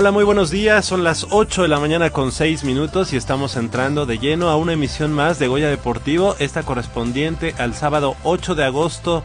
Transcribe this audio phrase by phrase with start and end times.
[0.00, 0.86] Hola, muy buenos días.
[0.86, 4.56] Son las 8 de la mañana con 6 minutos y estamos entrando de lleno a
[4.56, 9.22] una emisión más de Goya Deportivo, esta correspondiente al sábado 8 de agosto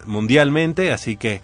[0.06, 1.40] mundialmente, así que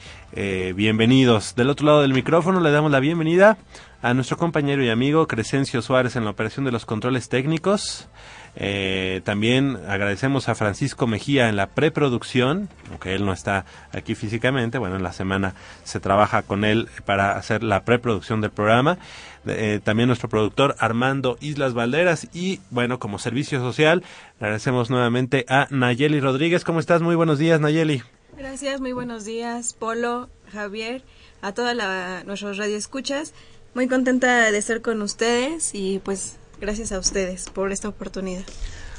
[0.74, 1.54] bienvenidos.
[1.56, 3.58] Del otro lado del micrófono le damos la bienvenida
[4.00, 8.08] a nuestro compañero y amigo Crescencio Suárez en la operación de los controles técnicos.
[8.54, 14.76] Eh, también agradecemos a Francisco Mejía en la preproducción, aunque él no está aquí físicamente,
[14.76, 15.54] bueno, en la semana
[15.84, 18.98] se trabaja con él para hacer la preproducción del programa.
[19.46, 24.04] Eh, también nuestro productor Armando Islas Valderas y bueno, como servicio social,
[24.40, 26.64] agradecemos nuevamente a Nayeli Rodríguez.
[26.64, 27.02] ¿Cómo estás?
[27.02, 28.02] Muy buenos días, Nayeli.
[28.36, 31.02] Gracias, muy buenos días, Polo, Javier,
[31.42, 33.34] a toda la, nuestros radioescuchas.
[33.74, 38.44] Muy contenta de estar con ustedes y pues gracias a ustedes por esta oportunidad.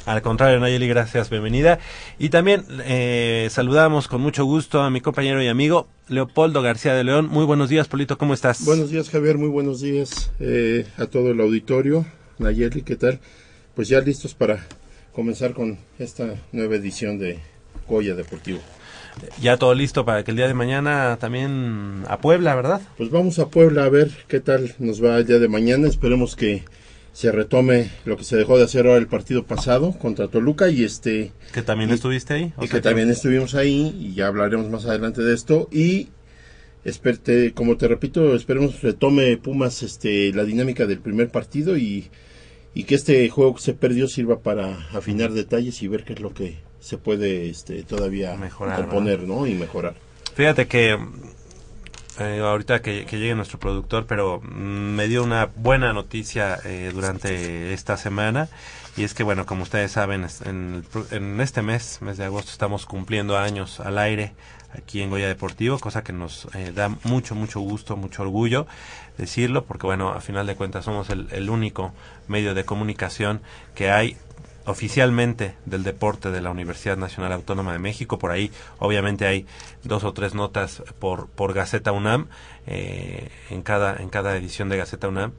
[0.06, 1.80] Al contrario, Nayeli, gracias, bienvenida.
[2.20, 7.06] Y también eh, saludamos con mucho gusto a mi compañero y amigo Leopoldo García de
[7.06, 7.28] León.
[7.28, 8.66] Muy buenos días, Polito, ¿cómo estás?
[8.66, 12.06] Buenos días, Javier, muy buenos días eh, a todo el auditorio.
[12.38, 13.22] Nayeli, ¿qué tal?
[13.76, 14.68] Pues ya listos para
[15.14, 17.40] comenzar con esta nueva edición de
[17.88, 18.60] Goya Deportivo
[19.42, 22.82] ya todo listo para que el día de mañana también a Puebla, ¿verdad?
[22.98, 25.88] Pues vamos a Puebla a ver qué tal nos va el día de mañana.
[25.88, 26.64] Esperemos que
[27.14, 30.84] se retome lo que se dejó de hacer ahora el partido pasado contra Toluca y
[30.84, 35.22] este que también estuviste ahí y que también estuvimos ahí y ya hablaremos más adelante
[35.22, 36.10] de esto y
[36.84, 42.10] esperte, como te repito esperemos retome Pumas este la dinámica del primer partido y,
[42.74, 46.20] y que este juego que se perdió sirva para afinar detalles y ver qué es
[46.20, 49.48] lo que se puede este, todavía mejorar, componer ¿no?
[49.48, 49.94] y mejorar.
[50.36, 50.98] Fíjate que
[52.20, 57.98] eh, ahorita que, llegue nuestro productor, pero me dio una buena noticia eh, durante esta
[57.98, 58.50] semana.
[58.96, 62.86] Y es que bueno, como ustedes saben, en, en, este mes, mes de agosto, estamos
[62.86, 64.34] cumpliendo años al aire
[64.78, 68.68] aquí en Goya Deportivo, cosa que nos eh, da mucho, mucho gusto, mucho orgullo
[69.18, 71.94] decirlo, porque bueno, a final de cuentas somos el, el único
[72.28, 73.42] medio de comunicación
[73.76, 74.18] que hay
[74.66, 78.18] oficialmente del deporte de la Universidad Nacional Autónoma de México.
[78.18, 79.46] Por ahí, obviamente, hay
[79.84, 82.28] dos o tres notas por, por Gaceta UNAM,
[82.68, 85.34] eh, en, cada, en cada edición de Gaceta UNAM.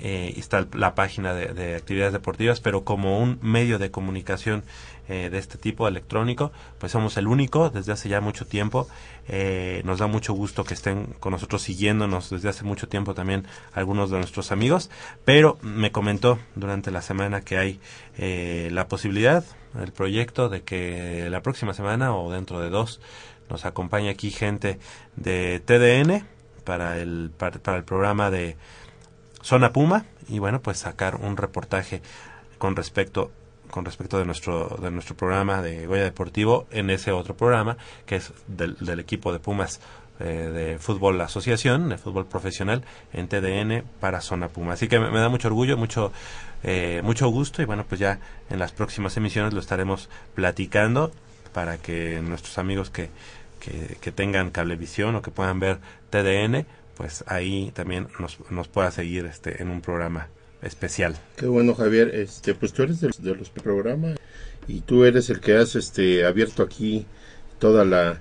[0.00, 4.62] Eh, está la página de, actividades deportivas, pero como un medio de comunicación
[5.08, 8.88] eh, de este tipo electrónico, pues somos el único desde hace ya mucho tiempo.
[9.28, 13.46] Eh, nos da mucho gusto que estén con nosotros siguiéndonos desde hace mucho tiempo también
[13.72, 14.90] algunos de nuestros amigos,
[15.24, 17.80] pero me comentó durante la semana que hay
[18.70, 19.44] la posibilidad,
[19.80, 23.00] el proyecto de que la próxima semana o dentro de dos
[23.48, 24.78] nos acompañe aquí gente
[25.16, 26.26] de TDN
[26.64, 28.56] para el, para el programa de
[29.42, 32.02] Zona Puma y bueno, pues sacar un reportaje
[32.58, 33.30] con respecto
[33.70, 37.76] con respecto de nuestro de nuestro programa de Goya Deportivo en ese otro programa
[38.06, 39.80] que es del, del equipo de Pumas
[40.20, 42.82] eh, de fútbol asociación, de fútbol profesional
[43.12, 44.72] en TDN para Zona Puma.
[44.72, 46.12] Así que me, da mucho orgullo, mucho
[46.64, 48.18] eh, mucho gusto y bueno, pues ya
[48.50, 51.12] en las próximas emisiones lo estaremos platicando
[51.52, 53.10] para que nuestros amigos que,
[53.60, 55.78] que, que tengan cablevisión o que puedan ver
[56.10, 56.66] TDN
[56.96, 60.26] pues ahí también nos, nos pueda seguir este en un programa
[60.62, 61.16] especial.
[61.36, 62.14] Qué bueno, Javier.
[62.14, 64.18] Este, pues tú eres de, los programas
[64.66, 67.06] y tú eres el que has este abierto aquí
[67.58, 68.20] toda la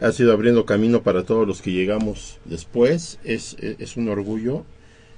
[0.00, 3.18] has ido abriendo camino para todos los que llegamos después.
[3.24, 4.64] Es, es un orgullo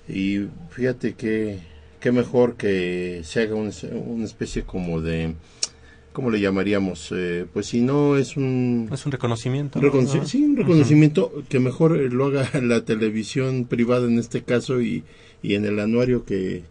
[0.08, 1.58] y fíjate que
[2.00, 5.34] qué mejor que se haga una especie como de
[6.14, 7.12] ¿cómo le llamaríamos?
[7.12, 8.88] Eh, pues si no es un...
[8.90, 9.80] Es un reconocimiento.
[10.24, 15.02] Sí, un reconocimiento que mejor lo haga la televisión privada en este caso y,
[15.42, 16.62] y en el anuario que,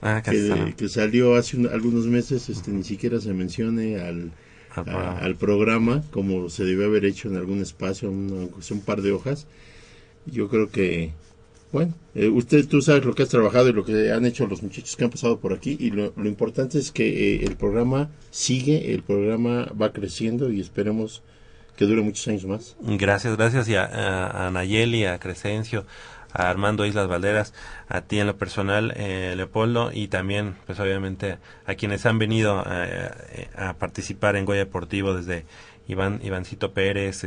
[0.00, 4.30] ah, que, salió hace algunos meses, este, ni siquiera se mencione al,
[4.74, 6.04] al programa.
[6.12, 9.48] como se debe haber hecho en algún espacio, un, un par de hojas.
[10.24, 11.12] Yo creo que
[11.74, 14.62] bueno, eh, usted, tú sabes lo que has trabajado y lo que han hecho los
[14.62, 18.94] muchachos que han pasado por aquí y lo, importante es que eh, el programa sigue,
[18.94, 21.24] el programa va creciendo y esperemos
[21.76, 22.76] que dure muchos años más.
[22.80, 25.84] Gracias, gracias y a, a, Nayeli, a Crescencio,
[26.32, 27.52] a Armando Islas Valderas,
[27.88, 32.56] a ti en lo personal, eh, Leopoldo, y también, pues obviamente, a quienes han venido
[32.56, 35.44] a participar en Goya Deportivo desde
[35.86, 37.24] Iván, Ivancito Pérez,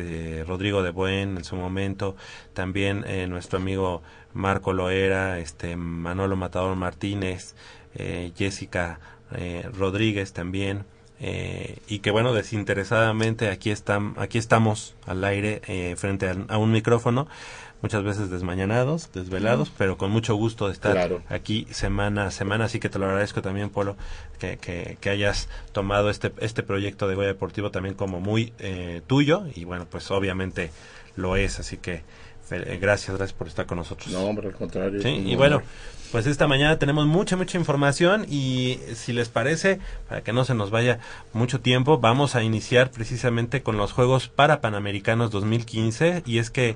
[0.47, 2.15] Rodrigo de Buen en su momento,
[2.53, 4.01] también nuestro amigo
[4.33, 7.55] Marco Loera, este, Manolo Matador Martínez,
[7.95, 8.99] eh, Jessica
[9.35, 10.85] eh, Rodríguez también.
[11.19, 17.27] Eh, y que bueno, desinteresadamente aquí, están, aquí estamos al aire frente a, un micrófono,
[17.81, 22.65] muchas veces desmañanados, desvelados, pero con mucho gusto de estar aquí semana a semana.
[22.65, 23.95] Así que te lo agradezco también, Polo,
[24.39, 28.53] que, que, que hayas tomado este, este proyecto de Goya Deportivo también como muy
[29.07, 29.45] tuyo.
[29.55, 30.71] Y bueno, pues obviamente
[31.15, 32.03] lo es, así que
[32.51, 34.09] eh, gracias, gracias por estar con nosotros.
[34.09, 35.01] No, hombre, al contrario.
[35.01, 35.61] Sí, y bueno,
[36.11, 40.53] pues esta mañana tenemos mucha, mucha información y si les parece, para que no se
[40.53, 40.99] nos vaya
[41.33, 46.75] mucho tiempo, vamos a iniciar precisamente con los Juegos para Panamericanos 2015 y es que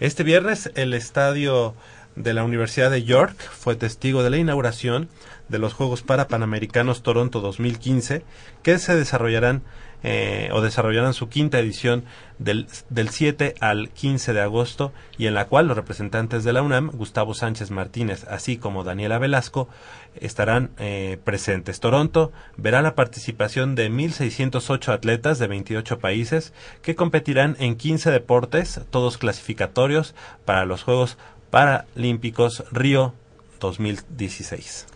[0.00, 1.74] este viernes el estadio
[2.14, 5.08] de la Universidad de York fue testigo de la inauguración
[5.48, 8.22] de los Juegos para Panamericanos Toronto 2015
[8.62, 9.62] que se desarrollarán
[10.02, 12.04] eh, o desarrollarán su quinta edición
[12.38, 16.62] del, del 7 al 15 de agosto y en la cual los representantes de la
[16.62, 19.68] UNAM, Gustavo Sánchez Martínez, así como Daniela Velasco,
[20.14, 21.80] estarán eh, presentes.
[21.80, 26.52] Toronto verá la participación de 1.608 atletas de 28 países
[26.82, 30.14] que competirán en 15 deportes, todos clasificatorios
[30.44, 31.18] para los Juegos
[31.50, 33.14] Paralímpicos Río
[33.60, 34.86] 2016.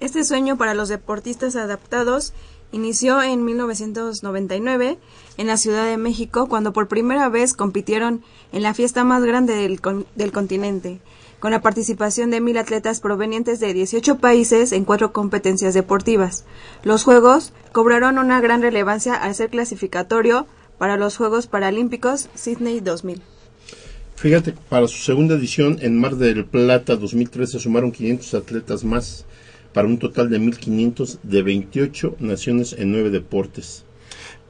[0.00, 2.32] Este sueño para los deportistas adaptados
[2.72, 4.98] Inició en 1999
[5.36, 9.54] en la Ciudad de México cuando por primera vez compitieron en la fiesta más grande
[9.54, 9.78] del,
[10.14, 11.00] del continente,
[11.38, 16.46] con la participación de mil atletas provenientes de 18 países en cuatro competencias deportivas.
[16.82, 20.46] Los Juegos cobraron una gran relevancia al ser clasificatorio
[20.78, 23.20] para los Juegos Paralímpicos Sydney 2000.
[24.16, 29.26] Fíjate, para su segunda edición en Mar del Plata 2013 sumaron 500 atletas más
[29.72, 33.84] para un total de 1.500 de 28 naciones en nueve deportes.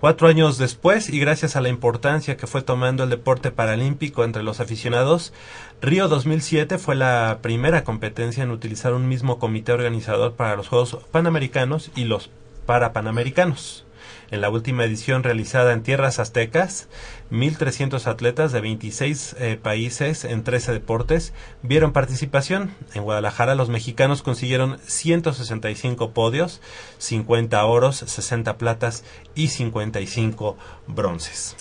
[0.02, 4.42] Cuatro años después, y gracias a la importancia que fue tomando el deporte paralímpico entre
[4.42, 5.32] los aficionados,
[5.80, 10.98] Río 2007 fue la primera competencia en utilizar un mismo comité organizador para los Juegos
[11.12, 12.30] Panamericanos y los
[12.66, 13.84] Parapanamericanos.
[14.32, 16.88] En la última edición realizada en tierras aztecas,
[17.30, 22.74] 1.300 atletas de 26 eh, países en 13 deportes vieron participación.
[22.94, 26.62] En Guadalajara los mexicanos consiguieron 165 podios,
[26.96, 31.54] 50 oros, 60 platas y 55 bronces.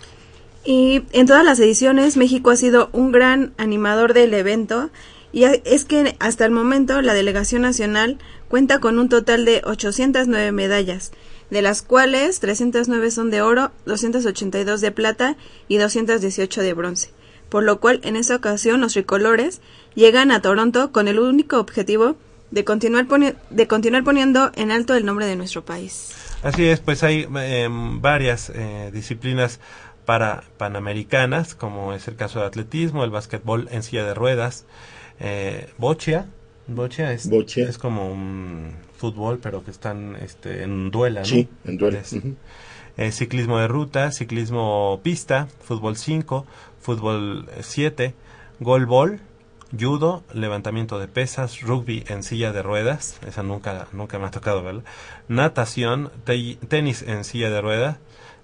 [0.63, 4.91] Y en todas las ediciones México ha sido un gran animador del evento
[5.33, 10.51] Y es que hasta el momento la delegación nacional cuenta con un total de 809
[10.51, 11.11] medallas,
[11.51, 17.11] de las cuales 309 son de oro, 282 de plata y 218 de bronce.
[17.49, 19.61] Por lo cual, en esa ocasión, los tricolores
[19.93, 22.15] llegan a Toronto con el único objetivo
[22.49, 23.05] de continuar,
[23.49, 26.15] de continuar poniendo en alto el nombre de nuestro país.
[26.41, 29.59] Así es, pues hay em, varias eh, disciplinas
[30.05, 34.65] para panamericanas, como es el caso del atletismo, el básquetbol en silla de ruedas,
[35.19, 36.27] eh, bochia,
[36.75, 42.01] bochia es, es como un fútbol, pero que están este, en duela, Sí, en duela.
[42.97, 46.45] Eh, ciclismo de ruta, ciclismo pista, fútbol 5,
[46.81, 48.13] fútbol 7,
[48.59, 49.21] golbol,
[49.79, 54.61] judo, levantamiento de pesas, rugby en silla de ruedas, esa nunca, nunca me ha tocado
[54.61, 54.83] verla,
[55.29, 56.11] natación,
[56.67, 57.97] tenis en silla de ruedas,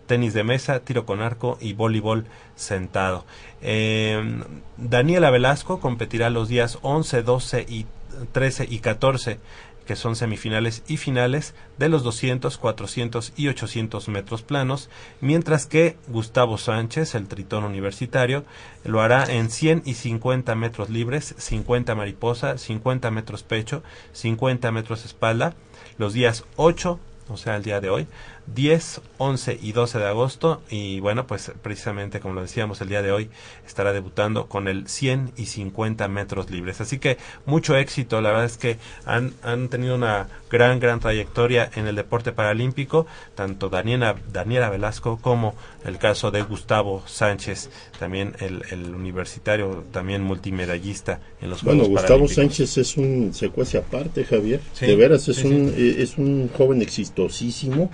[0.07, 3.25] tenis de mesa, tiro con arco y voleibol sentado.
[3.61, 4.41] Eh,
[4.77, 7.85] Daniela Velasco competirá los días 11, 12 y
[8.31, 9.39] 13 y 14
[9.87, 14.89] que son semifinales y finales de los 200, 400 y 800 metros planos,
[15.21, 18.43] mientras que Gustavo Sánchez, el tritón universitario,
[18.83, 23.81] lo hará en 100 y 50 metros libres, 50 mariposa, 50 metros pecho,
[24.11, 25.55] 50 metros espalda,
[25.97, 28.07] los días 8, o sea, el día de hoy,
[28.53, 30.61] 10, 11 y 12 de agosto.
[30.69, 33.29] Y bueno, pues precisamente como lo decíamos el día de hoy
[33.65, 36.81] estará debutando con el 100 y 50 metros libres.
[36.81, 41.69] Así que mucho éxito, la verdad es que han, han tenido una gran, gran trayectoria
[41.75, 48.33] en el deporte paralímpico, tanto Daniela, Daniela Velasco como el caso de Gustavo Sánchez, también
[48.39, 54.61] el, el universitario, también multimedallista en los Bueno, Gustavo Sánchez es un secuencia aparte, Javier.
[54.79, 57.91] de veras, es, un, eh, es un joven exitosísimo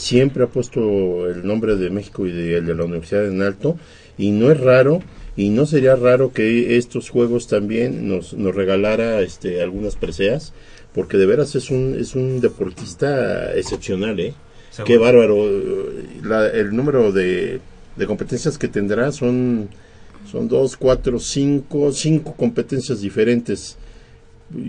[0.00, 3.76] siempre ha puesto el nombre de México y de, de la universidad en alto
[4.16, 5.00] y no es raro
[5.36, 10.52] y no sería raro que estos juegos también nos, nos regalara este, algunas preseas
[10.94, 14.34] porque de veras es un, es un deportista excepcional, ¿eh?
[14.84, 15.46] Qué bárbaro.
[15.46, 17.60] el número de,
[17.96, 19.68] de competencias que tendrá son,
[20.30, 23.76] son dos, cuatro, cinco, cinco competencias diferentes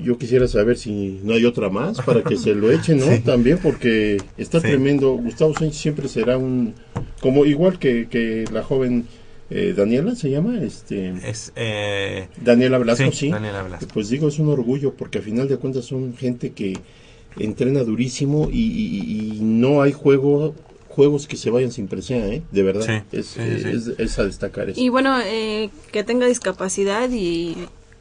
[0.03, 3.05] yo quisiera saber si no hay otra más para que se lo echen, ¿no?
[3.25, 5.13] También porque está tremendo.
[5.13, 6.75] Gustavo Sánchez siempre será un,
[7.19, 9.05] como igual que, que la joven
[9.53, 10.61] eh, Daniela, ¿se llama?
[10.61, 13.31] Este, es, eh, Daniela Velasco, sí.
[13.93, 16.77] Pues digo, es un orgullo porque a final de cuentas son gente que
[17.38, 20.55] entrena durísimo y, no hay juego
[20.88, 22.43] juegos que se vayan sin presión, ¿eh?
[22.51, 23.05] De verdad.
[23.11, 24.79] es, es, a destacar eso.
[24.79, 27.55] Y bueno, eh, que tenga discapacidad y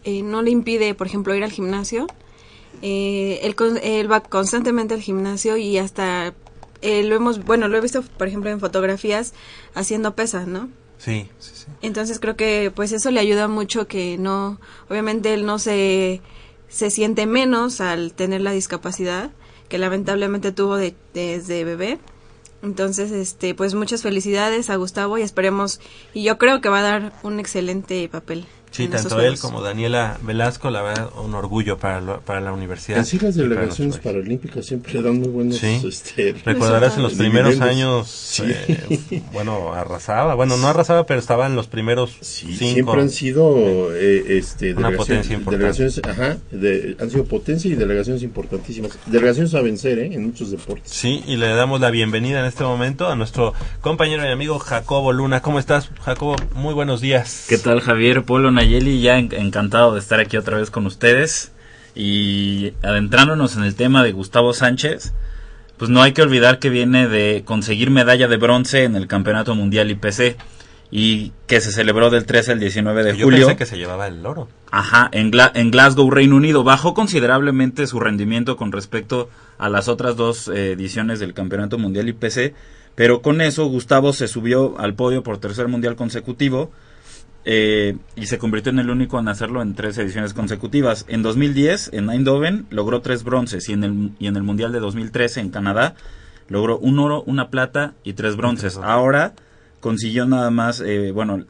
[0.04, 2.06] eh, no le impide, por ejemplo, ir al gimnasio.
[2.82, 6.34] Eh, él, va constantemente al gimnasio y hasta
[6.82, 9.34] eh, lo hemos, bueno, lo he visto, por ejemplo, en fotografías
[9.74, 10.70] haciendo pesas, ¿no?
[10.98, 11.66] Sí, sí, sí.
[11.82, 16.20] Entonces creo que pues eso le ayuda mucho que no, obviamente él no se,
[16.68, 19.30] se siente menos al tener la discapacidad
[19.68, 21.98] que lamentablemente tuvo desde bebé.
[22.62, 25.80] Entonces, este, pues muchas felicidades a Gustavo y esperemos,
[26.12, 28.46] y yo creo que va a dar un excelente papel.
[28.70, 33.00] Sí, tanto él como Daniela Velasco, la verdad, un orgullo para, para la universidad.
[33.00, 35.56] Así las delegaciones paralímpicas siempre dan muy buenos...
[35.56, 35.80] Sí.
[35.84, 41.56] Este, Recordarás en los primeros años, eh, bueno, arrasaba, bueno, no arrasaba, pero estaba en
[41.56, 46.38] los primeros sí, Siempre han sido eh, este, Una potencia delegaciones, ajá,
[46.98, 48.98] han sido potencia y delegaciones importantísimas.
[49.06, 50.10] Delegaciones a vencer, ¿eh?
[50.12, 50.90] En muchos deportes.
[50.90, 55.12] Sí, y le damos la bienvenida en este momento a nuestro compañero y amigo Jacobo
[55.12, 55.42] Luna.
[55.42, 56.36] ¿Cómo estás, Jacobo?
[56.54, 57.46] Muy buenos días.
[57.48, 58.24] ¿Qué tal, Javier?
[58.24, 61.52] Polo Nayeli, ya encantado de estar aquí otra vez con ustedes.
[61.94, 65.14] Y adentrándonos en el tema de Gustavo Sánchez,
[65.78, 69.54] pues no hay que olvidar que viene de conseguir medalla de bronce en el Campeonato
[69.54, 70.36] Mundial IPC
[70.90, 73.38] y que se celebró del 13 al 19 de julio.
[73.38, 74.46] Yo pensé que se llevaba el oro.
[74.70, 76.62] Ajá, en, en, Glasgow, Reino Unido.
[76.62, 82.10] Bajó considerablemente su rendimiento con respecto a las otras dos eh, ediciones del Campeonato Mundial
[82.10, 82.54] IPC,
[82.94, 86.70] pero con eso Gustavo se subió al podio por tercer mundial consecutivo
[87.44, 91.06] eh, y se convirtió en el único en hacerlo en tres ediciones consecutivas.
[91.08, 94.80] En 2010, en Eindhoven, logró tres bronces y en el, y en el Mundial de
[94.80, 95.94] 2013 en Canadá
[96.48, 98.76] logró un oro, una plata y tres bronces.
[98.76, 99.32] Ahora
[99.80, 101.44] consiguió nada más, eh, bueno,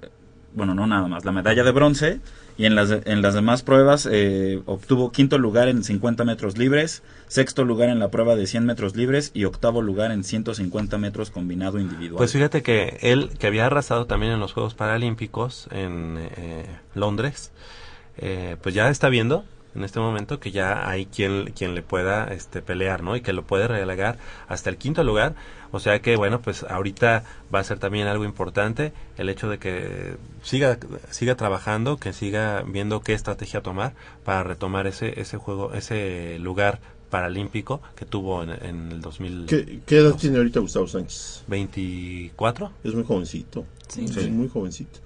[0.54, 2.20] bueno, no nada más, la medalla de bronce
[2.60, 7.02] y en las, en las demás pruebas eh, obtuvo quinto lugar en 50 metros libres,
[7.26, 11.30] sexto lugar en la prueba de 100 metros libres y octavo lugar en 150 metros
[11.30, 12.18] combinado individual.
[12.18, 17.50] Pues fíjate que él, que había arrasado también en los Juegos Paralímpicos en eh, Londres,
[18.18, 22.24] eh, pues ya está viendo en este momento que ya hay quien quien le pueda
[22.32, 25.34] este pelear no y que lo puede relegar hasta el quinto lugar
[25.70, 27.24] o sea que bueno pues ahorita
[27.54, 30.78] va a ser también algo importante el hecho de que siga
[31.10, 36.80] siga trabajando que siga viendo qué estrategia tomar para retomar ese ese juego ese lugar
[37.10, 41.44] paralímpico que tuvo en, en el 2000 ¿Qué, qué edad tiene ahorita Gustavo Sánchez?
[41.48, 43.66] 24 Es muy jovencito.
[43.88, 44.06] Sí.
[44.06, 45.00] Sí, muy jovencito.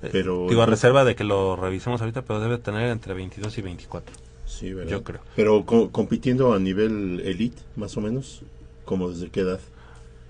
[0.00, 3.62] Pero digo a reserva de que lo revisemos ahorita pero debe tener entre 22 y
[3.62, 4.14] 24
[4.46, 4.90] Sí, ¿verdad?
[4.90, 5.20] Yo creo.
[5.36, 8.42] Pero co- compitiendo a nivel elite, más o menos,
[8.84, 9.60] como desde qué edad.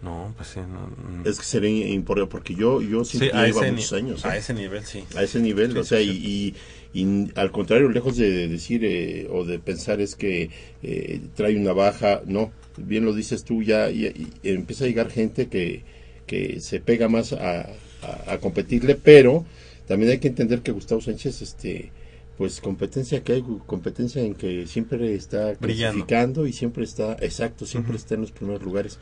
[0.03, 3.61] no pues sí no, Es que sería importante, porque yo, yo sí, siempre a llevo
[3.61, 4.25] ese, muchos años.
[4.25, 4.39] a ¿eh?
[4.39, 6.55] ese nivel sí a ese nivel, Sí, o sea, sí,
[6.95, 10.51] y, y- y al contrario, lejos de decir eh, o de pensar es que
[10.83, 14.07] eh, trae una baja, no, bien lo dices tú, ya, y-
[14.43, 15.83] y empieza a llegar gente que,
[16.27, 17.69] que se pega más a,
[18.03, 19.45] a- a competirle, pero
[19.89, 21.93] también hay que entender que Gustavo Sánchez, este
[22.39, 26.07] pues competencia que hay, competencia en que siempre está Brillando.
[26.07, 28.99] clasificando y siempre está, exacto, siempre está en los primeros lugares.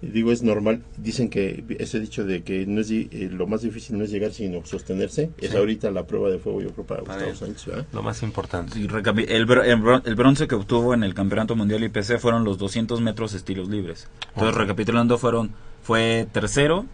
[0.00, 0.82] Digo, es normal.
[0.96, 4.32] Dicen que ese dicho de que no es eh, lo más difícil no es llegar,
[4.32, 5.30] sino sostenerse.
[5.40, 5.56] Es Sí.
[5.56, 7.46] ahorita la prueba de fuego, yo creo, para, Para Gustavo.
[7.46, 7.66] Sánchez.
[7.66, 7.86] ¿verdad?
[7.92, 8.88] lo más importante Sí, el,
[9.46, 13.00] bro- el bro- el bronce que obtuvo en el Campeonato Mundial IPC fueron los 200
[13.00, 14.08] metros estilos libres.
[14.34, 15.52] Entonces, recapitulando, fueron
[15.84, 16.84] fue tercero,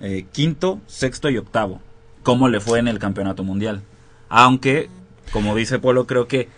[0.00, 1.80] eh, quinto, sexto y octavo.
[2.22, 3.82] ¿Cómo le fue en el Campeonato Mundial?
[4.28, 4.90] Aunque,
[5.32, 6.48] como dice Polo, creo que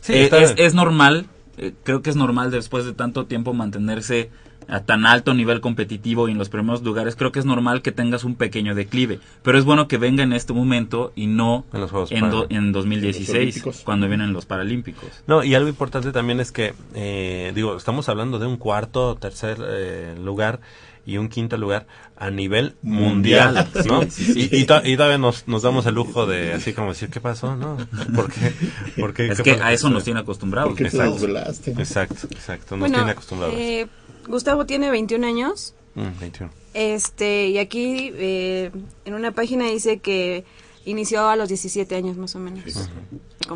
[0.00, 1.26] Sí, eh, es, es normal,
[1.56, 4.30] eh, creo que es normal después de tanto tiempo mantenerse
[4.68, 7.90] a tan alto nivel competitivo y en los primeros lugares, creo que es normal que
[7.90, 11.80] tengas un pequeño declive, pero es bueno que venga en este momento y no En
[11.80, 12.50] los Juegos en, do- Paralímpicos.
[12.58, 13.82] en En 2016, los Olímpicos.
[13.84, 15.10] cuando vienen los Paralímpicos.
[15.26, 19.56] No, y algo importante también es que, eh, digo, estamos hablando de un cuarto, tercer
[19.66, 20.60] eh, lugar
[21.06, 21.86] y un quinto lugar
[22.18, 24.02] a nivel mundial, ¿no?
[24.02, 24.48] sí, sí, sí.
[24.52, 27.20] Y, y to- y todavía nos, nos damos el lujo de así como decir, ¿qué
[27.20, 27.56] pasó?
[27.56, 27.78] ¿No?
[28.14, 28.52] ¿Por qué?
[29.00, 29.28] ¿Por qué?
[29.28, 29.64] Es ¿Qué que pasó?
[29.64, 30.78] a eso nos tiene acostumbrados.
[30.78, 33.54] Exacto, exacto, nos Bueno, tiene acostumbrados.
[33.56, 33.86] eh,
[34.28, 35.74] Gustavo tiene 21 años.
[35.94, 36.50] Mm, 21.
[36.74, 38.70] Este, y aquí eh,
[39.04, 40.44] en una página dice que
[40.84, 42.62] inició a los 17 años más o menos.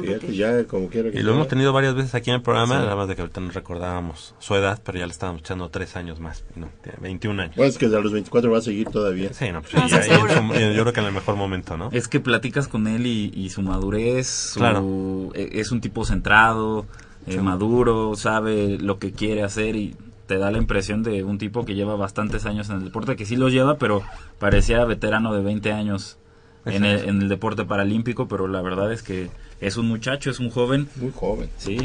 [0.01, 2.77] Fíjate, ya como quiera que Y lo hemos tenido varias veces aquí en el programa,
[2.79, 2.83] Sí.
[2.83, 5.97] nada más de que ahorita nos recordábamos su edad, pero ya le estábamos echando tres
[5.97, 6.45] años más.
[6.57, 7.57] No, tiene 21 años.
[7.57, 9.33] Bueno, es que a los 24 va a seguir todavía.
[9.35, 11.91] Sí, no, pues Ah, ya- su- yo creo que en el mejor momento, ¿no?
[11.93, 15.29] Es que platicas con él y, y su madurez, su- Claro.
[15.35, 16.87] eh, es un tipo centrado,
[17.27, 19.95] eh, maduro, sabe lo que quiere hacer y
[20.33, 23.27] te da la impresión de un tipo que lleva bastantes años en el deporte, que
[23.27, 24.03] sí los lleva, pero
[24.39, 26.17] parecía veterano de 20 años
[26.65, 29.29] en el, en el deporte paralímpico, pero la verdad es que
[29.61, 30.89] es un muchacho, es un joven.
[30.97, 31.51] Muy joven.
[31.59, 31.77] Sí.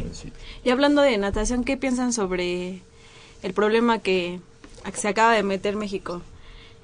[0.63, 2.79] Y hablando de natación, ¿qué piensan sobre
[3.43, 4.39] el problema que
[4.93, 6.21] se acaba de meter México?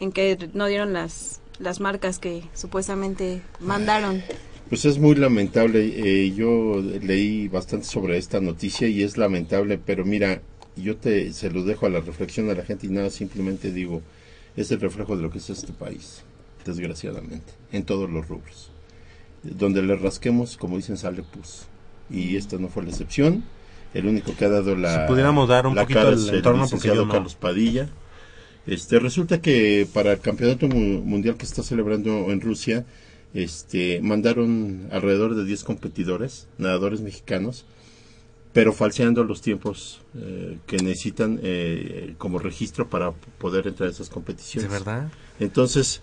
[0.02, 4.22] En que no dieron las, las marcas que supuestamente mandaron.
[4.68, 5.80] Pues es muy lamentable.
[5.96, 10.42] eh, yo leí bastante sobre esta noticia y es lamentable, pero mira,
[10.76, 14.02] yo te se lo dejo a la reflexión de la gente y nada, simplemente digo,
[14.56, 16.24] es el reflejo de lo que es este país,
[16.66, 18.70] desgraciadamente, en todos los rubros.
[19.44, 21.64] Donde le rasquemos, como dicen, sale pus.
[22.10, 23.44] Y esta no fue la excepción.
[23.94, 25.02] El único que ha dado la.
[25.06, 27.12] Si pudiéramos dar un poquito cara el entorno, porque yo no.
[27.12, 27.90] Carlos Padilla.
[28.66, 32.86] Este, resulta que para el campeonato mu- mundial que está celebrando en Rusia,
[33.34, 37.66] este, mandaron alrededor de 10 competidores, nadadores mexicanos,
[38.54, 44.10] pero falseando los tiempos eh, que necesitan eh, como registro para poder entrar a esas
[44.10, 44.70] ¿De competiciones.
[44.72, 45.10] verdad?
[45.40, 46.02] Entonces,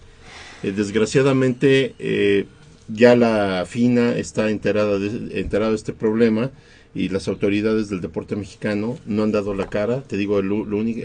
[0.63, 2.47] eh, desgraciadamente, eh,
[2.89, 6.51] ya la FINA está enterada de, enterada de este problema
[6.93, 10.03] y las autoridades del deporte mexicano no han dado la cara.
[10.03, 10.51] Te digo, el,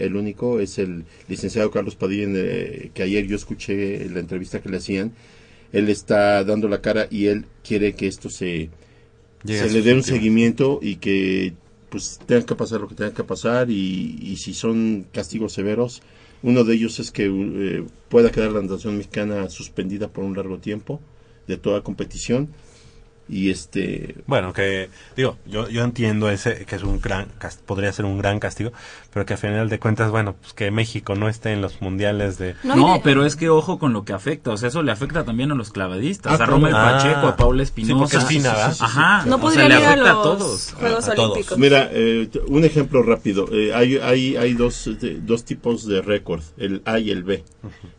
[0.00, 4.68] el único es el licenciado Carlos Padilla, eh, que ayer yo escuché la entrevista que
[4.68, 5.12] le hacían.
[5.72, 8.70] Él está dando la cara y él quiere que esto se,
[9.46, 11.54] Llega se le dé un seguimiento y que
[11.88, 16.02] pues tenga que pasar lo que tenga que pasar y, y si son castigos severos
[16.42, 20.58] uno de ellos es que eh, pueda quedar la natación mexicana suspendida por un largo
[20.58, 21.00] tiempo
[21.46, 22.48] de toda competición
[23.28, 27.28] y este Bueno, que digo, yo, yo entiendo ese que es un gran,
[27.64, 28.72] podría ser un gran castigo,
[29.16, 32.36] pero que a final de cuentas, bueno, pues que México no esté en los mundiales
[32.36, 32.54] de...
[32.64, 35.24] No, No, pero es que ojo con lo que afecta, o sea, eso le afecta
[35.24, 36.46] también a los clavadistas, Ah, a.
[36.46, 36.98] Rommel Ah.
[36.98, 38.18] Pacheco, a Paula Sí, porque Espinosa.
[38.18, 38.76] es ¿verdad?
[38.80, 40.74] Ajá, No o sea, podrían le ir a afecta los a todos.
[40.78, 41.30] Juegos A- a todos.
[41.30, 41.58] Olímpicos.
[41.58, 46.42] mira eh, un ejemplo rápido eh, hay hay hay dos de- dos tipos de récord
[46.58, 47.42] el A y el B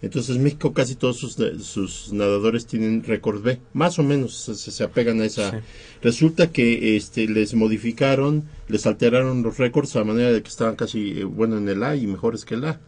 [0.04, 4.84] entonces México casi todos sus, sus nadadores tienen récord B más o menos se, se
[4.84, 5.58] apegan a esa Sí.
[6.02, 11.20] Resulta que este les modificaron les alteraron los récords a manera de que estaban casi
[11.20, 12.80] eh, bueno en el A y mejores que el A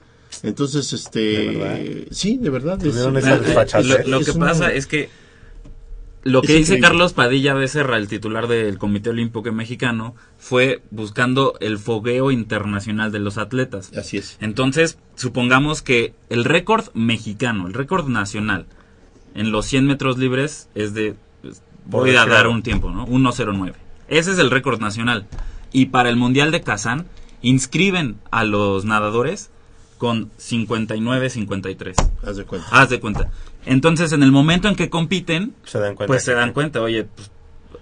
[0.44, 3.18] entonces este sí de verdad es- lo,
[4.20, 5.10] es que una- pasa es que
[6.24, 6.82] lo que dice increíble.
[6.90, 13.20] Carlos Padilla Becerra, el titular del Comité Olímpico Mexicano, fue buscando el fogueo internacional de
[13.20, 13.90] los atletas.
[13.96, 14.36] Así es.
[14.42, 18.66] Entonces, supongamos que el récord mexicano, el récord nacional,
[19.34, 21.16] en los 100 metros libres es de,
[21.86, 23.06] voy a dar un tiempo, ¿no?
[23.08, 23.74] 1.09.
[24.08, 25.28] Ese es el récord nacional.
[25.72, 27.06] Y para el Mundial de Kazán,
[27.42, 29.52] inscriben a los nadadores
[29.98, 31.96] con 59-53.
[32.26, 32.68] Haz de cuenta.
[32.72, 33.32] Haz de cuenta.
[33.66, 36.08] Entonces, en el momento en que compiten, Se dan cuenta.
[36.08, 37.30] pues se dan cuenta, oye, pues,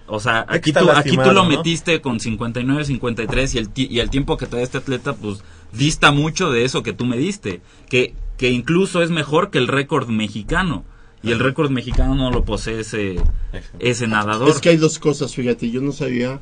[0.07, 1.45] o sea, aquí tú, aquí tú lo ¿no?
[1.45, 6.11] metiste con 59, 53 y el, y el tiempo que trae este atleta, pues dista
[6.11, 10.07] mucho de eso que tú me diste, que, que incluso es mejor que el récord
[10.09, 10.83] mexicano.
[11.23, 13.15] Y el récord mexicano no lo posee ese,
[13.79, 14.49] ese nadador.
[14.49, 16.39] Es que hay dos cosas, fíjate, yo no sabía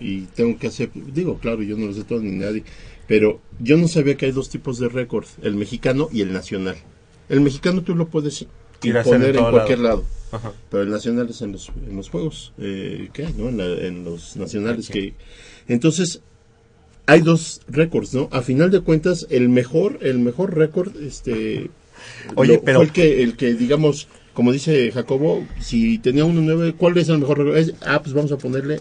[0.00, 2.64] y tengo que hacer, digo, claro, yo no lo sé todo ni nadie,
[3.06, 6.76] pero yo no sabía que hay dos tipos de récord, el mexicano y el nacional.
[7.28, 8.46] El mexicano tú lo puedes
[8.82, 9.96] hacer en cualquier lado.
[9.98, 10.52] lado, Ajá.
[10.70, 13.48] pero el nacional es en los, en los juegos, eh, ¿qué hay, no?
[13.48, 15.14] En, la- en los nacionales que...
[15.68, 16.20] Entonces,
[17.06, 18.28] hay dos récords, ¿no?
[18.32, 21.70] A final de cuentas, el mejor, el mejor récord, este...
[22.34, 26.40] Oye, lo- pero- Fue el que, el que, digamos, como dice Jacobo, si tenía uno
[26.40, 27.56] nueve, ¿cuál es el mejor?
[27.56, 28.80] Es- ah, pues vamos a ponerle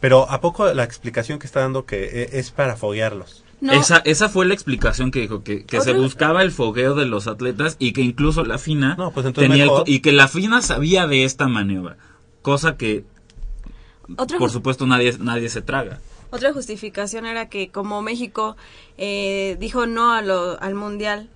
[0.00, 3.44] Pero ¿a poco la explicación que está dando que e- es para foguearlos?
[3.60, 7.04] No, Esa, esa fue la explicación que dijo, que, que se buscaba el fogueo de
[7.04, 10.62] los atletas y que incluso la FINA No, pues tenía el y que la FINA
[10.62, 11.98] sabía de esta maniobra,
[12.40, 13.04] cosa que
[14.16, 16.00] otra, por supuesto nadie, nadie se traga.
[16.30, 18.56] otra justificación era que como México
[18.96, 21.28] eh, dijo no a lo, al mundial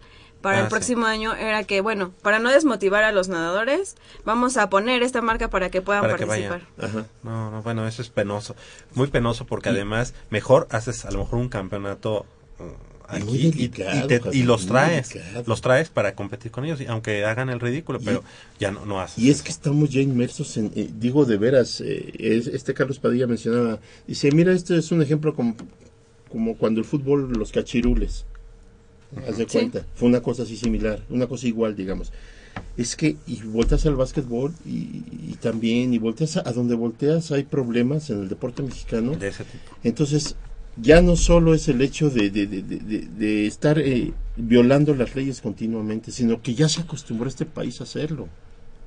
[0.45, 0.71] para Ah, el sí.
[0.71, 5.23] próximo año, era que, bueno, para no desmotivar a los nadadores, vamos a poner esta
[5.23, 6.61] marca para que puedan Para participar.
[6.79, 7.07] Ajá.
[7.23, 8.55] No, no, bueno, eso es penoso.
[8.95, 12.27] Muy penoso porque además mejor haces a lo mejor un campeonato
[12.61, 15.11] uh, Y aquí y- te- y los traes.
[15.11, 15.45] delicado.
[15.47, 18.23] Los traes para competir con ellos, y aunque hagan el ridículo, Y- pero
[18.59, 19.19] ya no, no haces.
[19.19, 19.45] Y es eso.
[19.45, 23.79] que estamos ya inmersos en, eh, digo de veras, eh, es- este Carlos Padilla mencionaba,
[24.07, 25.55] dice, mira, este es un ejemplo como,
[26.31, 28.25] como cuando el fútbol, los cachirules,
[29.29, 29.59] haz de Sí.
[29.59, 32.13] cuenta, fue una cosa así similar, una cosa igual, digamos.
[32.77, 37.31] Es que, y volteas al básquetbol y, y también, y volteas a, a donde volteas
[37.33, 39.13] hay problemas en el deporte mexicano.
[39.17, 39.65] de ese tipo.
[39.83, 40.37] Entonces,
[40.77, 44.95] ya no solo es el hecho de, de, de, de- de- de estar eh, violando
[44.95, 48.29] las leyes continuamente, sino que ya se acostumbró este país a hacerlo.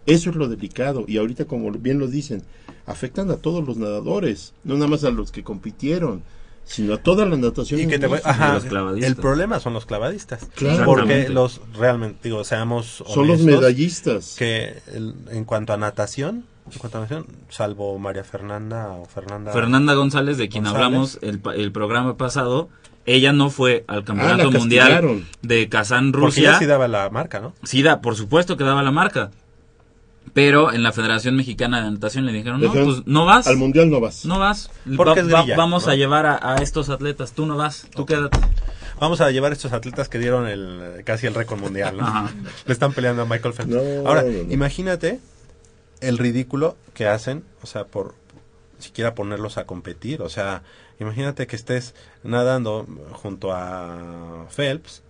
[0.06, 1.04] Eso es lo delicado.
[1.08, 2.42] Y ahorita, como bien lo dicen,
[2.86, 6.24] afectan a todos los nadadores, no nada más a los que compitieron,
[6.68, 7.80] sino a toda la natación.
[7.80, 8.30] Y que te voy- México.
[8.30, 9.10] ajá, los clavadistas.
[9.10, 10.46] el problema son los clavadistas.
[10.56, 10.86] Claro.
[10.86, 14.36] Porque los realmente, digo, seamos Son los medallistas.
[14.38, 19.52] que el- en cuanto a natación, en cuanto a natación, salvo María Fernanda o Fernanda.
[19.54, 20.86] Fernanda González, de quien González.
[20.86, 22.70] hablamos el, el programa pasado,
[23.06, 26.50] ella no fue al Ah, campeonato mundial de Kazán, Porque Rusia.
[26.50, 27.54] ella sí daba la marca, ¿no?
[27.64, 29.32] Sí, da, por supuesto que daba la marca.
[30.34, 33.48] Pero en la Federación Mexicana de Natación le dijeron, no, pues no vas.
[33.48, 34.26] Al mundial no vas.
[34.26, 34.70] No vas.
[34.96, 35.92] Porque Va- va- vamos ¿no?
[35.92, 37.32] a llevar a, a estos atletas.
[37.34, 37.88] Tú no vas.
[37.96, 38.38] Tú quédate.
[39.00, 41.98] Vamos a llevar estos atletas que dieron el casi el récord mundial.
[42.66, 43.72] Le están peleando a Michael Phelps.
[43.72, 44.52] No, Ahora, no, no.
[44.54, 45.20] imagínate
[46.02, 48.16] el ridículo que hacen, o sea, por
[48.80, 50.62] siquiera ponerlos a competir, o sea,
[51.00, 55.02] imagínate que estés nadando junto a Phelps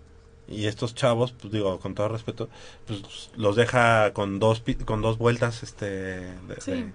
[0.48, 2.50] y estos chavos, pues digo, con todo respeto,
[2.86, 6.72] pues los deja con dos con dos vueltas este de, Sí.
[6.72, 6.94] de-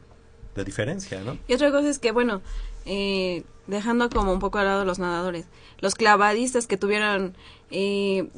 [0.55, 1.39] de diferencia, ¿no?
[1.49, 2.43] Y otra cosa es que, bueno,
[2.85, 5.47] eh, dejando como un poco al lado los nadadores,
[5.81, 7.35] los clavadistas que tuvieron
[7.71, 8.29] eh,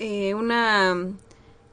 [0.00, 0.94] eh, una,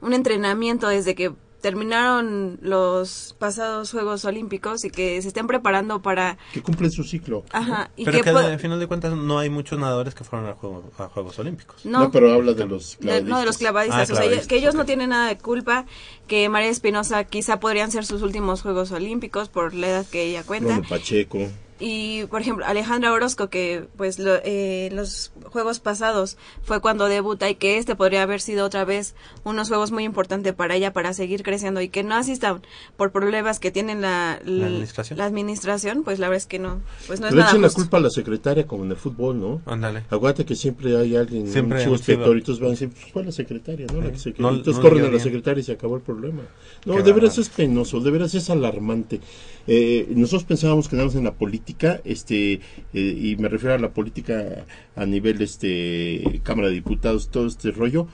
[0.01, 6.37] un entrenamiento desde que terminaron los pasados Juegos Olímpicos y que se estén preparando para...
[6.53, 7.43] Que cumplen su ciclo.
[7.51, 8.23] Ajá, y Pero que...
[8.23, 11.37] que al final de cuentas no hay muchos nadadores que fueron a, juego- a Juegos
[11.39, 11.85] Olímpicos.
[11.85, 13.99] No, pero habla de los de- no, de los clavadistas.
[13.99, 15.85] Ah, o sea, clavadistas, que ellos no tienen nada de culpa,
[16.27, 20.43] que María Espinosa quizá podrían ser sus últimos Juegos Olímpicos por la edad que ella
[20.43, 20.75] cuenta.
[20.75, 21.39] Romo Pacheco.
[21.83, 27.49] Y, por ejemplo, Alejandra Orozco, que pues lo- eh, los juegos pasados fue cuando debuta
[27.49, 31.13] y que este podría haber sido otra vez unos juegos muy importantes para ella para
[31.15, 32.61] seguir creciendo y que no asistan
[32.97, 35.17] por problemas que tienen la, La administración.
[35.17, 37.69] la administración, pues la verdad es que no, pues no es Pero nada echen la
[37.71, 39.61] culpa a la secretaria como en el fútbol, ¿no?
[39.65, 40.03] Ándale.
[40.11, 43.87] Acuérdate que siempre hay alguien, Siempre y entonces van a decir, pues fue la secretaria,
[43.91, 44.01] ¿no?
[44.01, 45.21] La que se- No- entonces no corren a la bien.
[45.23, 46.43] secretaria y se acabó el problema.
[46.85, 47.41] No, Qué de veras bárbaro.
[47.41, 49.19] es penoso, de veras es alarmante.
[49.67, 52.59] Eh, nosotros pensábamos que nada más en la política, este, eh,
[52.93, 58.07] y me refiero a la política a nivel, este, Cámara de Diputados, todo este rollo,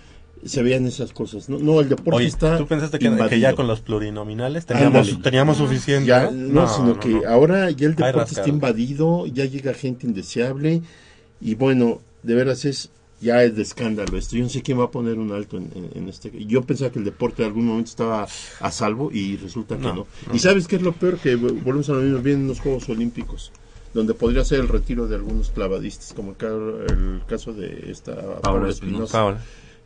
[0.46, 1.50] se veían esas cosas.
[1.50, 5.58] No, no el deporte Oye, está ¿tú pensaste que, ya con los plurinominales teníamos, teníamos
[5.58, 6.08] suficiente?
[6.08, 7.28] Ya, no, sino que no.
[7.28, 10.82] ahora ya el deporte está invadido, ya llega gente indeseable
[11.42, 14.36] y bueno, de veras es ya es de escándalo esto.
[14.36, 16.32] Yo no sé quién va a poner un alto en, en- en este.
[16.46, 18.28] Yo pensaba que el deporte en algún momento estaba
[18.60, 20.08] a salvo y resulta que No.
[20.36, 21.18] ¿Y sabes qué es lo peor?
[21.18, 23.52] Que vo- volvemos a lo mismo, vienen los Juegos Olímpicos,
[23.94, 28.14] donde podría ser el retiro de algunos clavadistas, como el, ca- el caso de esta
[28.42, 29.12] Paula Espinosa.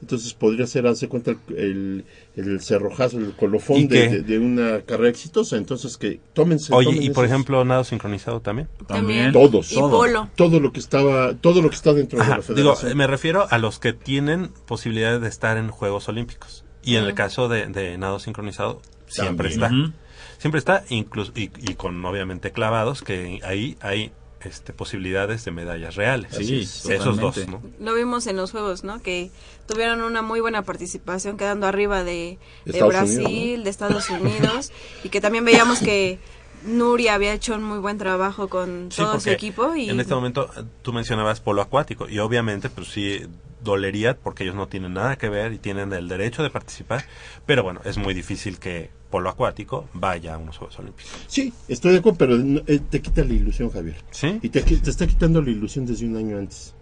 [0.02, 4.40] Entonces podría ser, hace cuenta, el, el, el cerrojazo, el ¿Y colofón de, de- de
[4.40, 5.58] una carrera exitosa.
[5.58, 6.74] Entonces que tómense.
[6.74, 8.68] Oye, tomen y por esos- ejemplo, nado sincronizado también.
[8.88, 9.32] También.
[9.32, 9.72] Todos.
[9.72, 9.92] Y Todo.
[9.92, 10.30] polo.
[10.36, 12.98] todo lo que estaba, todo lo que está dentro de la digo, federación.
[12.98, 16.66] me refiero a los que tienen posibilidades de estar en Juegos Olímpicos.
[16.84, 19.84] Y en el caso de, de nado sincronizado, siempre También.
[19.86, 20.02] está.
[20.40, 24.12] Siempre está, incluso, y, y con obviamente clavados, que ahí hay
[24.44, 26.36] este, posibilidades de medallas reales.
[26.36, 27.38] Sí, Esos dos.
[27.48, 27.62] ¿no?
[27.80, 29.02] Lo vimos en los juegos, ¿no?
[29.02, 29.32] Que
[29.68, 34.72] tuvieron una muy buena participación quedando arriba de, Brasil, Unidos, de Estados Unidos,
[35.04, 36.20] y que también veíamos que
[36.64, 40.14] Nuria había hecho un muy buen trabajo con Sí, todo su equipo y En este
[40.16, 43.22] momento eh, tú mencionabas polo acuático y obviamente pues sí
[43.64, 47.06] dolería porque ellos no tienen nada que ver y tienen el derecho de participar,
[47.46, 51.12] pero bueno, es muy difícil que polo acuático vaya a unos Juegos Olímpicos.
[51.28, 53.98] Sí, estoy de acuerdo, pero no- eh, te quita la ilusión, Javier.
[54.12, 54.40] ¿Sí?
[54.42, 56.74] Y te, está quitando la ilusión desde un año antes.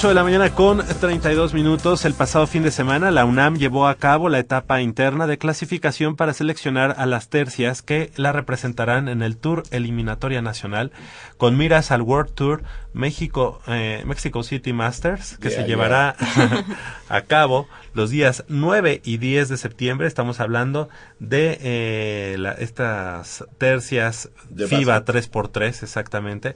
[0.00, 2.06] Ocho de la mañana con 32 minutos.
[2.06, 6.16] El pasado fin de semana, la UNAM llevó a cabo la etapa interna de clasificación
[6.16, 10.90] para seleccionar a las tercias que la representarán en el Tour Eliminatoria Nacional
[11.36, 12.62] con miras al World Tour
[12.94, 16.16] México, eh, Mexico City Masters, que Yeah, se llevará
[17.10, 20.06] a cabo los días 9 y 10 de septiembre.
[20.06, 25.30] Estamos hablando de eh, la- estas tercias De FIBA básquet.
[25.30, 26.54] 3x3, exactamente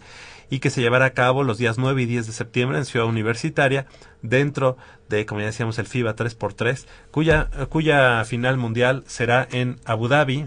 [0.55, 3.09] y que se llevará a cabo los días 9 y 10 de septiembre en Ciudad
[3.09, 3.87] Universitaria
[4.25, 4.77] dentro
[5.09, 10.47] de, como ya decíamos, el FIBA 3x3, cuya, cuya final mundial será en Abu Dhabi,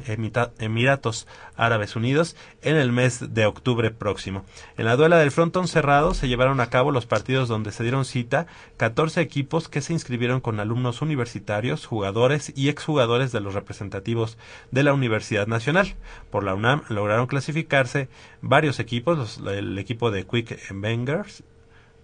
[0.60, 4.44] Emiratos Árabes Unidos, en el mes de octubre próximo.
[4.78, 8.04] En la duela del frontón cerrado se llevaron a cabo los partidos donde se dieron
[8.04, 14.40] cita 14 equipos que se inscribieron con alumnos universitarios, jugadores y exjugadores de los representativos
[14.72, 15.96] de la Universidad Nacional.
[16.32, 18.10] Por la UNAM lograron clasificarse
[18.42, 21.44] varios equipos, el equipo de Quick Bangers,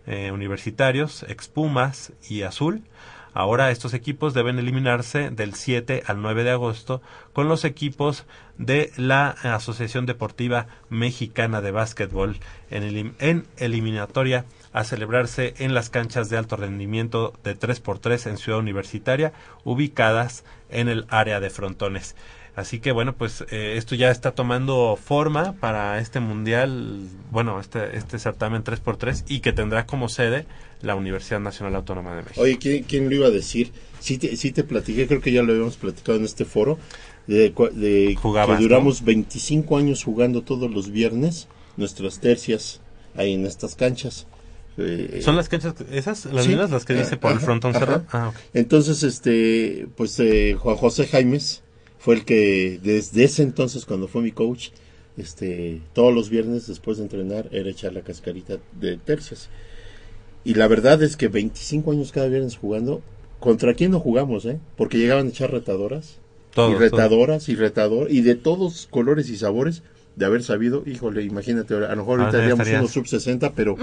[0.06, 2.84] eh, universitarios, Expumas y Azul.
[3.36, 7.02] Ahora estos equipos deben eliminarse del 7 al 9 de agosto
[7.34, 8.26] con los equipos
[8.60, 12.38] de la Asociación Deportiva Mexicana de Básquetbol
[12.70, 18.60] en, en eliminatoria a celebrarse en las canchas de alto rendimiento de 3x3 en Ciudad
[18.60, 22.16] Universitaria ubicadas en el área de frontones.
[22.56, 27.00] Así que bueno, pues eh, esto ya está tomando forma para este mundial,
[27.32, 30.46] bueno, este, este certamen 3x3 y que tendrá como sede
[30.82, 32.42] la Universidad Nacional Autónoma de México.
[32.42, 33.72] Oye, ¿quién, lo iba a decir?
[34.00, 36.78] Sí te, sí te platiqué, creo que ya lo habíamos platicado en este foro,
[37.26, 42.82] de, de que duramos 25 años jugando todos los viernes nuestras tercias
[43.16, 44.28] ahí en estas canchas.
[44.78, 46.26] Eh, ¿Son las canchas esas?
[46.26, 46.70] ¿Las mismas?
[46.70, 48.04] ¿Las que dice por el frontón cerrado?
[48.12, 51.62] Ah, Entonces, este, pues eh, Juan José Jaimes
[52.04, 54.72] fue el que desde ese entonces cuando fue mi coach,
[55.16, 59.48] este, todos los viernes después de entrenar era echar la cascarita de tercias.
[60.44, 63.02] Y la verdad es que 25 años cada viernes jugando,
[63.39, 64.60] ¿contra quién no jugamos, eh?
[64.76, 66.20] Porque llegaban a echar retadoras.
[66.58, 69.82] y retadoras y retador y de todos colores y sabores
[70.15, 73.76] de haber sabido, híjole, imagínate, a lo mejor ahorita haríamos uno sub 60, pero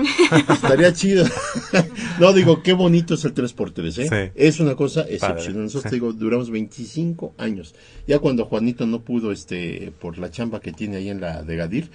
[0.49, 1.25] estaría chido.
[2.21, 4.33] no, digo, qué bonito es el 3x3, ¿eh?
[4.35, 5.65] Es una cosa excepcional.
[5.65, 7.75] Nosotros, digo, duramos 25 años.
[8.07, 11.57] Ya cuando Juanito no pudo, este, por la chamba que tiene ahí en la de
[11.57, 11.91] Gadir,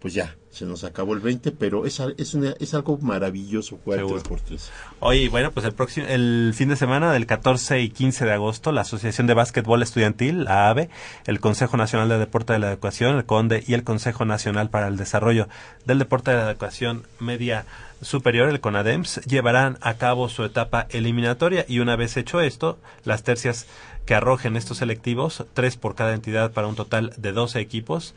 [0.00, 4.60] pues ya, se nos acabó el 20, pero es, es, es algo maravilloso jugar 3x3.
[5.00, 8.72] Oye, bueno, pues el próximo el fin de semana del 14 y 15 de agosto,
[8.72, 10.88] la Asociación de Básquetbol Estudiantil, la AVE,
[11.26, 14.88] el Consejo Nacional de Deporte de la Educación, el CONDE y el Consejo Nacional para
[14.88, 15.48] el Desarrollo
[15.84, 17.66] del Deporte de la Educación Media
[18.02, 23.22] Superior, el CONADEMS, llevarán a cabo su etapa eliminatoria y una vez hecho esto, las
[23.22, 23.66] tercias
[24.10, 28.16] que arrojen estos selectivos, tres por cada entidad para un total de 12 equipos.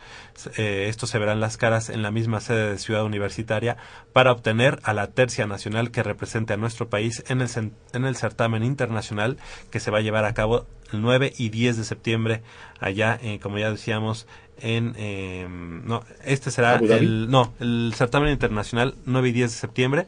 [0.57, 3.77] Eh, estos se verán las caras en la misma sede de Ciudad Universitaria
[4.11, 7.49] para obtener a la tercia nacional que represente a nuestro país en el,
[7.93, 9.37] en el certamen internacional
[9.69, 12.41] que se va a llevar a cabo el 9 y 10 de septiembre
[12.79, 14.25] allá, eh, como ya decíamos,
[14.57, 20.07] en eh, no este será el no el certamen internacional 9 y 10 de septiembre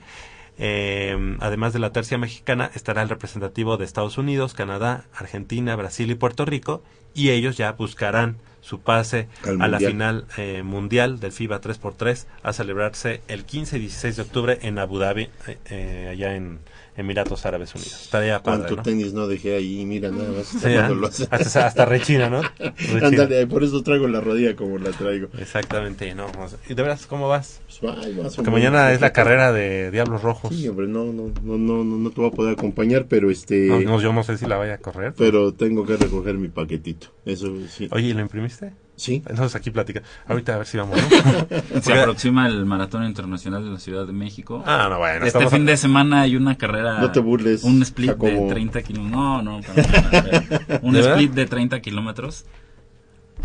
[0.57, 6.09] eh, además de la tercia mexicana, estará el representativo de Estados Unidos, Canadá, Argentina, Brasil
[6.11, 9.27] y Puerto Rico, y ellos ya buscarán su pase
[9.59, 14.21] a la final eh, mundial del FIBA 3x3 a celebrarse el 15 y 16 de
[14.23, 16.59] octubre en Abu Dhabi, eh, eh allá en,
[16.97, 18.03] Emiratos Árabes Unidos.
[18.03, 18.81] Estaría padre, ¿no?
[18.81, 19.85] tenis no dejé ahí?
[19.85, 20.47] Mira, nada más.
[20.47, 22.41] Sí, hasta, hasta, rechina, ¿no?
[23.03, 25.27] Ándale, por eso traigo la rodilla como la traigo.
[25.37, 26.27] Exactamente, ¿no?
[26.69, 27.61] ¿Y de veras cómo vas?
[27.81, 30.55] Pues Porque mañana es la carrera de Diablos Rojos.
[30.55, 33.67] Sí, hombre, no, no, no, no, no te voy a poder acompañar, pero este...
[33.67, 35.13] No, yo no sé si la vaya a correr.
[35.17, 37.89] Pero tengo que recoger mi paquetito, eso sí.
[37.91, 38.73] Oye, ¿y lo imprimiste?
[38.95, 39.21] Sí.
[39.27, 40.01] Entonces aquí platica.
[40.27, 40.97] Ahorita a ver si vamos,
[41.81, 44.63] Se aproxima el Maratón Internacional de la Ciudad de México.
[44.65, 45.25] Ah, no, bueno.
[45.25, 46.99] Este fin de semana hay una carrera.
[46.99, 47.63] No te burles.
[47.63, 49.11] Un split de 30 kilómetros.
[49.11, 49.59] No, no,
[50.81, 52.45] Un split de 30 kilómetros.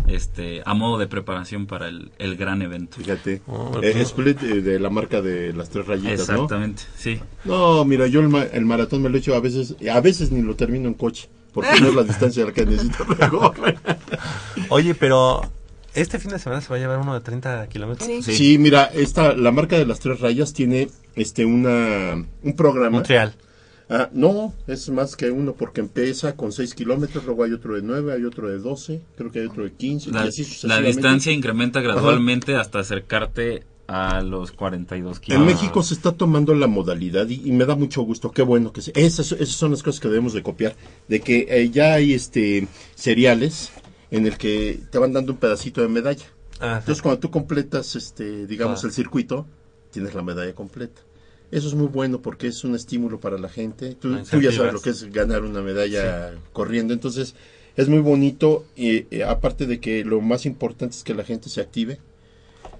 [0.07, 2.97] Este, a modo de preparación para el, el gran evento.
[2.97, 3.41] Fíjate.
[3.45, 7.19] Oh, eh, split eh, de la marca de las tres rayitas, Exactamente, sí.
[7.43, 10.41] No, mira, yo el, el maratón me lo he hecho a veces, a veces ni
[10.41, 13.05] lo termino en coche porque no es la distancia la que necesito
[14.69, 15.41] Oye, pero
[15.93, 18.09] este fin de semana se va a llevar uno de 30 kilómetros.
[18.23, 18.57] Sí.
[18.57, 22.91] mira, esta, la marca de las tres rayas tiene este una un programa.
[22.91, 23.33] Montreal.
[23.93, 27.81] Ah, no, es más que uno porque empieza con 6 kilómetros, luego hay otro de
[27.81, 30.11] 9, hay otro de 12, creo que hay otro de 15.
[30.11, 30.29] La,
[30.63, 35.51] la distancia incrementa gradualmente hasta acercarte a los 42 kilómetros.
[35.51, 38.81] En México se está tomando la modalidad y, me da mucho gusto, qué bueno que
[38.81, 40.77] se, esas, esas son las cosas que debemos de copiar,
[41.09, 43.69] de que eh, ya hay este cereales
[44.09, 46.25] en el que te van dando un pedacito de medalla.
[46.61, 48.87] Ah, Entonces cuando tú completas este digamos ah.
[48.87, 49.45] el circuito,
[49.91, 51.01] tienes la medalla completa.
[51.51, 53.95] Eso es muy bueno porque es un estímulo para la gente.
[53.95, 56.93] Tú, ya sabes lo que es ganar una medalla corriendo.
[56.93, 57.35] Entonces,
[57.75, 58.63] es muy bonito.
[58.77, 61.99] Y, eh, aparte de que lo más importante es que la gente se active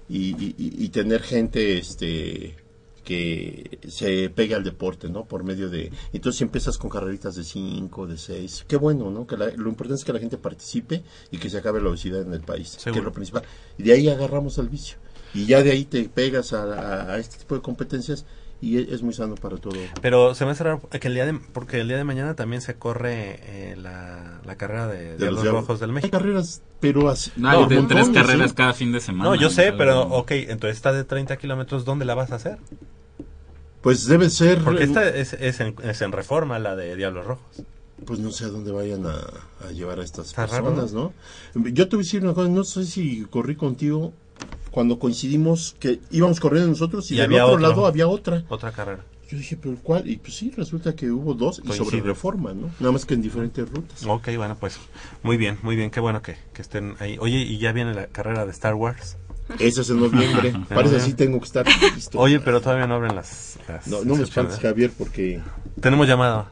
[0.08, 2.56] y, tener gente este
[3.04, 5.24] que se pegue al deporte, ¿no?
[5.24, 5.90] Por medio de...
[6.12, 9.26] Entonces si empiezas con carreritas de 5, de 6, qué bueno, ¿no?
[9.26, 12.32] Que lo importante es que la gente participe y que se acabe la obesidad en
[12.32, 13.42] el país, que es lo principal.
[13.76, 14.98] Y de ahí agarramos el vicio.
[15.34, 18.24] Y ya de ahí te pegas a, este tipo de competencias
[18.62, 19.74] y es muy sano para todo.
[20.00, 22.62] Pero se me hace raro que el día de, porque el día de mañana también
[22.62, 25.44] se corre eh, la, la carrera de, de los.
[25.44, 26.16] Rojos del Hay México.
[26.16, 27.30] carreras, pero así.
[27.36, 28.56] No, hay No, de un tres montón, carreras sí.
[28.56, 29.28] cada fin de semana.
[29.30, 32.36] No, yo sé, Algo- pero ok, entonces está de 30 kilómetros, ¿dónde la vas a
[32.36, 32.58] hacer?
[33.80, 34.62] Pues debe ser.
[34.62, 37.64] Porque esta es, es, en, es en reforma, la de Diablos Rojos.
[38.06, 39.14] Pues no sé a dónde vayan a,
[39.66, 41.12] a llevar a estas personas, ¿no?
[41.54, 44.12] Yo te voy a decir una cosa, no sé si corrí contigo
[44.72, 47.68] cuando coincidimos que íbamos corriendo nosotros y, Y del había otro otro.
[47.68, 48.42] lado había otra.
[48.48, 49.04] Otra carrera.
[49.30, 50.08] Yo dije, pero ¿cuál?
[50.10, 52.02] Y pues sí, resulta que hubo dos y sobre Coincide.
[52.02, 52.70] reforma, ¿no?
[52.80, 54.04] Nada más que en diferentes rutas.
[54.06, 54.78] Ok, bueno, pues
[55.22, 57.16] muy bien, muy bien, qué bueno que, que estén ahí.
[57.20, 59.16] Oye, y ya viene la carrera de Star Wars.
[59.58, 60.54] Ese es en noviembre.
[60.68, 62.18] Parece así tengo que estar listo.
[62.18, 63.58] Oye, pero todavía no abren las...
[63.68, 64.60] las No, no me espantes, ¿eh?
[64.62, 65.40] Javier, porque
[65.80, 66.50] Tenemos llamada.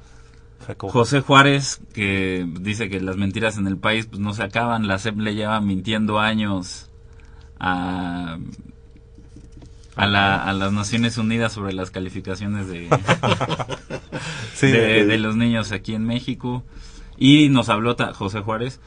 [0.66, 0.92] Jacobo.
[0.92, 4.86] José Juárez, que dice que las mentiras en el país pues no se acaban.
[4.88, 6.89] La SEP le lleva mintiendo años
[7.60, 8.38] a,
[9.96, 12.88] a, la- a las Naciones Unidas sobre las calificaciones de,
[14.54, 16.62] Sí, de, de los niños aquí en México.
[17.18, 18.80] Y nos habló ta- José Juárez.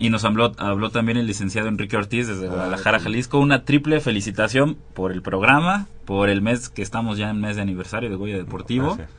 [0.00, 3.40] Y nos habló, habló también el licenciado Enrique Ortiz desde Guadalajara, Jalisco.
[3.40, 7.62] Una triple felicitación por el programa, por el mes que estamos ya en mes de
[7.62, 9.10] aniversario de Goya Deportivo Gracias.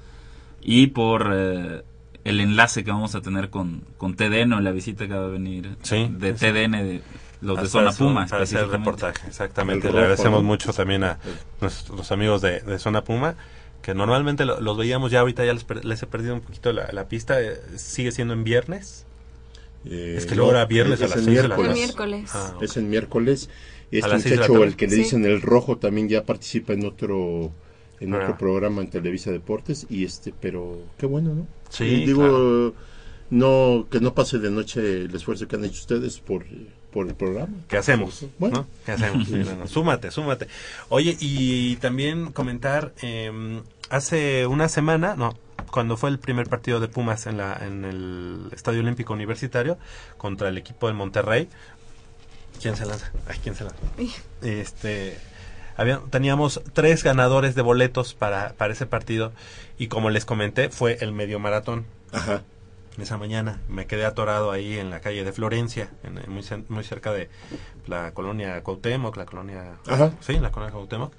[0.62, 1.84] y por eh,
[2.24, 5.30] el enlace que vamos a tener con, con TDN o la visita que va a
[5.30, 6.46] venir Sí, de sí.
[6.46, 7.02] TDN, de
[7.42, 8.26] los de Zona eso, Puma.
[8.28, 9.88] Para hacer el reportaje, exactamente.
[9.88, 11.20] El Le agradecemos mucho también a
[11.62, 13.36] nuestros amigos de, de Zona Puma,
[13.82, 16.90] que normalmente lo- los veíamos ya, ahorita ya les, les he perdido un poquito la,
[16.92, 17.42] la pista.
[17.42, 19.06] eh, sigue siendo en viernes.
[19.86, 22.30] eh, Es que luego era viernes a las en seis de la miércoles.
[22.34, 23.50] Ah, Es en miércoles.
[23.92, 25.02] Este muchacho, el que le Sí.
[25.04, 27.52] dicen el rojo, también ya participa en otro
[28.02, 28.24] en Programa.
[28.34, 31.48] otro programa en Televisa Deportes y este, pero qué bueno, ¿no?
[31.70, 32.74] Sí, Y digo, claro.
[33.30, 36.46] no que no pase de noche el esfuerzo que han hecho ustedes por
[36.92, 37.54] por el programa.
[37.68, 38.26] ¿Qué hacemos?
[38.38, 38.58] Bueno.
[38.58, 38.68] ¿no?
[38.86, 39.28] ¿Qué hacemos?
[39.30, 40.48] Sí, no, no, Súmate, súmate.
[40.90, 45.38] Oye, y también comentar, eh, hace una semana, no,
[45.72, 49.78] cuando fue el primer partido de Pumas en, la, en el Estadio Olímpico Universitario
[50.18, 51.50] contra el equipo de Monterrey,
[52.62, 53.12] ¿quién se lanza?
[53.28, 53.80] Ay, ¿quién se lanza?
[54.42, 55.18] Este,
[55.76, 59.34] había, teníamos tres ganadores de boletos para, para ese partido
[59.78, 62.42] y como les comenté, fue el medio maratón Ajá.
[63.02, 63.62] Esa mañana.
[63.68, 67.30] Me quedé atorado ahí en la calle de Florencia, en- en muy, muy cerca de
[67.88, 69.76] la colonia Cuauhtémoc, la colonia...
[69.88, 70.12] Ajá.
[70.22, 71.14] Sí, la colonia Cuauhtémoc.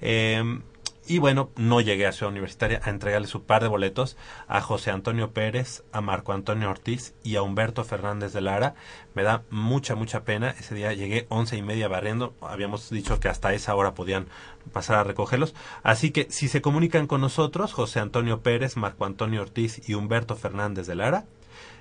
[0.00, 0.60] Eh,
[1.08, 4.16] y bueno, no llegué a Ciudad Universitaria a entregarle su par de boletos
[4.48, 8.74] a José Antonio Pérez, a Marco Antonio Ortiz y a Humberto Fernández de Lara.
[9.14, 10.54] Me da mucha, mucha pena.
[10.58, 12.34] Ese día llegué once y media barriendo.
[12.40, 14.26] Habíamos dicho que hasta esa hora podían
[14.72, 15.54] pasar a recogerlos.
[15.82, 20.34] Así que si se comunican con nosotros, José Antonio Pérez, Marco Antonio Ortiz y Humberto
[20.34, 21.24] Fernández de Lara,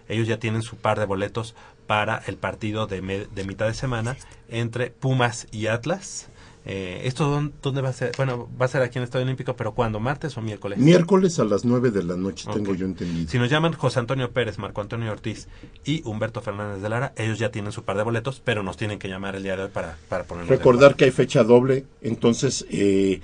[0.08, 1.56] ellos ya tienen su par de boletos
[1.88, 4.18] para el partido de, de mitad de semana
[4.50, 6.30] entre Pumas y Atlas.
[6.68, 8.12] Eh, ¿Esto dónde, va a ser?
[8.18, 10.00] Bueno, va a ser aquí en el Estadio Olímpico, pero ¿cuándo?
[10.00, 10.80] ¿Martes o miércoles?
[10.80, 13.30] Miércoles a las 9 de la noche, tengo yo entendido.
[13.30, 15.48] Si nos llaman José Antonio Pérez, Marco Antonio Ortiz
[15.84, 18.98] y Humberto Fernández de Lara, ellos ya tienen su par de boletos, pero nos tienen
[18.98, 22.66] que llamar el día de hoy para, para ponernos Recordar que hay fecha doble, entonces,
[22.72, 23.22] eh,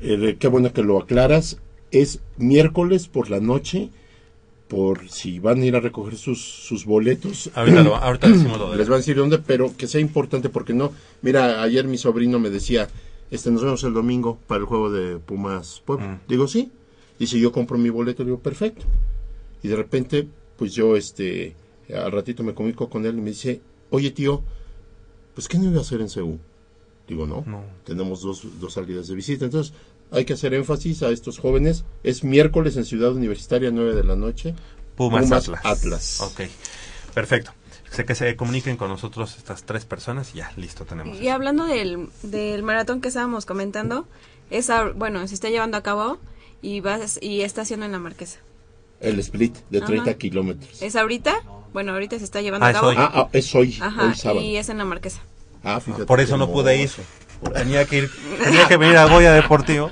[0.00, 1.58] eh, qué bueno que lo aclaras.
[1.92, 3.90] Es miércoles por la noche,
[4.68, 7.50] por si van a ir a recoger sus, sus boletos.
[7.54, 10.48] Ahorita, lo- ahorita decimos lo de Les van a decir dónde, pero que sea importante
[10.48, 10.92] porque no.
[11.22, 12.88] Mira, ayer mi sobrino me decía,
[13.30, 16.06] este, nos vemos el domingo para el juego de Pumas Puebla.
[16.06, 16.20] Mm.
[16.28, 16.70] Digo, sí.
[17.18, 18.86] Dice, yo compro mi boleto, digo, perfecto.
[19.62, 21.54] Y de repente, pues yo, este,
[21.94, 23.60] al ratito me comunico con él y me dice,
[23.90, 24.42] oye tío,
[25.34, 26.38] pues ¿qué no iba a hacer en Seúl?
[27.06, 27.62] Digo, no, No.
[27.84, 29.44] tenemos dos, dos salidas de visita.
[29.44, 29.74] Entonces,
[30.14, 31.84] hay que hacer énfasis a estos jóvenes.
[32.02, 34.54] Es miércoles en Ciudad Universitaria, 9 de la noche.
[34.96, 35.60] Pumas, Pumas Atlas.
[35.64, 36.20] Atlas.
[36.20, 36.40] Ok,
[37.14, 37.52] perfecto.
[37.90, 41.20] Sé que se comuniquen con nosotros estas tres personas y ya, listo, tenemos.
[41.20, 44.06] Y hablando del, del maratón que estábamos comentando,
[44.50, 46.18] es a- bueno, se está llevando a cabo
[46.60, 48.38] y va y está haciendo en la Marquesa.
[49.00, 50.18] El split de 30 Ajá.
[50.18, 50.82] kilómetros.
[50.82, 51.42] ¿Es ahorita?
[51.72, 52.88] Bueno, ahorita se está llevando Ah, a es cabo.
[52.88, 52.96] hoy.
[52.98, 54.40] Ah, ah, es hoy, Ajá, hoy sábado.
[54.40, 55.20] y es en la Marquesa.
[55.62, 56.04] Ah, fíjate.
[56.06, 56.90] Por eso no pude ir.
[57.52, 58.10] Tenía que ir,
[58.42, 59.90] tenía que venir a Goya Deportivo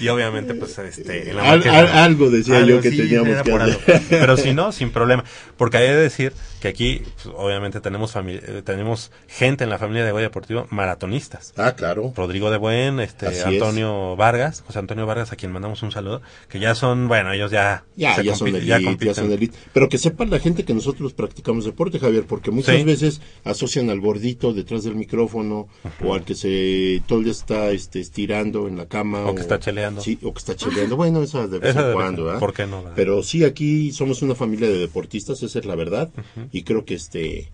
[0.00, 3.52] y obviamente pues este en la Al- Marquesa- al- algo decía yo que teníamos que
[3.52, 4.00] hacer.
[4.10, 5.24] Pero si no, sin problema.
[5.56, 9.78] Porque hay de decir que aquí pues, obviamente tenemos fami- eh, tenemos gente en la
[9.78, 11.52] familia de Goya Deportivo maratonistas.
[11.56, 12.12] Ah, claro.
[12.16, 16.20] Rodrigo de Buen, este Así Antonio Vargas, José Antonio Vargas, a quien mandamos un saludo,
[16.48, 19.14] que ya son, bueno, ellos ya Ya, se ya son elite, ya ya, compiten.
[19.14, 19.56] son elite.
[19.72, 22.84] Pero que sepan la gente que nosotros practicamos deporte, Javier, porque muchas Sí.
[22.84, 25.68] veces asocian al gordito detrás del micrófono
[26.04, 29.24] o al que se todo el día está este, estirando en la cama.
[29.26, 30.00] O que está cheleando.
[30.00, 30.96] Sí, o que está cheleando.
[30.96, 32.40] Bueno, esa de vez Esa en de- cuando, ¿verdad?
[32.40, 32.92] ¿por qué no, verdad?
[32.96, 36.10] Pero sí, aquí somos una familia de deportistas, esa es la verdad.
[36.50, 37.52] Y creo que este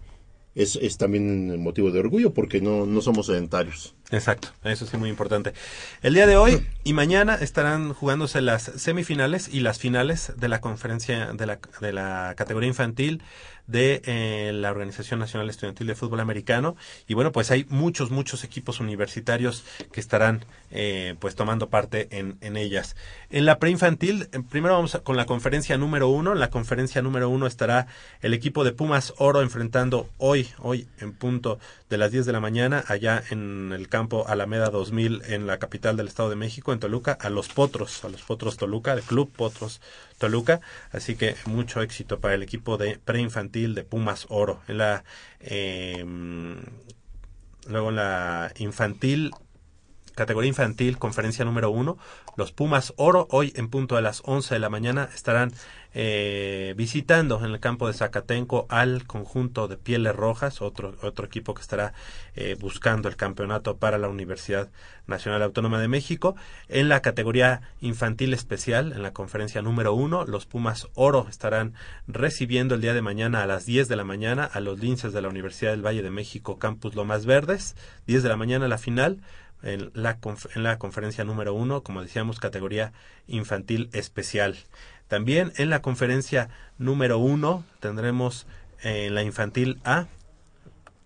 [0.54, 3.94] es, es también motivo de orgullo porque no, no somos sedentarios.
[4.10, 5.52] Exacto, eso sí muy importante.
[6.00, 10.60] El día de hoy y mañana estarán jugándose las semifinales y las finales de la
[10.62, 13.20] conferencia de la, de la categoría infantil
[13.66, 16.76] de eh, la Organización Nacional Estudiantil de Fútbol Americano.
[17.08, 22.36] Y bueno, pues hay muchos, muchos equipos universitarios que estarán eh, pues tomando parte en,
[22.40, 22.96] en ellas.
[23.30, 26.32] En la preinfantil, eh, primero vamos a- con la conferencia número uno.
[26.32, 27.86] En la conferencia número uno estará
[28.20, 31.58] el equipo de Pumas Oro enfrentando hoy, hoy en punto
[31.90, 35.96] de las 10 de la mañana, allá en el campo Alameda 2000 en la capital
[35.96, 39.30] del Estado de México, en Toluca, a los Potros, a los Potros Toluca, el Club
[39.30, 39.80] Potros
[40.18, 40.60] Toluca.
[40.90, 44.60] Así que mucho éxito para el equipo de preinfantil de Pumas Oro.
[44.68, 45.04] En la,
[45.40, 46.04] eh,
[47.66, 49.32] luego en la infantil
[50.16, 51.98] categoría infantil, conferencia número uno.
[52.36, 55.52] Los Pumas Oro, hoy en punto de las 11 de la mañana, estarán
[55.98, 61.54] eh, visitando en el campo de Zacatenco al conjunto de Pieles Rojas, otro, otro equipo
[61.54, 61.94] que estará
[62.34, 64.68] eh, buscando el campeonato para la Universidad
[65.06, 66.36] Nacional Autónoma de México.
[66.68, 71.72] En la categoría infantil especial, en la conferencia número uno, los Pumas Oro estarán
[72.06, 75.22] recibiendo el día de mañana a las 10 de la mañana a los linces de
[75.22, 77.74] la Universidad del Valle de México, Campus Lomas Verdes.
[78.06, 79.22] 10 de la mañana la final
[79.62, 80.18] en la,
[80.54, 82.92] en la conferencia número uno, como decíamos, categoría
[83.26, 84.56] infantil especial.
[85.08, 86.48] También en la conferencia
[86.78, 88.46] número uno tendremos
[88.82, 90.06] eh, en la infantil A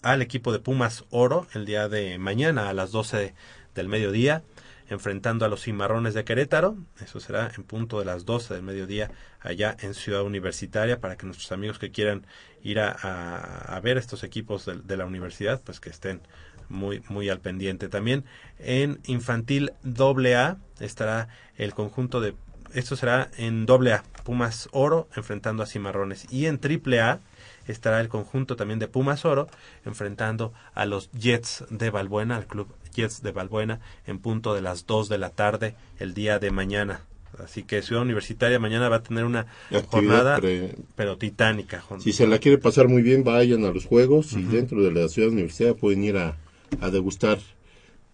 [0.02, 3.34] al equipo de Pumas Oro el día de mañana a las 12
[3.74, 4.42] del mediodía,
[4.88, 6.76] enfrentando a los cimarrones de Querétaro.
[7.04, 11.26] Eso será en punto de las 12 del mediodía allá en Ciudad Universitaria para que
[11.26, 12.26] nuestros amigos que quieran
[12.62, 16.22] ir a, a- a ver estos equipos de, de la universidad, pues que estén
[16.68, 17.88] muy, muy al pendiente.
[17.88, 18.24] También
[18.58, 22.34] en infantil AA estará el conjunto de,
[22.74, 26.26] esto será en AA, Pumas Oro enfrentando a Cimarrones.
[26.30, 27.20] Y en AAA
[27.66, 29.48] estará el conjunto también de Pumas Oro
[29.84, 34.86] enfrentando a los Jets de Balbuena, al club Jets de Balbuena, en punto de las
[34.86, 37.02] 2 de la tarde el día de mañana.
[37.42, 41.80] Así que Ciudad Universitaria mañana va a tener una Actividad jornada, pre- pero titánica.
[41.80, 42.00] Juan.
[42.00, 45.08] Si se la quiere pasar muy bien, vayan a los juegos y dentro de la
[45.08, 46.36] ciudad universitaria pueden ir a,
[46.80, 47.38] a degustar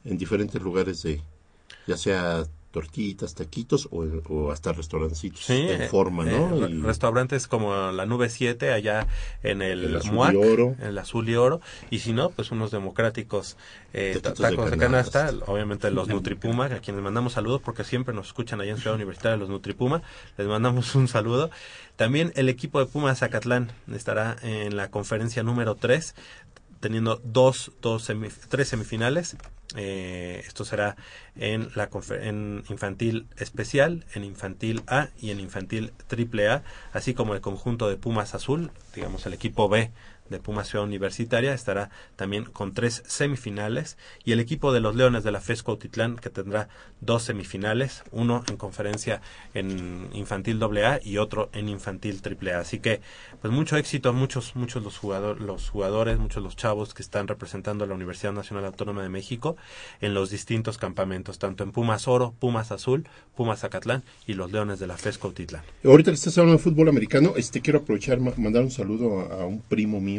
[0.05, 1.23] en diferentes lugares de,
[1.87, 2.45] ya sea
[2.77, 6.69] tortillitas, taquitos o, o hasta restaurancitos Sí, en eh, forma, eh, ¿no?
[6.69, 9.07] Y- restaurantes como la Nube 7 allá
[9.43, 10.77] en el, El Azul y MUAC, Oro.
[10.83, 13.57] el Azul y Oro, y si no, pues unos democráticos
[13.95, 15.51] eh, de tacos de canasta, canasta.
[15.51, 19.39] obviamente los Nutripuma, a quienes mandamos saludos porque siempre nos escuchan allá en Ciudad Universitaria
[19.39, 20.03] los Nutripuma,
[20.37, 21.51] les mandamos un saludo.
[21.97, 26.15] También el equipo de Puma Zacatlán estará en la conferencia número 3
[26.81, 28.11] teniendo dos, dos
[28.49, 29.37] tres semifinales.
[29.75, 30.97] Eh, esto será
[31.35, 31.91] en la
[32.23, 36.63] en infantil especial, en infantil A y en infantil triple A,
[36.93, 39.91] así como el conjunto de Pumas Azul, digamos el equipo B
[40.31, 45.25] de Pumas Ciudad Universitaria estará también con tres semifinales y el equipo de los Leones
[45.25, 46.69] de la FES Cuautitlán que tendrá
[47.01, 49.21] dos semifinales, uno en conferencia
[49.55, 52.59] en infantil AA y otro en infantil AAA.
[52.61, 53.01] Así que
[53.41, 57.85] pues mucho éxito, muchos muchos los jugadores, los jugadores, muchos los chavos que están representando
[57.85, 59.57] a la Universidad Nacional Autónoma de México
[60.01, 63.07] en los distintos campamentos, tanto en Pumas Oro, Pumas Azul,
[63.37, 65.63] Pumas Zacatlán y los Leones de la FES Cuautitlán.
[65.85, 69.43] Ahorita que estás hablando de fútbol americano, este quiero aprovechar, ma- mandar un saludo a,
[69.43, 70.16] a un primo mío,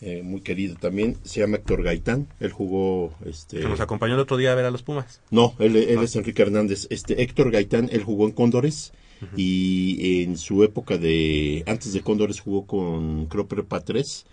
[0.00, 4.20] eh, muy querido también, se llama Héctor Gaitán, él jugó, este, Que nos acompañó el
[4.20, 5.20] otro día a ver a los Pumas.
[5.30, 8.92] no, él, él es Enrique Hernández, este, Héctor Gaitán, él jugó en Cóndores,
[9.36, 14.26] y en su época de, antes de Cóndores jugó con, creo, Prepa 3,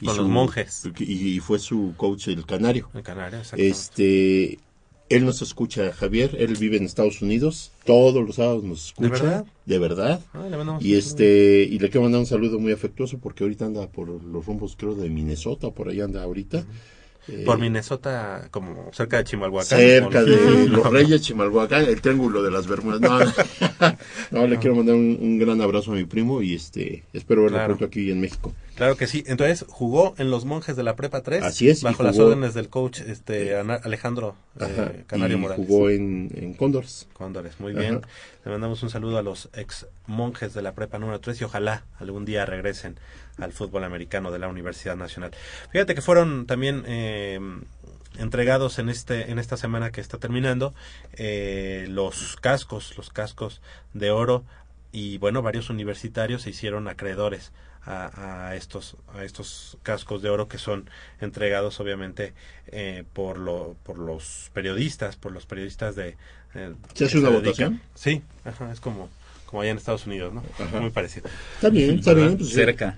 [0.00, 0.84] y Con su- los monjes.
[1.00, 2.88] y, y fue su coach el Canario.
[2.94, 3.68] En Canarias, exactamente.
[3.68, 4.58] Este,
[5.10, 9.44] él nos escucha, Javier, él vive en Estados Unidos, todos los sábados nos escucha, verdad?
[9.66, 10.20] de verdad.
[10.34, 13.66] Ah, le mandamos Y este, y le quiero mandar un saludo muy afectuoso porque ahorita
[13.66, 16.64] anda por los rumbos, creo, de Minnesota, por ahí anda ahorita.
[17.30, 19.78] Eh, Por Minnesota, como cerca de Chimalhuacán.
[19.78, 23.02] cerca de los Reyes, Chimalhuacán, el triángulo de las Bermudas.
[23.02, 23.26] No, no,
[24.30, 27.58] No, le quiero mandar un, un gran abrazo a mi primo y este, espero verlo
[27.58, 27.76] Claro.
[27.76, 28.54] pronto aquí en México.
[28.78, 29.24] Claro que sí.
[29.26, 31.42] Entonces, jugó en los monjes de la Prepa 3.
[31.42, 35.66] Así es, Bajo las órdenes del coach este Ana- Alejandro eh, Canario y Morales.
[35.66, 37.08] jugó en, en Cóndores.
[37.12, 37.80] Cóndores, muy Ajá.
[37.80, 38.00] bien.
[38.44, 41.84] Le mandamos un saludo a los ex monjes de la prepa número 3 y ojalá
[41.98, 42.96] algún día regresen
[43.36, 45.32] al fútbol americano de la Universidad Nacional.
[45.70, 47.38] Fíjate que fueron también eh,
[48.18, 50.74] entregados en este en esta semana que está terminando
[51.14, 53.60] eh, los cascos, los cascos
[53.92, 54.44] de oro
[54.92, 57.52] y bueno, varios universitarios se hicieron acreedores
[57.84, 60.88] a, a estos a estos cascos de oro que son
[61.20, 62.34] entregados obviamente
[62.68, 66.16] eh, por lo por los periodistas por los periodistas de
[66.54, 67.80] eh, ¿Se hace que una dedican- votación?
[67.94, 69.08] sí ajá, es como
[69.46, 70.80] como allá en Estados Unidos no Ajá.
[70.80, 72.36] muy parecido Está bien, está bien.
[72.36, 72.96] pues, cerca.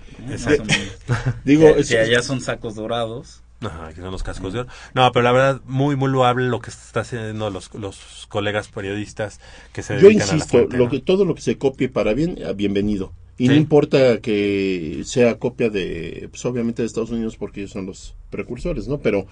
[1.45, 4.69] Digo, si, es- si allá son sacos dorados, Ajá, que son los cascos de oro.
[4.95, 9.39] No, pero la verdad, muy, muy loable lo que está haciendo los, los colegas periodistas
[9.75, 10.91] que se Yo dedican a la insisto, fuente, lo ¿no?
[10.91, 13.13] que, todo lo que se copie para bien, bienvenido.
[13.41, 17.87] Y no importa que sea copia de, pues obviamente de Estados Unidos porque ellos son
[17.87, 18.99] los precursores, ¿no?
[18.99, 19.27] Pero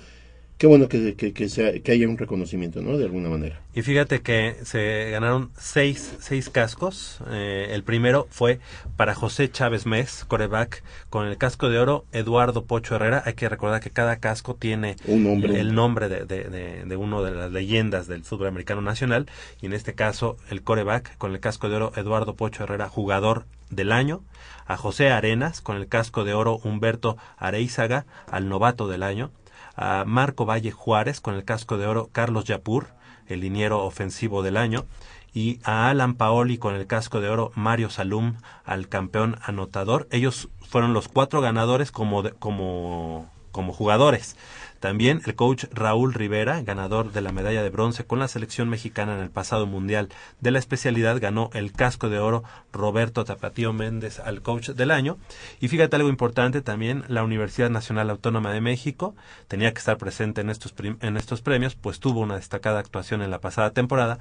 [0.56, 2.96] qué bueno que, que, que, sea, que haya un reconocimiento, ¿no?
[2.96, 3.60] De alguna manera.
[3.74, 7.18] Y fíjate que se ganaron seis, seis cascos.
[7.30, 8.60] Eh, el primero fue
[8.96, 13.22] para José Chávez Mes, coreback, con el casco de oro Eduardo Pocho Herrera.
[13.26, 15.60] Hay que recordar que cada casco tiene Un nombre.
[15.60, 19.26] el nombre de, de, de, de uno de las leyendas del fútbol americano nacional.
[19.60, 23.44] Y en este caso, el coreback con el casco de oro Eduardo Pocho Herrera, jugador
[23.70, 24.22] del año.
[24.66, 29.30] A José Arenas con el casco de oro Humberto Areizaga, al novato del año
[29.80, 32.88] a Marco Valle Juárez con el casco de oro Carlos Yapur,
[33.28, 34.86] el liniero ofensivo del año,
[35.32, 40.08] y a Alan Paoli con el casco de oro Mario Salum, al campeón anotador.
[40.10, 44.36] Ellos fueron los cuatro ganadores como, de- como, como jugadores.
[44.80, 49.14] También el coach Raúl Rivera, ganador de la medalla de bronce con la selección mexicana
[49.14, 50.08] en el pasado mundial
[50.40, 55.18] de la especialidad, ganó el casco de oro Roberto Tapatío Méndez al coach del año.
[55.60, 59.14] Y fíjate algo importante también, la Universidad Nacional Autónoma de México
[59.48, 63.30] tenía que estar presente en estos, en estos premios, pues tuvo una destacada actuación en
[63.30, 64.18] la pasada temporada,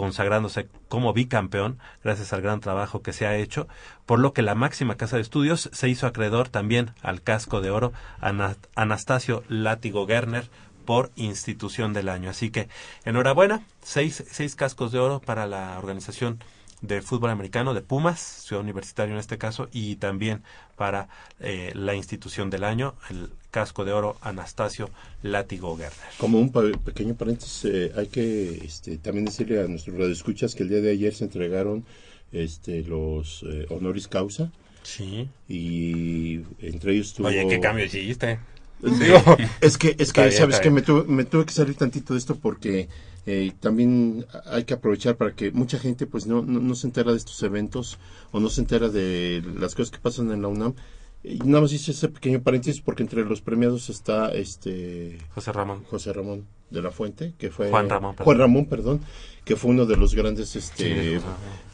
[0.00, 3.68] consagrándose como bicampeón gracias al gran trabajo que se ha hecho,
[4.06, 7.70] por lo que la máxima casa de estudios se hizo acreedor también al casco de
[7.70, 10.48] oro Ana- Anastasio Látigo Gerner
[10.86, 12.30] por institución del año.
[12.30, 12.68] Así que
[13.04, 16.42] enhorabuena, seis, seis cascos de oro para la organización
[16.82, 20.42] de fútbol americano de Pumas, Ciudad Universitario en este caso, y también
[20.76, 21.08] para
[21.40, 24.90] eh, la institución del año, el casco de oro Anastasio
[25.22, 25.92] Látigo Gerner.
[26.18, 30.68] Como un pequeño paréntesis, eh, hay que este, también decirle a nuestros radioescuchas que el
[30.68, 31.84] día de ayer se entregaron
[32.32, 34.50] este, los eh, honoris causa
[34.82, 35.28] Sí.
[35.48, 37.28] y entre ellos tuvo...
[37.28, 38.38] Oye, ¿qué cambio hiciste?
[38.80, 41.74] Digo, es que, es Está que bien, sabes que me tuve, me tuve que salir
[41.74, 42.88] tantito de esto porque
[43.26, 47.12] eh, también hay que aprovechar para que mucha gente pues no, no, no se entera
[47.12, 47.98] de estos eventos
[48.32, 50.74] o no se entera de las cosas que pasan en la UNAM.
[51.22, 55.84] Y nada más hice ese pequeño paréntesis porque entre los premiados está este José Ramón.
[55.84, 58.24] José Ramón de la Fuente, que fue Juan Ramón, perdón.
[58.24, 59.00] Juan Ramón, perdón,
[59.44, 61.24] que fue uno de los grandes este Sí,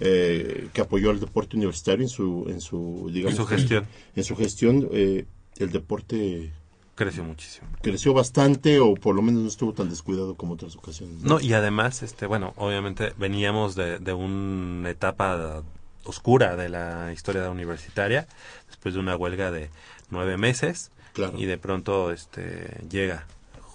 [0.00, 3.86] eh, que apoyó al deporte universitario en su en su digamos En su gestión.
[4.16, 5.26] en su gestión eh,
[5.58, 6.52] el deporte
[6.96, 7.68] Creció muchísimo.
[7.82, 11.22] creció bastante o por lo menos no estuvo tan descuidado como otras ocasiones.
[11.22, 15.62] No, y además, este, bueno, obviamente veníamos de, de una etapa
[16.04, 18.26] oscura de la historia universitaria,
[18.68, 19.70] después de una huelga de
[20.10, 21.38] nueve meses, Claro.
[21.38, 23.26] y de pronto este, llega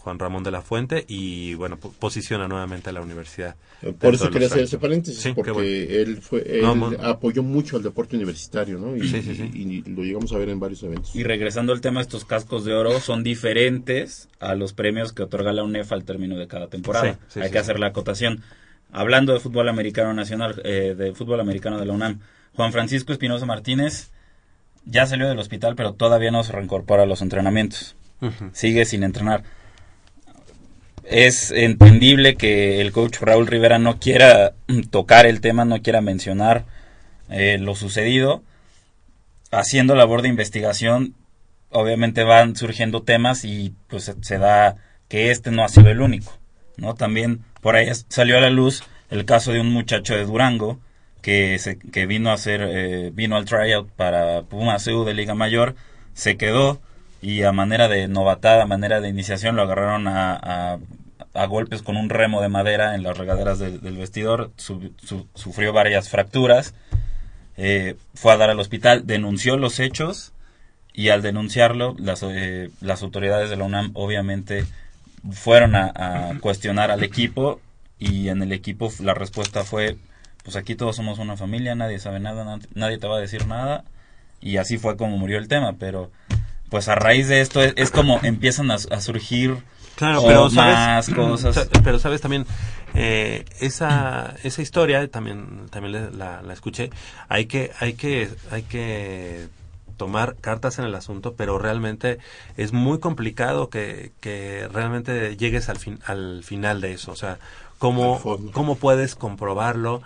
[0.04, 3.56] Juan Ramón de la Fuente y, bueno, po- posiciona nuevamente a la universidad.
[3.84, 5.70] Eh, Por eso quería hacer ese paréntesis, Sí, porque bueno.
[5.70, 6.98] él fue él No, bueno.
[7.04, 8.96] apoyó mucho al deporte universitario, ¿no?
[8.98, 9.52] Y, Sí, sí, sí.
[9.54, 11.16] y- y lo llegamos a ver en varios eventos.
[11.16, 15.54] Y regresando al tema, estos cascos de oro son diferentes a los premios que otorga
[15.54, 17.14] la UNEF al término de cada temporada.
[17.14, 17.62] Sí, sí, Hay sí, que sí.
[17.62, 18.42] hacer la acotación.
[18.92, 22.20] Hablando de fútbol americano nacional, eh, de fútbol americano de la UNAM,
[22.56, 24.10] Juan Francisco Espinosa Martínez
[24.84, 27.96] ya salió del hospital, pero todavía no se reincorpora a los entrenamientos.
[28.52, 29.44] Sigue sin entrenar.
[31.12, 36.00] Es entendible que el coach Raúl Rivera no quiera mm, tocar el tema, no quiera
[36.02, 36.64] mencionar
[37.30, 38.44] eh, lo sucedido.
[39.52, 41.14] Haciendo labor de investigación,
[41.70, 44.78] obviamente van surgiendo temas y pues se- da
[45.10, 46.32] que este no ha sido el único,
[46.78, 46.96] ¿no?
[46.96, 50.80] También por ahí salió a la luz el caso de un muchacho de Durango
[51.22, 55.36] que se, que vino a hacer eh, vino al tryout para Pumas EU de Liga
[55.36, 55.76] Mayor,
[56.14, 56.80] se quedó
[57.22, 60.80] y a manera de novatada, a manera de iniciación lo agarraron a-
[61.34, 65.72] a golpes con un remo de madera en las regaderas del, vestidor, su- su- sufrió
[65.74, 66.74] varias fracturas,
[67.58, 70.34] eh, fue a dar al hospital, denunció los hechos
[70.94, 74.66] y al denunciarlo las, eh, las autoridades de la UNAM obviamente
[75.32, 77.62] fueron a, cuestionar al equipo
[78.00, 79.98] y en el equipo la respuesta fue
[80.44, 83.46] pues aquí todos somos una familia, nadie sabe nada, nad- nadie te va a decir
[83.46, 83.84] nada
[84.42, 86.12] y así fue como murió el tema, pero
[86.70, 89.58] pues a raíz de esto es, como empiezan a surgir
[89.96, 91.56] Claro, o pero sabes, más cosas.
[91.56, 92.46] sa- pero sabes también
[92.94, 96.90] eh, esa esa historia también también la, la escuché.
[97.30, 99.48] Hay que hay que hay que
[99.98, 102.18] tomar cartas en el asunto, pero realmente
[102.58, 107.12] es muy complicado que, que realmente llegues al fin al final de eso.
[107.12, 107.38] O sea,
[107.78, 108.20] cómo
[108.52, 110.02] cómo puedes comprobarlo,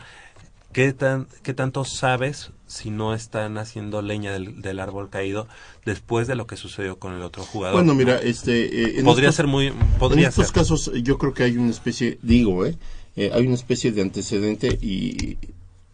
[0.75, 5.47] qué tan qué tanto sabes si no están haciendo leña del, del árbol caído
[5.85, 7.77] después de lo que sucedió con el otro jugador.
[7.77, 10.53] Bueno, mira, este eh, en podría estos- ser muy en podría estos ser.
[10.55, 12.75] casos yo creo que hay una especie, digo, eh,
[13.15, 15.37] eh, hay una especie de antecedente y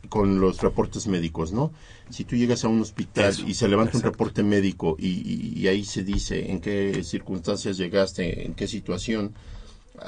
[0.10, 1.72] con los reportes médicos, ¿no?
[2.10, 4.08] Si tú llegas a un hospital Eso, y se levanta exacto.
[4.08, 8.68] un reporte médico y, y- y ahí se dice en qué circunstancias llegaste, en qué
[8.68, 9.34] situación,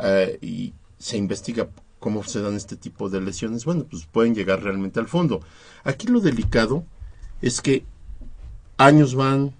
[0.04, 1.70] eh, y se investiga
[2.04, 5.40] cómo se dan este tipo de lesiones, bueno, pues pueden llegar realmente al fondo.
[5.86, 6.84] Aquí lo delicado
[7.42, 7.86] es que
[8.78, 9.54] años van,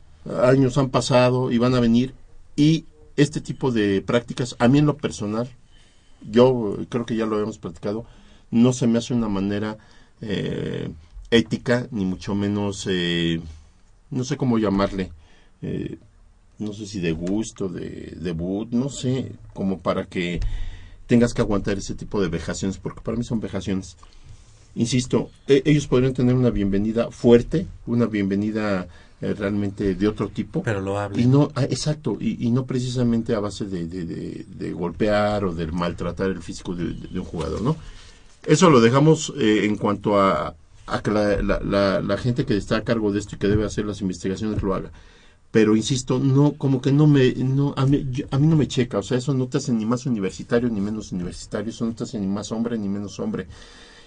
[0.44, 2.14] años han pasado y van a venir
[2.58, 2.84] y
[3.16, 5.48] este tipo de prácticas, a mí en lo personal,
[6.30, 8.04] yo creo que ya lo habíamos platicado,
[8.52, 9.78] no se me hace una manera
[10.20, 10.92] eh,
[11.32, 13.40] ética, ni mucho menos, eh,
[14.12, 15.14] no sé cómo llamarle,
[15.62, 15.98] eh,
[16.60, 20.42] no sé si de gusto, de debut, no sé, como para que
[21.08, 23.98] tengas que aguantar ese tipo de vejaciones, porque para mí son vejaciones.
[24.76, 28.88] Insisto, e- ellos podrían tener una bienvenida fuerte, una bienvenida
[29.22, 30.64] eh, realmente de otro tipo.
[30.64, 30.98] Pero lo.
[31.18, 35.46] Y no, ah, exacto, y, y no precisamente a base de, de- de- de golpear
[35.46, 36.84] o de maltratar el físico de,
[37.20, 37.76] un jugador, ¿no?
[38.46, 40.56] Eso lo dejamos eh, en cuanto a,
[40.88, 43.48] a que la, la- la- la gente que está a cargo de esto y que
[43.48, 44.92] debe hacer las investigaciones lo haga.
[45.54, 48.68] Pero insisto, no, como que no me, no, a mí, yo- a mí no me
[48.68, 51.94] checa, o sea, eso no te hace ni más universitario ni menos universitario, eso no
[51.94, 53.46] te hace ni más hombre ni menos hombre.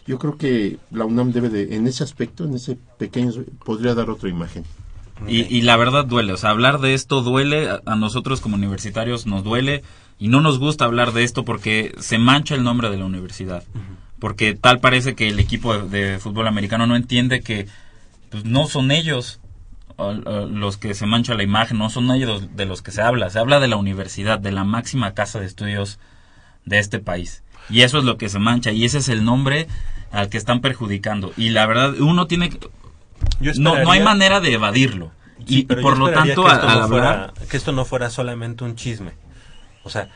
[0.09, 3.31] Yo creo que la UNAM debe de, en ese aspecto, en ese pequeño,
[3.65, 4.65] podría dar otra imagen.
[5.29, 8.57] Y, y la verdad duele, o sea, hablar de esto duele, a, a nosotros como
[8.57, 9.85] universitarios nos duele
[10.19, 13.63] y no nos gusta hablar de esto porque se mancha el nombre de la universidad.
[14.19, 17.67] Porque tal parece que el equipo de, de fútbol americano no entiende que
[18.31, 19.39] pues, no son ellos
[19.99, 23.39] los que se mancha la imagen, no son ellos de los que se habla, se
[23.39, 25.99] habla de la universidad, de la máxima casa de estudios
[26.65, 27.43] de este país.
[27.71, 29.67] Y eso es lo que se mancha y ese es el nombre
[30.13, 31.33] al que están perjudicando.
[31.37, 32.59] Y la verdad, uno tiene que,
[33.59, 35.13] no, no hay manera de evadirlo.
[35.47, 38.65] Sí, Y, por lo tanto, que esto al no fuera- que esto no fuera solamente
[38.65, 39.13] un chisme.
[39.83, 40.09] O sea,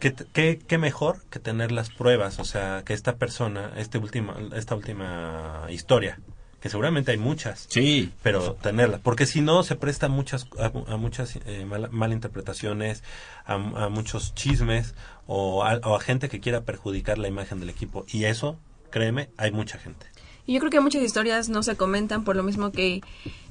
[0.00, 2.38] ¿qué, qué, qué mejor que tener las pruebas?
[2.38, 6.18] O sea, que esta persona, este última, esta última historia,
[6.62, 10.96] que seguramente hay muchas, Sí, pero tenerla, porque si no se presta muchas, a, a
[10.96, 13.02] muchas eh, mal- malinterpretaciones,
[13.44, 14.94] a, a muchos chismes
[15.26, 18.04] o a, o a gente que quiera perjudicar la imagen del equipo.
[18.08, 18.58] Y eso,
[18.90, 20.06] créeme, hay mucha gente.
[20.46, 23.00] Y yo creo que muchas historias no se comentan por lo mismo que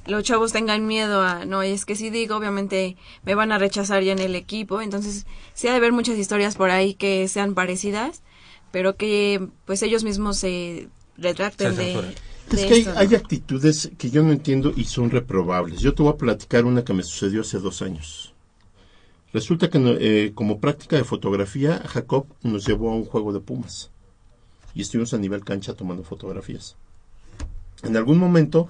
[0.06, 4.02] los chavos tengan miedo a, no, es que si digo, obviamente me van a rechazar
[4.02, 4.80] ya en el equipo.
[4.82, 8.22] Entonces, sí ha de haber muchas historias por ahí que sean parecidas,
[8.72, 12.14] pero que pues ellos mismos se retracten Se de.
[12.52, 15.80] Es que hay, actitudes que yo no entiendo y son reprobables.
[15.80, 18.34] Yo te voy a platicar una que me sucedió hace dos años.
[19.32, 23.90] Resulta que eh, como práctica de fotografía, Jacob nos llevó a un juego de Pumas.
[24.74, 26.76] Y estuvimos a nivel cancha tomando fotografías.
[27.82, 28.68] En algún momento,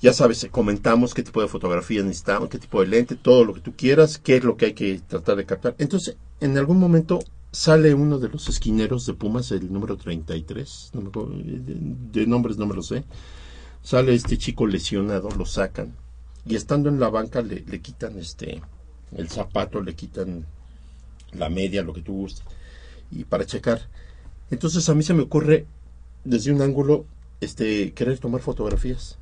[0.00, 3.60] ya sabes, comentamos qué tipo de fotografía necesitamos, qué tipo de lente, todo lo que
[3.60, 5.74] tú quieras, qué es lo que hay que tratar de captar.
[5.78, 7.18] Entonces, en algún momento
[7.52, 11.10] sale uno de los esquineros de Pumas, el número 33, no me
[12.12, 13.04] de, nombres no me lo sé.
[13.82, 15.94] Sale este chico lesionado, lo sacan.
[16.46, 18.62] Y estando en la banca le, le quitan este
[19.16, 20.46] el zapato, le quitan
[21.32, 22.44] la media, lo que tú gustes,
[23.10, 23.80] y para checar.
[24.50, 25.66] Entonces a mí se me ocurre
[26.24, 27.06] desde un ángulo
[27.40, 29.18] este querer tomar fotografías.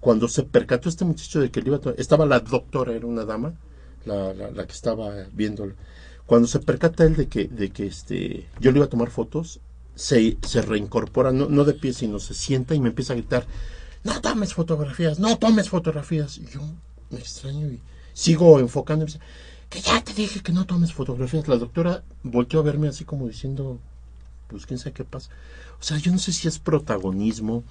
[0.00, 3.24] Cuando se percató este muchacho de que le iba a estaba la doctora, era una
[3.24, 3.54] dama,
[4.04, 5.74] la, la, la que estaba viéndolo.
[6.26, 9.60] Cuando se percata él de que, de que este, yo le iba a tomar fotos,
[9.94, 13.46] se, se reincorpora, no, no de pie, sino se sienta y me empieza a gritar,
[14.04, 16.38] no tomes fotografías, no tomes fotografías.
[16.38, 16.60] Y yo
[17.10, 17.80] me extraño y
[18.14, 19.06] sigo enfocando.
[19.68, 21.48] que ya te dije que no tomes fotografías.
[21.48, 23.78] La doctora volteó a verme así como diciendo,
[24.48, 25.30] pues quién sabe qué pasa.
[25.80, 27.64] O sea, yo no sé si es protagonismo,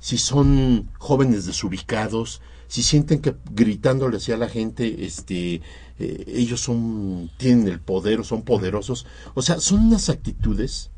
[0.00, 5.62] si son jóvenes desubicados, si sienten que gritándole hacia la gente, este,
[5.98, 9.06] eh, ellos son, tienen el poder o son poderosos.
[9.34, 10.90] O sea, son unas actitudes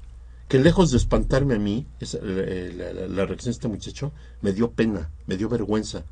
[0.48, 4.12] que lejos de espantarme a mí, esa- eh, la, la- la reacción de este muchacho,
[4.42, 6.05] me dio pena, me dio vergüenza.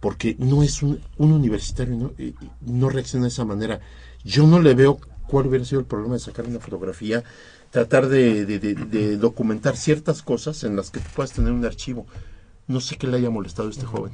[0.00, 2.12] Porque no es un, un universitario, no,
[2.60, 3.80] no reacciona de esa manera.
[4.24, 7.24] Yo no le veo cuál hubiera sido el problema de sacar una fotografía,
[7.70, 11.64] tratar de, de- de- de documentar ciertas cosas en las que tú puedas tener un
[11.64, 12.06] archivo.
[12.68, 14.12] No sé qué le haya molestado a este joven.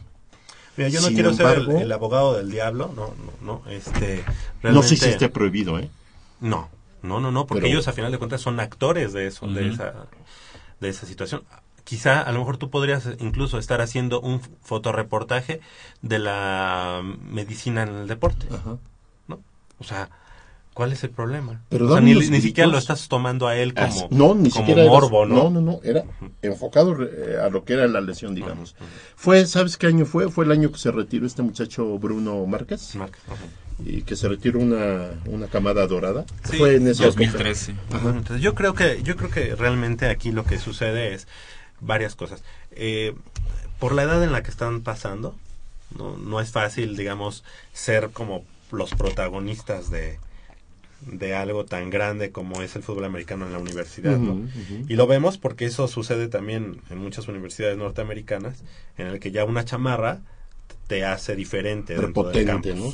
[0.76, 4.24] Mira, yo no Sin quiero ser el, el abogado del diablo, no, no, no, este,
[4.62, 5.90] No sé si esté prohibido, ¿eh?
[6.40, 6.70] No,
[7.02, 9.68] no, no, no, porque Pero- ellos a final de cuentas son actores de eso, de
[9.68, 10.06] esa,
[10.80, 11.42] de esa situación.
[11.84, 15.60] Quizá a lo mejor tú podrías incluso estar haciendo un fotoreportaje
[16.00, 18.46] de la medicina en el deporte.
[19.26, 19.40] ¿no?
[19.78, 20.08] O sea,
[20.74, 21.62] ¿cuál es el problema?
[21.68, 24.50] Pero o sea, dame ni, siquiera lo estás tomando a él como, As- no, ni
[24.50, 25.34] como siquiera era- morbo, ¿no?
[25.44, 26.04] no, no, no, era
[26.42, 28.74] enfocado eh, a lo que era la lesión, digamos.
[29.16, 30.30] Fue, ¿sabes qué año fue?
[30.30, 33.08] Fue el año que se retiró este muchacho Bruno Márquez ajá.
[33.84, 36.24] y que se retiró una, una camada dorada.
[36.50, 37.04] Sí, fue en época.
[37.06, 37.74] 2013.
[38.02, 41.26] Bueno, entonces yo creo que yo creo que realmente aquí lo que sucede es
[41.80, 42.42] varias cosas.
[42.72, 43.14] Eh,
[43.78, 45.34] por la edad en la que están pasando,
[45.98, 47.42] no, no es fácil, digamos,
[47.72, 50.18] ser como los protagonistas de,
[51.07, 54.34] de algo tan grande como es el fútbol americano en la universidad, ¿no?
[54.88, 58.62] Y lo vemos porque eso sucede también en muchas universidades norteamericanas,
[58.96, 60.20] en el que ya una chamarra
[60.86, 62.46] te hace diferente dentro del.
[62.74, 62.92] ¿no?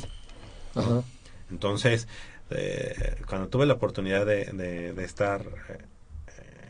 [0.75, 1.03] Ajá.
[1.51, 2.07] Entonces,
[2.51, 5.45] eh, cuando tuve la oportunidad de, de- de estar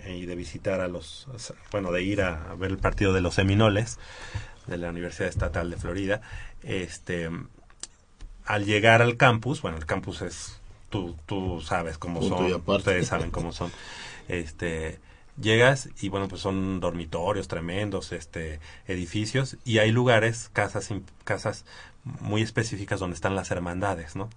[0.05, 1.27] eh, y de visitar a los,
[1.71, 3.97] bueno, de ir a, ver el partido de los Seminoles
[4.67, 6.21] de la Universidad Estatal de Florida,
[6.63, 7.29] este,
[8.45, 10.58] al llegar al campus, bueno, el campus es,
[10.89, 12.77] tú, tú sabes cómo Punto y son, aparte.
[12.79, 13.71] ustedes saben cómo son,
[14.27, 14.99] este,
[15.39, 20.89] llegas y bueno, pues son dormitorios tremendos, este, edificios y hay lugares, casas,
[21.23, 21.65] casas
[22.03, 24.29] muy específicas donde están las hermandades, ¿no?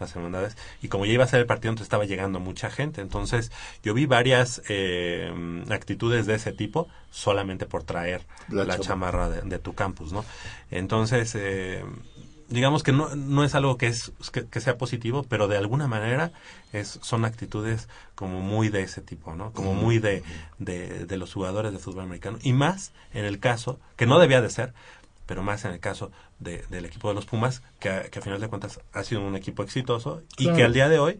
[0.00, 0.56] Las hermandades.
[0.82, 3.00] Y como ya iba a ser el partido entonces estaba llegando mucha gente.
[3.00, 5.32] Entonces yo vi varias eh,
[5.70, 10.24] actitudes de ese tipo solamente por traer La chamarra de, de tu campus no
[10.70, 11.84] entonces eh,
[12.48, 15.86] digamos que no, no es algo que es que, que sea positivo pero de alguna
[15.88, 16.30] manera
[16.72, 20.22] es son actitudes como muy de ese tipo no como muy de,
[20.58, 24.40] de, de los jugadores de fútbol americano y más en el caso que no debía
[24.42, 24.72] de ser
[25.26, 28.22] pero más en el caso de- del equipo de los Pumas, que a, que a
[28.22, 30.56] final de cuentas ha sido un equipo exitoso y Claro.
[30.58, 31.18] que al día de hoy,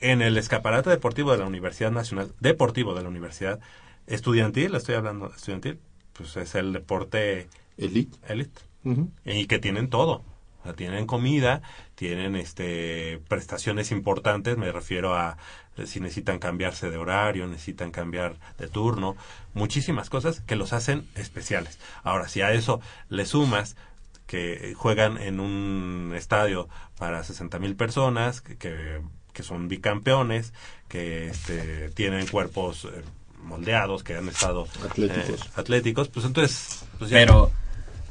[0.00, 3.60] en el escaparate deportivo de la Universidad Nacional, deportivo de la Universidad
[4.06, 5.78] Estudiantil, estoy hablando estudiantil,
[6.14, 8.16] pues es el deporte Elite.
[8.28, 8.60] elite
[9.26, 10.22] y que tienen todo.
[10.64, 11.60] O sea, tienen comida,
[11.94, 15.36] tienen este prestaciones importantes, me refiero a
[15.84, 19.14] si necesitan cambiarse de horario, necesitan cambiar de turno,
[19.52, 21.78] muchísimas cosas que los hacen especiales.
[22.02, 23.76] Ahora, si a eso le sumas
[24.26, 29.02] que juegan en un estadio para 60 mil personas, que, que,
[29.34, 30.54] que son bicampeones,
[30.88, 33.02] que este, tienen cuerpos eh,
[33.42, 35.40] moldeados, que han estado Atléticos.
[35.42, 36.86] eh, atléticos, pues entonces...
[36.98, 37.50] Pues ya- Pero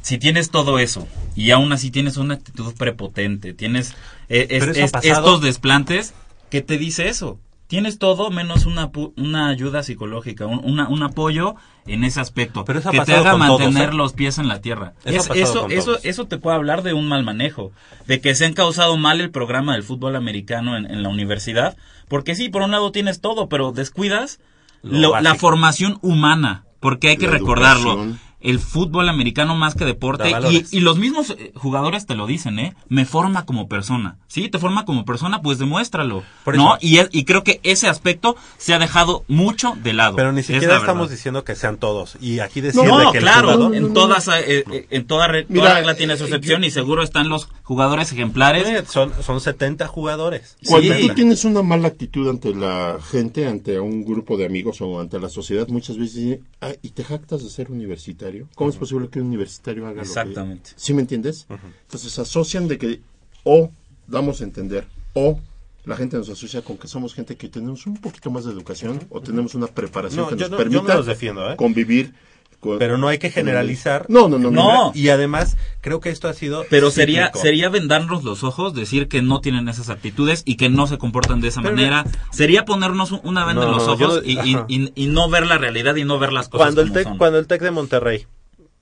[0.03, 3.95] si tienes todo eso y aún así tienes una actitud prepotente, tienes
[4.29, 6.13] eh, es- es- estos desplantes,
[6.51, 7.39] ¿qué te dice eso?
[7.67, 11.55] Tienes todo menos una, pu- una ayuda psicológica, un, una- un apoyo
[11.87, 12.65] en ese aspecto.
[12.65, 13.93] Pero eso ha que te haga todos, mantener ¿eh?
[13.93, 14.93] los pies en la tierra.
[15.05, 17.71] Eso Es- eso, eso, te puede hablar de un mal manejo,
[18.05, 21.75] de que se han causado mal el programa del fútbol americano en, en la universidad.
[22.09, 24.39] Porque sí, por un lado tienes todo, pero descuidas
[24.83, 26.65] Lo lo- la formación humana.
[26.79, 27.93] Porque hay que La recordarlo.
[27.93, 28.19] educación.
[28.43, 30.29] El fútbol americano más que deporte
[30.71, 32.75] y, los mismos eh, jugadores te lo dicen, ¿eh?
[32.89, 34.17] Me forma como persona.
[34.27, 36.23] Sí, te forma como persona, pues demuéstralo.
[36.43, 36.77] Por ¿No?
[36.81, 40.17] Y, es- y creo que ese aspecto se ha dejado mucho de lado.
[40.17, 42.17] Pero ni siquiera estamos diciendo que sean todos.
[42.19, 45.43] Y aquí decirle No, que el claro, jugador- en todas eh, eh, en toda, re-
[45.43, 48.89] toda Mira, regla tiene su eh, excepción y seguro están los jugadores ejemplares.
[48.89, 50.57] Son, son 70 jugadores.
[50.67, 51.07] Cuando Sí.
[51.07, 55.17] tú tienes una mala actitud ante la gente, ante un grupo de amigos o ante
[55.19, 58.32] la sociedad, muchas veces dicen, "Ah, ¿y te jactas de ser universitario?
[58.55, 60.71] ¿Cómo es posible que un universitario haga Exactamente.
[60.71, 60.81] lo que...?
[60.81, 61.47] ¿Sí me entiendes?
[61.83, 63.01] Entonces asocian de que
[63.43, 63.71] o
[64.07, 65.39] damos a entender o
[65.85, 68.99] la gente nos asocia con que somos gente que tenemos un poquito más de educación
[69.09, 71.55] o tenemos una preparación No, que nos no- permita defiendo, ¿eh?
[71.57, 72.32] convivir con...
[72.79, 74.05] Pero no hay que generalizar.
[74.09, 74.51] No, no, no.
[74.51, 74.91] No.
[74.95, 76.65] Y además, creo que esto ha sido.
[76.69, 77.39] Pero sería cíclico.
[77.39, 81.41] sería vendarnos los ojos, decir que no tienen esas actitudes y que no se comportan
[81.41, 82.05] de esa Pero manera.
[82.31, 84.65] Sería ponernos un- una venda No, en los yo ojos no- y, y- ajá.
[84.67, 87.17] y- y no ver la realidad y no ver las cosas Cuando el, tec, son.
[87.17, 88.25] cuando el Tec de Monterrey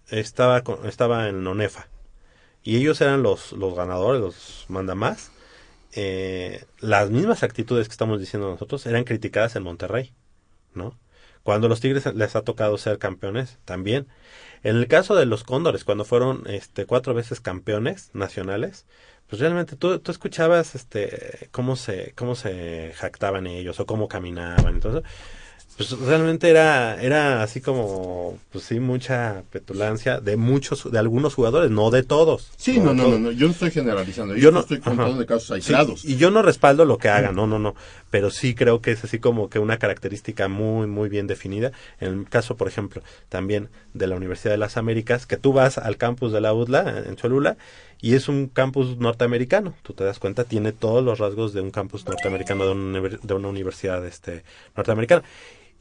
[0.09, 1.87] estaba, con- estaba en Onefa
[2.63, 5.31] y ellos eran los, los ganadores, los mandamás,
[5.93, 10.13] eh, las mismas actitudes que estamos diciendo nosotros eran criticadas en Monterrey,
[10.73, 10.97] ¿no?
[11.43, 14.07] Cuando los Tigres les ha tocado ser campeones, también.
[14.63, 18.85] En el caso de los Cóndores, cuando fueron este, cuatro veces campeones nacionales,
[19.27, 24.75] pues realmente tú, tú escuchabas este, cómo, se, cómo se jactaban ellos o cómo caminaban.
[24.75, 25.03] Entonces,
[25.77, 31.71] pues realmente era, era así como, pues sí, mucha petulancia de muchos, de algunos jugadores,
[31.71, 32.51] no de todos.
[32.57, 35.47] Sí, no, no, no, no, yo no estoy generalizando, yo, no estoy contando de casos
[35.47, 36.05] Sí, aislados.
[36.05, 37.75] y yo no respaldo lo que hagan, no, no, no.
[38.09, 41.71] Pero sí creo que es así como que una característica muy, muy bien definida.
[41.99, 45.77] En el caso, por ejemplo, también de la Universidad de las Américas, que tú vas
[45.77, 47.57] al campus de la UDLA, en Cholula,
[48.01, 49.75] y es un campus norteamericano.
[49.83, 53.33] Tú te das cuenta, tiene todos los rasgos de un campus norteamericano, de una, de
[53.33, 54.43] una universidad este,
[54.75, 55.23] norteamericana.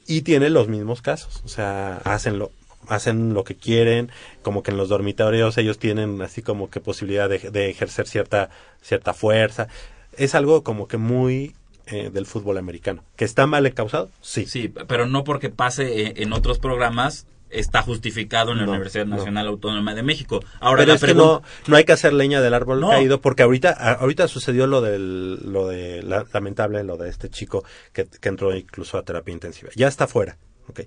[0.07, 1.43] Y tiene los mismos casos.
[1.45, 2.53] O sea, hacen lo,
[2.89, 4.11] hacen lo que quieren,
[4.43, 8.51] como que en los dormitorios ellos tienen así como que posibilidad de, de ejercer cierta,
[8.83, 9.69] cierta fuerza.
[10.17, 11.55] Es algo como que muy
[11.87, 13.03] eh, del fútbol americano.
[13.17, 14.11] ¿Que está mal encausado?
[14.21, 14.47] Sí.
[14.47, 19.07] Sí, pero no porque pase eh, en otros programas está justificado en la No, Universidad
[19.07, 19.17] no.
[19.17, 20.41] Nacional Autónoma de México.
[20.61, 22.91] Ahora Pero la es que no, no hay que hacer leña del árbol No.
[22.91, 27.65] caído porque ahorita, ahorita sucedió lo del, lo de, la- lamentable, lo de este chico
[27.93, 29.71] que, que entró incluso a terapia intensiva.
[29.77, 30.39] Ya está fuera,
[30.69, 30.83] Ok.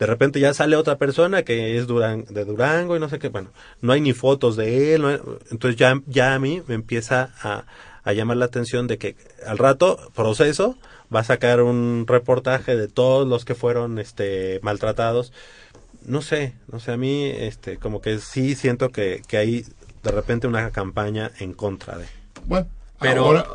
[0.00, 3.28] De repente ya sale otra persona que es Duran, de Durango y no sé qué.
[3.28, 3.50] Bueno,
[3.80, 5.02] no hay ni fotos de él.
[5.02, 5.20] no hay-
[5.52, 7.64] entonces ya, ya a mí me empieza a,
[8.02, 9.14] a llamar la atención de que
[9.46, 10.76] al rato, proceso,
[11.14, 15.32] va a sacar un reportaje de todos los que fueron este, maltratados.
[16.04, 19.64] No sé, no sé, a mí este, como que sí siento que, que hay
[20.02, 22.06] de repente una campaña en contra de.
[22.46, 22.66] Bueno,
[23.00, 23.46] Pero ahora-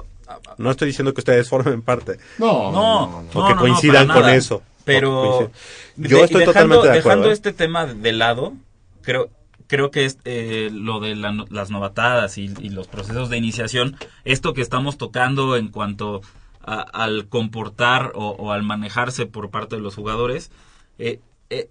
[0.57, 2.17] No estoy diciendo que ustedes formen parte.
[2.37, 4.35] no, no, O que coincidan con nada.
[4.35, 4.61] eso.
[4.85, 5.49] Pero
[5.95, 7.09] de- Yo estoy dejando, totalmente de acuerdo.
[7.09, 7.33] dejando ¿eh?
[7.33, 8.53] este tema de lado,
[9.01, 9.29] creo
[9.67, 13.37] creo que es eh, lo de la no- las novatadas y, y los procesos de
[13.37, 16.21] iniciación, esto que estamos tocando en cuanto
[16.61, 20.51] a- al comportar o, o al manejarse por parte de los jugadores,
[20.99, 21.21] eh,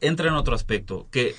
[0.01, 1.35] entra en otro aspecto, que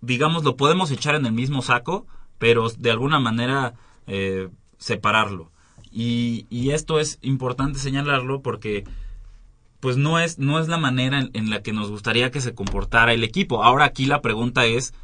[0.00, 2.06] digamos lo podemos echar en el mismo saco,
[2.38, 3.74] pero de alguna manera
[4.06, 5.50] eh, separarlo.
[5.90, 8.84] Y, y esto es importante señalarlo porque
[9.80, 12.54] pues no es, no es la manera en, en la que nos gustaría que se
[12.54, 13.62] comportara el equipo.
[13.62, 14.94] Ahora aquí la pregunta es,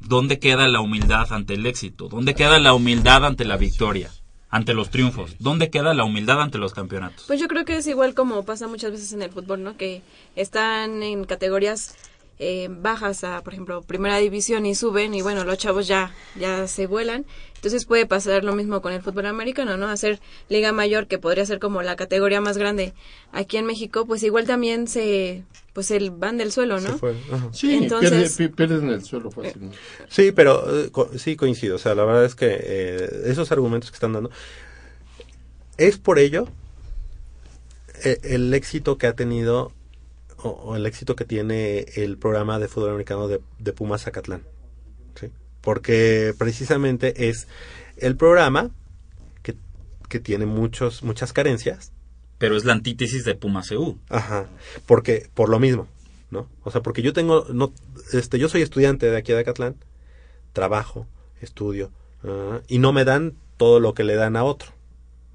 [0.00, 2.08] ¿dónde queda la humildad ante el éxito?
[2.08, 4.10] ¿Dónde queda la humildad ante la victoria?
[4.50, 5.36] Ante los triunfos.
[5.38, 7.24] ¿Dónde queda la humildad ante los campeonatos?
[7.26, 9.76] Pues yo creo que es igual como pasa muchas veces en el fútbol, ¿no?
[9.76, 10.02] Que
[10.36, 11.94] están en categorías
[12.38, 16.66] eh, bajas a, por ejemplo, primera división y suben y bueno, los chavos ya, ya
[16.68, 17.26] se vuelan.
[17.56, 19.88] Entonces puede pasar lo mismo con el fútbol americano, ¿no?
[19.88, 22.92] Hacer liga mayor, que podría ser como la categoría más grande
[23.32, 26.92] aquí en México, pues igual también se, pues el van del suelo, ¿no?
[26.92, 27.48] Se fue, ajá.
[27.52, 29.76] Sí, Entonces- pierde- pi- pierden el suelo fácilmente.
[30.08, 31.74] Sí, pero eh, co- sí coincido.
[31.74, 34.30] O sea, la verdad es que eh, esos argumentos que están dando
[35.78, 36.46] es por ello
[38.04, 39.72] eh, el éxito que ha tenido
[40.42, 44.42] o, o el éxito que tiene el programa de fútbol americano de, de Pumas Zacatlán.
[45.14, 45.30] ¿sí?
[45.60, 47.48] Porque precisamente es
[47.96, 48.70] el programa
[49.42, 49.56] que,
[50.08, 51.92] que tiene muchos muchas carencias.
[52.38, 53.98] Pero es la antítesis de Pumas EU.
[54.08, 54.48] Ajá.
[54.86, 55.88] Porque por lo mismo,
[56.30, 56.48] ¿no?
[56.62, 57.72] O sea, porque yo tengo no
[58.12, 59.76] este yo soy estudiante de aquí de Acatlán,
[60.52, 61.06] trabajo,
[61.40, 61.90] estudio
[62.24, 64.70] ah, y no me dan todo lo que le dan a otro,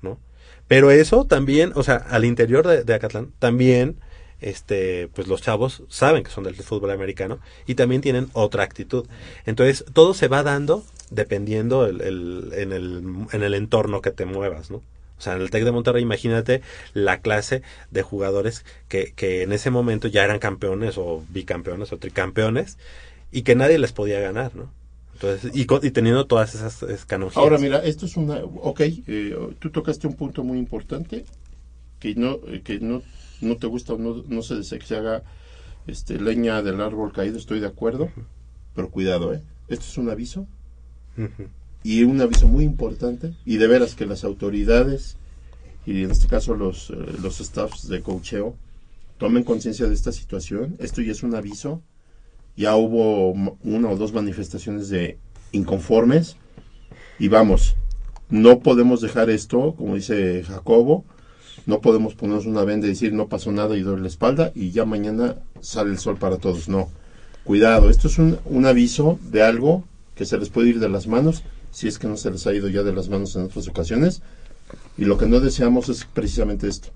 [0.01, 0.17] ¿no?
[0.67, 3.99] Pero eso también, o sea, al interior de, de Acatlán también
[4.43, 9.05] este pues los chavos saben que son del fútbol americano y también tienen otra actitud.
[9.45, 14.25] Entonces, todo se va dando dependiendo el, el- en, el, en el entorno que te
[14.25, 14.77] muevas, ¿no?
[15.17, 16.61] O sea, en el TEC de Monterrey, imagínate
[16.93, 21.97] la clase de jugadores que, que en ese momento ya eran campeones o bicampeones o
[21.97, 22.77] tricampeones
[23.31, 24.69] y que nadie les podía ganar, ¿no?
[25.13, 27.37] Entonces, y, y teniendo todas esas escanogías.
[27.37, 31.25] Ahora mira, esto es una, ok, eh, tú tocaste un punto muy importante
[31.99, 33.01] que no, que no,
[33.43, 35.23] no te gusta o no, no se desea que se haga
[35.87, 38.09] este, leña del árbol caído, estoy de acuerdo,
[38.75, 40.47] pero cuidado, eh, esto es un aviso.
[41.83, 45.17] Y un aviso muy importante y de veras que las autoridades
[45.85, 48.55] y en este caso los, eh, los staffs de cocheo
[49.17, 50.75] tomen conciencia de esta situación.
[50.79, 51.81] Esto ya es un aviso.
[52.55, 55.17] Ya hubo una o dos manifestaciones de
[55.51, 56.37] inconformes.
[57.19, 57.75] Y vamos,
[58.29, 61.05] no podemos dejar esto, como dice Jacobo,
[61.65, 64.71] no podemos ponernos una venda y decir no pasó nada y doy la espalda y
[64.71, 66.67] ya mañana sale el sol para todos.
[66.69, 66.89] No,
[67.43, 69.83] cuidado, esto es un, un aviso de algo
[70.15, 72.53] que se les puede ir de las manos, si es que no se les ha
[72.53, 74.21] ido ya de las manos en otras ocasiones.
[74.97, 76.89] Y lo que no deseamos es precisamente esto,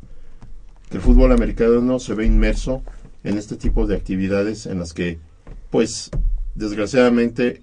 [0.90, 2.84] que el fútbol americano se ve inmerso
[3.24, 5.20] en este tipo de actividades en las que,
[5.70, 6.12] pues,
[6.56, 7.62] desgraciadamente,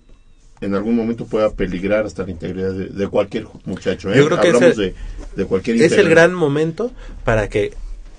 [0.65, 4.13] en algún momento pueda peligrar hasta la integridad de, de cualquier muchacho.
[4.13, 4.17] ¿eh?
[4.17, 4.95] Yo creo que Hablamos de,
[5.37, 6.91] de cualquier es el gran momento
[7.25, 7.73] para que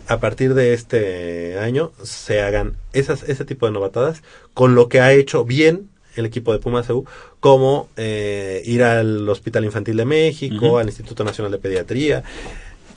[0.07, 4.21] a partir de este año se hagan esas, ese tipo de novatadas
[4.53, 7.05] con lo que ha hecho bien el equipo de Pumas EU,
[7.39, 12.23] como eh, ir al Hospital Infantil de México, al Instituto Nacional de Pediatría,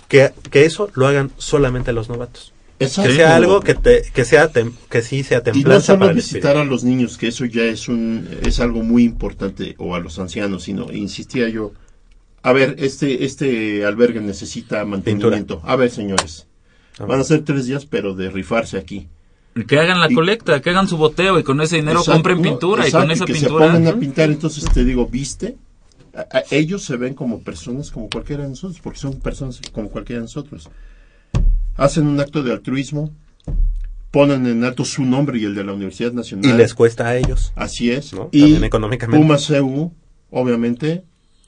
[0.07, 2.53] que, que eso lo hagan solamente los novatos.
[2.81, 3.11] Exacto.
[3.11, 5.99] Que sea algo que, te, que, sea tem- que sí sea Y no templanza solo
[6.01, 9.95] para visitar a los niños, que eso ya es un es algo muy importante, o
[9.95, 11.73] a los ancianos, sino insistía yo,
[12.43, 15.61] a ver, este este albergue necesita mantenimiento.
[15.65, 16.47] A ver, señores,
[17.05, 19.09] van a ser tres días, pero de rifarse aquí.
[19.67, 22.43] Que hagan la Y- colecta, que hagan su boteo y con ese dinero Exacto, compren
[22.43, 23.67] pintura y Exacto, con esa que pintura...
[23.67, 25.57] se pongan a pintar, entonces te digo, viste,
[26.15, 29.89] A- a- ellos se ven como personas como cualquiera de nosotros, porque son personas como
[29.89, 30.69] cualquiera de nosotros.
[31.79, 33.11] Hacen un acto de altruismo,
[34.11, 36.51] ponen en alto su nombre y el de la Universidad Nacional.
[36.51, 37.53] Y les cuesta a ellos.
[37.57, 38.13] Así es.
[38.13, 38.29] ¿no?
[38.33, 39.25] Y También económicamente.
[39.25, 39.93] Pumas EU,
[40.31, 41.05] obviamente,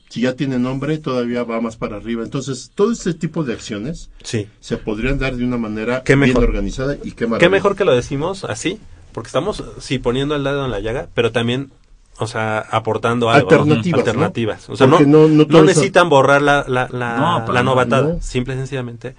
[0.09, 2.23] si ya tiene nombre, todavía va más para arriba.
[2.23, 4.47] Entonces, todo este tipo de acciones Sí.
[4.61, 6.45] se podrían dar de una manera Qué bien mejor.
[6.45, 8.79] organizada y qué Qué mejor que lo decimos así,
[9.13, 11.71] porque estamos, sí, poniendo el dedo en la llaga, pero también,
[12.19, 13.51] o sea, aportando algo.
[13.51, 13.57] ¿no?
[13.57, 14.11] Alternativas, ¿no?
[14.11, 14.69] Alternativas.
[14.71, 18.15] O sea, no, no- no necesitan borrar la, la, la, la novatada.
[18.15, 18.21] no.
[18.23, 19.17] Simple y sencillamente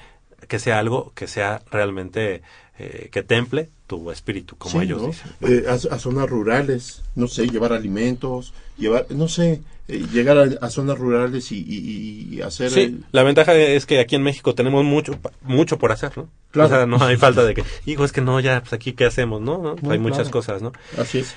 [0.52, 2.42] que sea algo que sea realmente,
[2.78, 5.08] eh, que temple tu espíritu, como Sí, ellos ¿no?
[5.08, 5.32] dicen.
[5.40, 10.66] Eh, a, a zonas rurales, no sé, llevar alimentos, llevar, no sé, eh, llegar a,
[10.66, 12.70] a zonas rurales y, y- y hacer...
[12.70, 16.28] Sí, la ventaja es que aquí en México tenemos mucho mucho por hacer, ¿no?
[16.52, 16.68] Claro.
[16.68, 19.06] O sea, no hay falta de que, hijo, es que no, ya, pues aquí, ¿qué
[19.06, 19.58] hacemos, no?
[19.58, 19.76] ¿No?
[19.82, 20.32] No, hay muchas claro.
[20.32, 20.74] cosas, ¿no?
[20.98, 21.34] así es.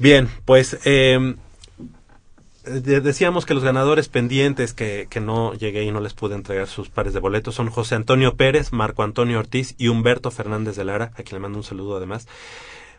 [0.00, 1.36] Bien, pues eh,
[2.66, 6.88] decíamos que los ganadores pendientes que, que no llegué y no les pude entregar sus
[6.90, 11.12] pares de boletos son José Antonio Pérez, Marco Antonio Ortiz y Humberto Fernández de Lara,
[11.16, 12.26] a quien le mando un saludo además.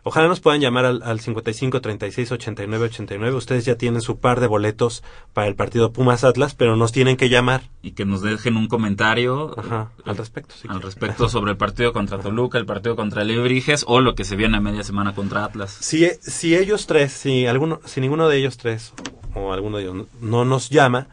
[0.04, 3.36] Ojalá nos puedan llamar al, al 55 36 89 89.
[3.36, 5.02] Ustedes ya tienen su par de boletos
[5.34, 8.68] para el partido Pumas Atlas, pero nos tienen que llamar Y que nos dejen un
[8.68, 10.54] comentario Ajá, al respecto.
[10.60, 10.68] sí.
[10.70, 14.36] al respecto sobre el partido contra Toluca, el partido contra Lebrijes o lo que se
[14.36, 15.76] viene a media semana contra Atlas.
[15.78, 18.94] Si, si ellos tres, si alguno, si ninguno de ellos tres
[19.34, 21.08] o alguno de ellos no, no nos llama,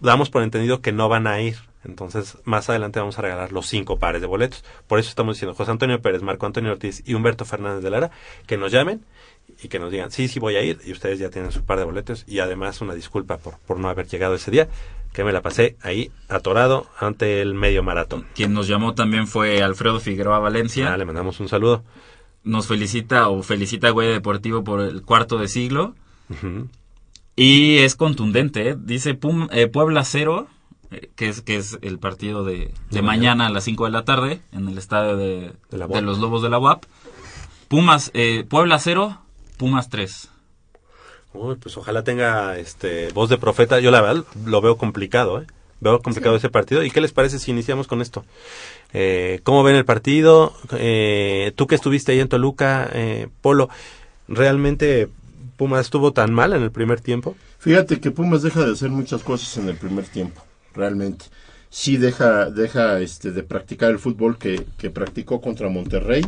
[0.00, 1.56] damos por entendido que no van a ir.
[1.84, 4.64] Entonces, más adelante vamos a regalar los cinco pares de boletos.
[4.86, 8.10] Por eso estamos diciendo José Antonio Pérez, Marco Antonio Ortiz y Humberto Fernández de Lara
[8.46, 9.04] que nos llamen
[9.62, 11.78] y que nos digan, sí, sí voy a ir y ustedes ya tienen su par
[11.78, 14.68] de boletos y además una disculpa por, por no haber llegado ese día,
[15.12, 18.26] que me la pasé ahí atorado ante el medio maratón.
[18.34, 20.92] Quien nos llamó también fue Alfredo Figueroa Valencia.
[20.92, 21.84] Ah, le mandamos un saludo.
[22.42, 25.94] Nos felicita o felicita a Güey Deportivo por el cuarto de siglo.
[26.30, 26.68] Ujú.
[27.36, 28.76] Y es contundente, ¿eh?
[28.78, 30.46] dice Pum- eh, Puebla 0,
[30.92, 34.04] eh, que, es, que es el partido de, de mañana a las 5 de la
[34.04, 36.84] tarde en el estadio de, De los Lobos de la UAP.
[37.68, 39.18] Pumas, eh, Puebla 0,
[39.56, 40.30] Pumas 3.
[41.32, 43.80] Uy, pues ojalá tenga este voz de profeta.
[43.80, 45.46] Yo la verdad lo veo complicado, ¿eh?
[45.80, 46.84] Veo complicado ese partido.
[46.84, 48.24] ¿Y qué les parece si iniciamos con esto?
[48.92, 50.54] Eh, ¿Cómo ven el partido?
[50.78, 53.68] Eh, Tú que estuviste ahí en Toluca, eh, Polo,
[54.28, 55.08] ¿realmente
[55.56, 57.36] Pumas estuvo tan mal en el primer tiempo?
[57.58, 60.42] Fíjate que Pumas deja de hacer muchas cosas en el primer tiempo,
[60.74, 61.26] realmente.
[61.70, 66.22] Sí deja, deja este, de practicar el fútbol que, que practicó contra Monterrey.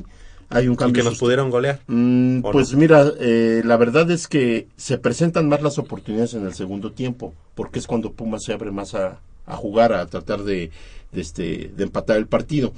[0.49, 1.03] Hay un Y cambio.
[1.03, 1.81] que nos pudieron golear.
[1.87, 6.47] Mm, ¿O pues mira, eh, la verdad es que se presentan más las oportunidades en
[6.47, 10.43] el segundo tiempo, porque es cuando Pumas se abre más a, a jugar, a tratar
[10.45, 10.71] de,
[11.13, 12.73] de, este, de empatar el partido.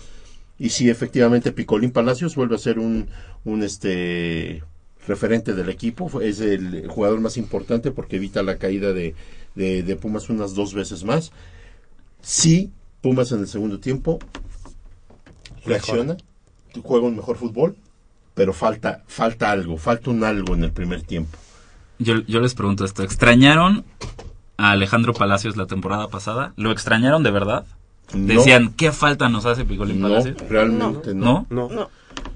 [0.58, 3.08] Y sí, efectivamente, Picolín Palacios vuelve a ser un,
[3.44, 4.62] un este,
[5.08, 9.14] referente del equipo, es el jugador más importante porque evita la caída de,
[9.54, 11.32] de, de Pumas unas dos veces más.
[12.20, 14.18] Sí, Pumas en el segundo tiempo
[15.64, 16.16] reacciona,
[16.82, 17.76] juega un mejor fútbol,
[18.34, 21.36] pero falta, falta algo, falta un algo en el primer tiempo.
[21.98, 23.84] Yo, yo les pregunto esto, ¿extrañaron
[24.56, 26.52] a Alejandro Palacios la temporada pasada?
[26.56, 27.66] ¿Lo extrañaron de verdad?
[28.14, 30.36] No, Decían, ¿qué falta nos hace Picolín no, Palacios?
[30.48, 31.46] realmente no.
[31.50, 31.68] ¿No?
[31.68, 31.90] No.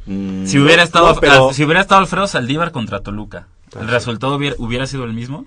[0.06, 3.46] Si hubiera estado no, pero- si hubiera estado Alfredo Saldívar contra Toluca,
[3.80, 5.46] ¿el Ah, resultado hubiera, hubiera sido el mismo?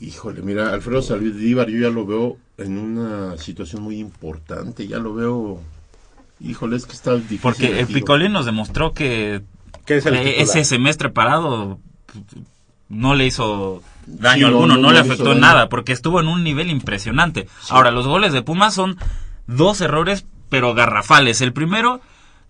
[0.00, 5.14] Híjole, mira, Alfredo Saldívar yo ya lo veo en una situación muy importante, ya lo
[5.14, 5.60] veo,
[6.40, 7.40] híjole, es que está difícil.
[7.40, 7.86] Porque el.
[7.86, 9.42] Picolín nos demostró que
[9.86, 11.78] ¿Qué es el eh, ese semestre parado
[12.88, 16.28] no le hizo daño Sí, alguno, no, no, no le afectó nada, porque estuvo en
[16.28, 17.48] un nivel impresionante.
[17.70, 18.96] Ahora, los goles de Pumas son
[19.46, 21.40] dos errores, pero garrafales.
[21.40, 22.00] El primero,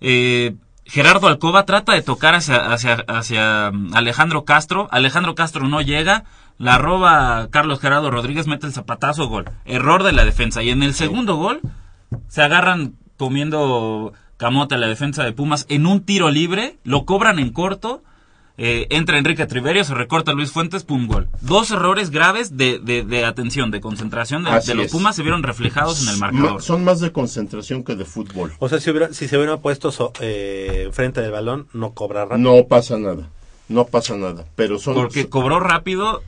[0.01, 4.89] eh, Gerardo Alcoba trata de tocar hacia, hacia, hacia mm, Alejandro Castro.
[4.91, 6.25] Alejandro Castro no llega.
[6.59, 9.45] La roba Carlos Gerardo Rodríguez, mete el zapatazo, gol.
[9.65, 10.63] Error de la defensa.
[10.63, 11.61] Y en el segundo gol,
[12.29, 17.39] se agarran comiendo camote a la defensa de Pumas en un tiro libre, lo cobran
[17.39, 18.03] en corto,
[18.59, 21.29] eh, entra Enrique Triverio, se recorta Luis Fuentes, pum, gol.
[21.43, 24.91] Dos errores graves de, de, de atención, de concentración de, los.
[24.91, 26.63] Pumas se vieron reflejados en el Ma- marcador.
[26.63, 28.53] son más de concentración que de fútbol.
[28.59, 32.25] O sea, si, hubiera, si se hubiera puesto so- eh, frente del balón, no cobra
[32.25, 32.39] rápido.
[32.57, 33.29] No pasa nada,
[33.69, 34.95] no pasa nada, pero son...
[34.95, 36.23] Porque cobró rápido,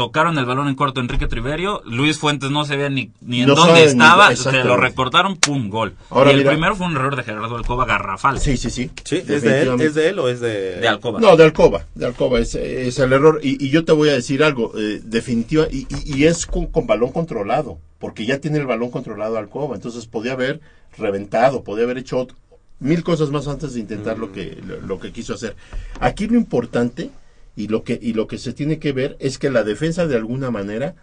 [0.00, 3.48] tocaron el balón en corto Enrique Triverio, Luis Fuentes no se veía ni, ni en
[3.48, 5.92] No dónde estaba, se lo recortaron, pum, gol.
[6.08, 8.40] Ahora y el mira- primero fue un error de Gerardo Alcoba garrafal.
[8.40, 8.90] Sí, sí, sí.
[9.04, 9.40] Sí, ¿es de él?
[9.42, 9.86] definitivamente.
[9.88, 10.76] ¿Es de él o es de...?
[10.80, 11.20] De Alcoba.
[11.20, 13.40] No, de Alcoba, de Alcoba, es, es el error.
[13.42, 16.68] Y, y yo te voy a decir algo, eh, definitiva, y, y- y es con,
[16.68, 20.62] con balón controlado, porque ya tiene el balón controlado Alcoba, entonces podía haber
[20.96, 22.26] reventado, podía haber hecho
[22.78, 25.54] mil cosas más antes de intentar lo que lo, lo que quiso hacer.
[26.00, 27.10] Aquí lo importante
[27.56, 30.16] y lo que y lo que se tiene que ver es que la defensa de
[30.16, 30.94] alguna manera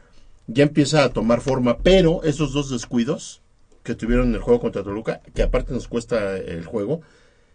[0.47, 3.41] ya empieza a tomar forma, pero esos dos descuidos
[3.83, 7.01] que tuvieron en el juego contra Toluca, que aparte nos cuesta el juego,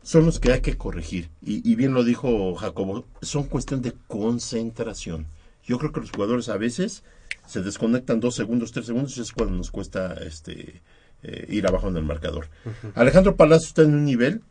[0.03, 1.31] son los que hay que corregir.
[1.43, 5.27] Y, y bien lo dijo Jacobo, son cuestión de concentración.
[5.65, 7.03] Yo creo que los jugadores a veces
[7.47, 10.83] se desconectan dos segundos, tres segundos, y es cuando nos cuesta este
[11.23, 12.49] eh, ir abajo en el marcador.
[12.95, 14.43] Alejandro Palacio está en un nivel,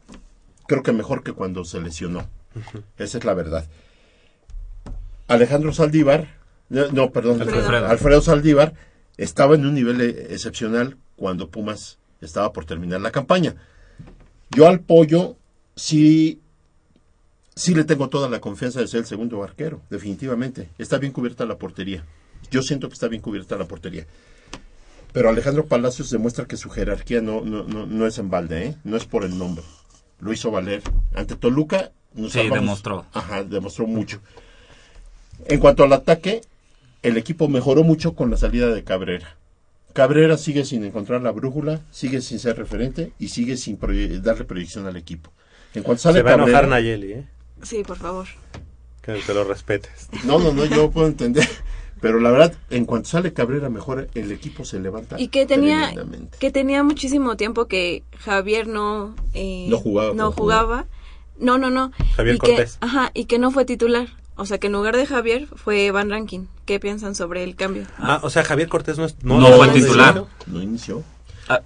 [0.67, 2.27] creo que mejor que cuando se lesionó.
[2.97, 3.67] Esa es la verdad.
[5.33, 6.27] Alejandro Saldívar,
[6.69, 7.87] no, perdón, Alfredo.
[7.87, 8.73] Alfredo Saldívar
[9.17, 13.55] estaba en un nivel eh, excepcional cuando Pumas estaba por terminar la campaña.
[14.51, 15.37] Yo al pollo
[15.75, 16.39] sí
[17.55, 20.69] sí le tengo toda la confianza de ser el segundo arquero, definitivamente.
[20.77, 22.05] Está bien cubierta la portería.
[22.49, 24.07] Yo siento que está bien cubierta la portería.
[25.13, 28.77] Pero Alejandro Palacios demuestra que su jerarquía no, no, no, no es en balde, ¿eh?
[28.83, 29.63] no es por el nombre.
[30.19, 30.81] Lo hizo valer.
[31.13, 33.05] Ante Toluca nos Sí, demostró.
[33.13, 34.21] Ajá, demostró mucho.
[35.47, 36.41] En cuanto al ataque,
[37.03, 39.37] el equipo mejoró mucho con la salida de Cabrera.
[39.93, 44.45] Cabrera sigue sin encontrar la brújula, sigue sin ser referente y sigue sin proye- darle
[44.45, 45.31] proyección al equipo.
[45.73, 47.27] En cuanto sale Se va a enojar Nayeli, ¿eh?
[47.63, 48.27] Sí, por favor.
[49.01, 50.09] Que te lo respetes.
[50.25, 51.47] no, no, no, yo puedo entender.
[51.99, 55.19] Pero la verdad, en cuanto sale Cabrera mejor, el equipo se levanta.
[55.19, 55.93] Y que tenía
[56.39, 60.87] que tenía muchísimo tiempo que Javier no eh, No jugaba no jugaba.
[61.37, 61.91] No, no, no.
[62.15, 62.77] Javier y que, Cortés.
[62.81, 64.07] ajá, y que no fue titular.
[64.41, 66.47] O sea, que en lugar de Javier fue Van Rankin.
[66.65, 67.83] ¿Qué piensan sobre el cambio?
[67.99, 69.15] Ah, o sea, Javier Cortés no es...
[69.23, 70.23] No fue titular.
[70.47, 71.03] No inició.
[71.47, 71.61] A-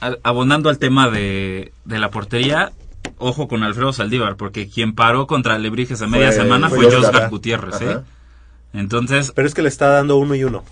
[0.00, 2.72] a- abonando al tema de, de la portería,
[3.18, 6.94] ojo con Alfredo Saldívar, porque quien paró contra Alebrijes a media Fue- semana fue fue
[6.96, 7.30] Josgar.
[7.30, 7.98] Gutiérrez, ¿eh?
[8.72, 10.64] Entonces, Pero es que le está dando uno y uno.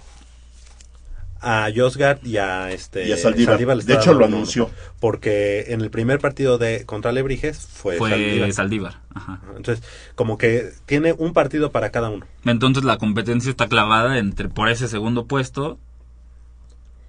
[1.47, 3.59] A Josgard y a este Y a Saldívar.
[3.85, 4.71] De hecho, lo anunció.
[5.01, 8.53] Porque en el primer partido de contra Alebrijes fue, fue Saldívar.
[8.53, 9.01] Saldívar.
[9.15, 9.41] Ajá.
[9.57, 9.85] Entonces,
[10.15, 12.27] como que tiene un partido para cada uno.
[12.45, 15.79] Entonces la competencia está clavada entre por ese segundo puesto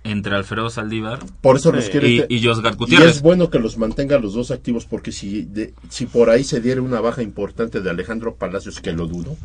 [0.03, 2.09] entre Alfredo Saldívar Por eso los quiere.
[2.09, 5.41] y, te- y Josgar Y es bueno que los mantenga los dos activos porque si,
[5.43, 9.35] de- si por ahí se diera una baja importante de Alejandro Palacios, que lo dudo,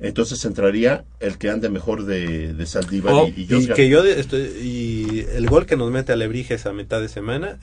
[0.00, 3.76] entonces entraría el que ande mejor de, de Saldívar Oh, y, y Y Josgar.
[3.76, 7.58] que yo estoy, y el gol que nos mete Alebrijes a mitad de semana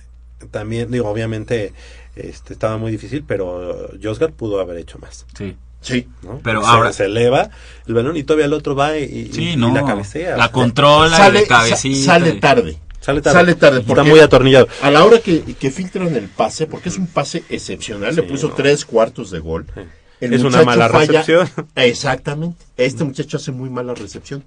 [0.51, 1.71] también digo obviamente
[2.15, 5.55] este estaba muy difícil, pero Josgard pudo haber hecho más, Sí.
[5.81, 6.39] Sí, ¿no?
[6.43, 7.51] Pero se, ahora- se eleva
[7.85, 9.71] el balón y todavía el otro va y, y- Sí, y no.
[9.71, 10.35] la cabecea.
[10.35, 12.05] La controla y sale, cabecita.
[12.05, 12.79] sale tarde.
[13.01, 13.37] sale tarde.
[13.39, 14.67] Sale tarde, Está porque- muy atornillado.
[14.81, 18.47] A la hora que, que filtran el pase, porque es un pase excepcional, le puso
[18.49, 18.55] no.
[18.55, 19.67] tres cuartos de gol.
[19.75, 19.81] Sí.
[20.21, 21.49] El Es una mala falla- recepción.
[21.75, 22.63] Exactamente.
[22.77, 24.43] Este muchacho hace muy mala recepción.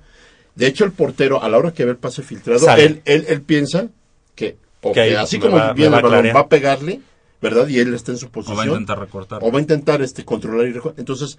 [0.54, 3.42] De hecho, el portero, a la hora que ve el pase filtrado, él, él, él
[3.42, 3.88] piensa
[4.34, 6.36] que, o Que así como va- viene va el a balón, clarear.
[6.36, 7.00] va a pegarle,
[7.40, 7.68] ¿verdad?
[7.68, 8.58] Y él está en su O posición.
[8.58, 9.40] va a intentar recortar.
[9.42, 11.38] o va a intentar este, controlar y reco- Entonces,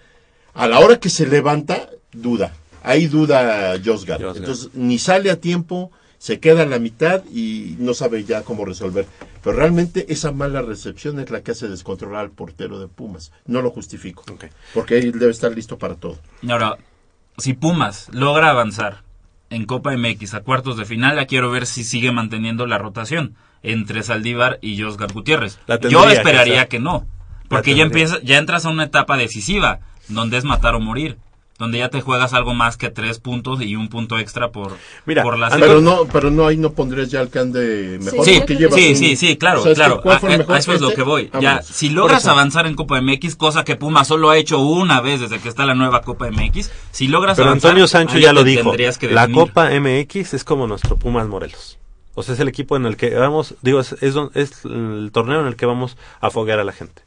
[0.53, 2.53] a la hora que se levanta, duda.
[2.81, 4.21] Ahí duda Josgar.
[4.21, 4.37] Josgar.
[4.37, 8.65] Entonces, ni sale a tiempo, se queda a la mitad y no sabe ya cómo
[8.65, 9.07] resolver.
[9.41, 13.31] Pero realmente esa mala recepción es la que hace descontrolar al portero de Pumas.
[13.47, 14.23] No lo justifico.
[14.73, 16.19] Porque él debe estar listo para todo.
[16.41, 16.77] Y Ahora,
[17.37, 19.03] si Pumas logra avanzar
[19.49, 23.35] en Copa MX a cuartos de final, ya quiero ver si sigue manteniendo la rotación
[23.63, 25.57] entre Saldívar y Josgar Gutiérrez.
[25.67, 26.67] La Yo que esperaría hacer.
[26.67, 27.07] que, no,
[27.47, 29.79] porque ya empieza, ya entras a una etapa decisiva,
[30.09, 31.17] donde es matar o morir,
[31.59, 34.71] donde ya te juegas algo más que tres puntos y un punto extra por,
[35.05, 38.35] Mira, por la Pero no, pero no, ahí no pondrías ya al Cande mejor Sí,
[38.39, 40.01] porque llevas Sí, un- sí, sí, claro, claro.
[40.01, 41.29] ¿Cuál A, fue el a- eso es lo Este, que voy.
[41.41, 45.19] Ya, si logras avanzar en Copa MX, cosa que Pumas solo ha hecho una vez
[45.19, 48.33] desde que está la nueva Copa MX, si logras Pero avanzar, Antonio Sancho ya te
[48.33, 48.73] lo dijo.
[49.11, 49.27] La.
[49.29, 51.77] Copa MX es como nuestro Pumas Morelos.
[52.15, 55.41] O sea, es el equipo en el que vamos, digo, es, es, es el torneo
[55.41, 57.01] en el que vamos a foguear a la gente.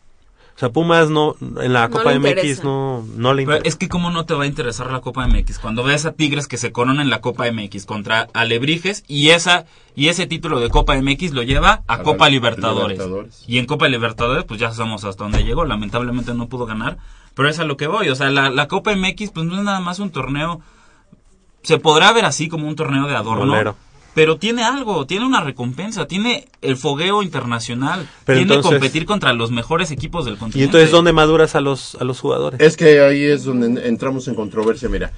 [0.63, 2.63] Sea, Pumas no, en la No Copa MX interesa.
[2.63, 3.69] no, no le Pero interesa.
[3.69, 6.47] es que cómo no te va a interesar la Copa MX cuando ves a Tigres
[6.47, 9.65] que se coronan en la Copa MX contra Alebrijes y esa
[9.97, 12.97] y ese título de Copa MX lo lleva a, Copa Libertadores.
[12.97, 13.45] Libertadores.
[13.49, 16.97] Y en Copa Libertadores pues ya sabemos hasta dónde llegó, lamentablemente no pudo ganar,
[17.35, 19.65] pero es a lo que voy, o sea, la, la Copa MX pues no es
[19.65, 20.61] nada más un torneo
[21.65, 23.47] se podrá ver así como un torneo de adorno.
[23.47, 23.75] Bolero.
[24.15, 29.33] Pero tiene algo, tiene una recompensa, tiene el fogueo internacional, Pero tiene entonces- competir contra
[29.33, 30.59] los mejores equipos del continente.
[30.61, 32.61] Y entonces, ¿dónde maduras a los, a los jugadores?
[32.61, 34.89] Es que ahí es donde en- entramos en controversia.
[34.91, 35.13] Mira,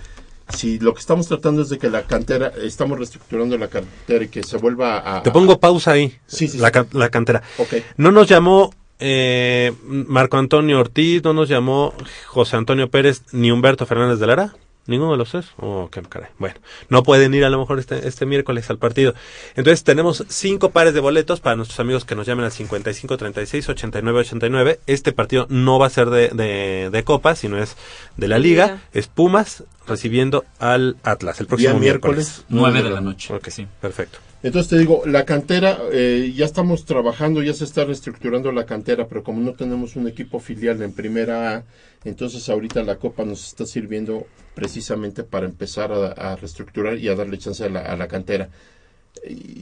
[0.49, 4.29] si lo que estamos tratando es de que la cantera, estamos reestructurando la cantera y
[4.29, 5.23] que se vuelva a.
[5.23, 6.15] Te pongo pausa ahí.
[6.27, 6.73] Sí, sí, la, sí.
[6.75, 7.43] ca- la cantera.
[7.59, 7.75] Ok.
[7.97, 11.93] No nos llamó eh, Marco Antonio Ortiz, no nos llamó
[12.27, 14.55] José Antonio Pérez ni Humberto Fernández de Lara.
[14.87, 15.47] Ninguno de los tres.
[15.57, 16.29] Oh, qué caray.
[16.39, 16.57] Bueno,
[16.91, 19.15] no pueden ir a lo mejor este, este miércoles al partido.
[19.57, 23.69] Entonces tenemos cinco pares de boletos para nuestros amigos que nos llamen al 55 36
[23.69, 24.81] 89 89.
[24.87, 27.77] Este partido no va a ser de, de, de Copa, sino es
[28.17, 28.67] de la Liga.
[28.67, 28.83] Liga.
[28.93, 32.45] Es Pumas recibiendo al Atlas el próximo Día miércoles.
[32.49, 32.73] miércoles.
[32.75, 33.33] 9 de la noche.
[33.35, 33.67] Ok, Sí.
[33.81, 34.19] perfecto.
[34.45, 39.09] Entonces te digo, la cantera, eh, ya estamos trabajando, ya se está reestructurando la cantera,
[39.09, 41.65] pero como no tenemos un equipo filial en primera A,
[42.05, 47.39] entonces ahorita la Copa nos está sirviendo precisamente para empezar a, reestructurar y a darle
[47.39, 48.51] chance a la, cantera.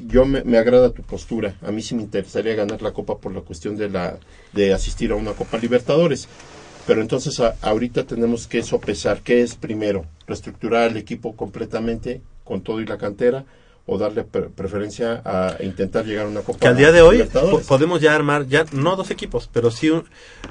[0.08, 1.54] Yo me, agrada tu postura.
[1.62, 5.34] A mí sí me interesaría ganar la Copa por la cuestión de asistir a una
[5.34, 6.26] Copa Libertadores.
[6.88, 12.62] Pero entonces a- ahorita tenemos que sopesar qué es primero, reestructurar el equipo completamente con
[12.62, 13.44] todo y la cantera
[13.86, 17.28] o darle pre- preferencia a intentar llegar a una Copa Que al día de hoy
[17.66, 20.04] podemos ya armar, ya no dos equipos, pero sí un,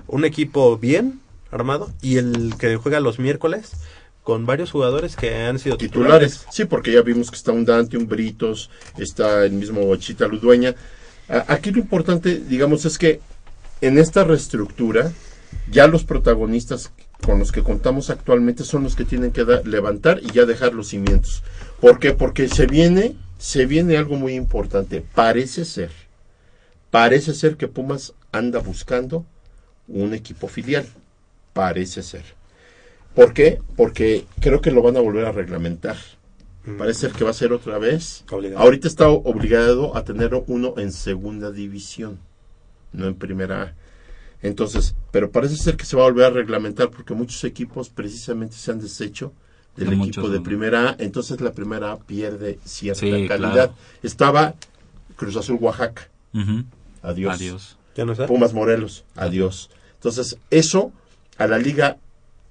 [0.08, 3.72] un equipo bien armado y el que juega los miércoles
[4.24, 6.32] con varios jugadores que han sido titulares.
[6.34, 6.56] titulares.
[6.56, 10.76] Sí, porque ya vimos que está un Dante, un Britos, está el mismo Chita Ludueña.
[11.48, 13.22] Aquí lo importante, digamos, es que
[13.80, 15.12] en esta reestructura,
[15.72, 16.92] ya los protagonistas
[17.26, 20.74] con los que contamos actualmente son los que tienen que da- levantar y ya dejar
[20.74, 21.44] los cimientos.
[21.80, 22.14] ¿Por qué?
[22.14, 25.04] Porque se viene, se viene algo muy importante.
[25.14, 25.92] Parece ser,
[26.90, 29.26] parece ser que Pumas anda buscando
[29.88, 30.86] un equipo filial.
[31.54, 32.24] Parece ser.
[33.16, 33.60] ¿Por qué?
[33.76, 35.98] Porque creo que lo van a volver a reglamentar.
[36.78, 38.24] Parece ser que va a ser otra vez.
[38.32, 38.62] Obligado.
[38.62, 42.20] Ahorita está obligado a tener uno en segunda división,
[42.94, 43.76] no en primera.
[44.42, 48.56] Entonces, pero parece ser que se va a volver a reglamentar porque muchos equipos precisamente
[48.56, 49.34] se han deshecho
[49.76, 53.52] del De equipo de primera A, entonces la primera A pierde cierta Sí, calidad.
[53.54, 53.74] claro.
[54.04, 54.56] Estaba
[55.16, 56.10] Cruz Azul Oaxaca,
[57.02, 57.36] adiós.
[57.36, 57.78] Adiós.
[57.96, 58.26] ¿Ya no está?
[58.26, 59.70] Pumas Morelos, adiós.
[59.96, 60.92] Entonces, eso
[61.38, 61.98] a la liga,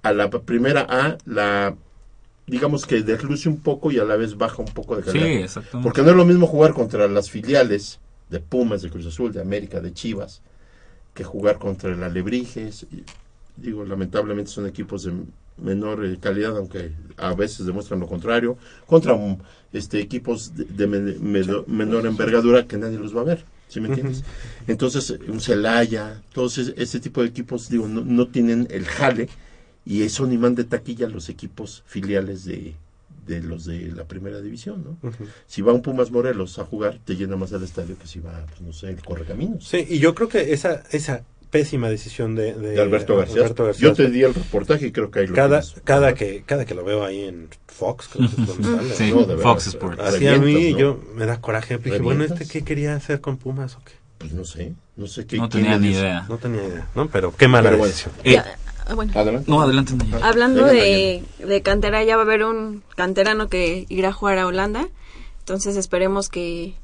[0.03, 1.75] a la primera A, la
[2.47, 5.27] digamos que desluce un poco y a la vez baja un poco de Sí, calidad.
[5.45, 5.85] exactamente.
[5.87, 9.41] Porque no es lo mismo jugar contra las filiales de Pumas, de Cruz Azul, de
[9.41, 10.43] América, de Chivas,
[11.21, 12.87] que jugar contra el Alebrijes.
[12.91, 13.05] Y,
[13.55, 15.13] digo, lamentablemente son equipos de
[15.59, 18.57] menor eh, calidad, aunque a veces demuestran lo contrario,
[18.87, 19.37] contra um,
[19.71, 20.87] este equipos de,
[21.67, 23.45] menor envergadura que nadie los va a ver.
[23.69, 24.25] ¿Sí me entiendes?
[24.67, 29.29] Entonces, un Celaya, todos ese, ese tipo de equipos, digo, no, no tienen el jale
[29.85, 32.75] y son imán de taquilla los equipos filiales de,
[33.31, 35.13] de los de la primera división, ¿no?
[35.47, 38.45] Si va un Pumas Morelos a jugar, te llena más el estadio que si va,
[38.49, 39.67] pues, no sé, el Correcaminos.
[39.67, 43.43] Sí, y yo creo que esa esa pésima decisión de, de de Alberto García.
[43.43, 45.83] Alberto García Yo te di el reportaje y creo que ahí lo cada tienes.
[45.83, 49.11] cada que cada que lo veo ahí en Fox, creo que es donde sale, Sí,
[49.11, 49.21] ¿no?
[49.23, 49.99] de verdad, Fox Sports.
[50.01, 53.75] Así a mí yo me da coraje, dije, bueno, este qué quería hacer con Pumas
[53.77, 53.93] o qué?
[54.19, 55.39] Pues no sé, no sé qué.
[55.39, 56.27] No tenía ni idea.
[56.29, 57.09] No tenía idea, ¿no?
[57.09, 57.91] Pero qué mala Pero bueno.
[57.93, 58.15] decisión.
[58.23, 58.39] Eh,
[58.95, 59.13] bueno.
[59.15, 59.51] Adelante.
[59.51, 60.23] no, adelante, Nayeli.
[60.23, 64.47] Hablando de, de cantera, ya va a haber un canterano que irá a jugar a
[64.47, 64.89] Holanda.
[65.41, 66.75] Entonces esperemos que,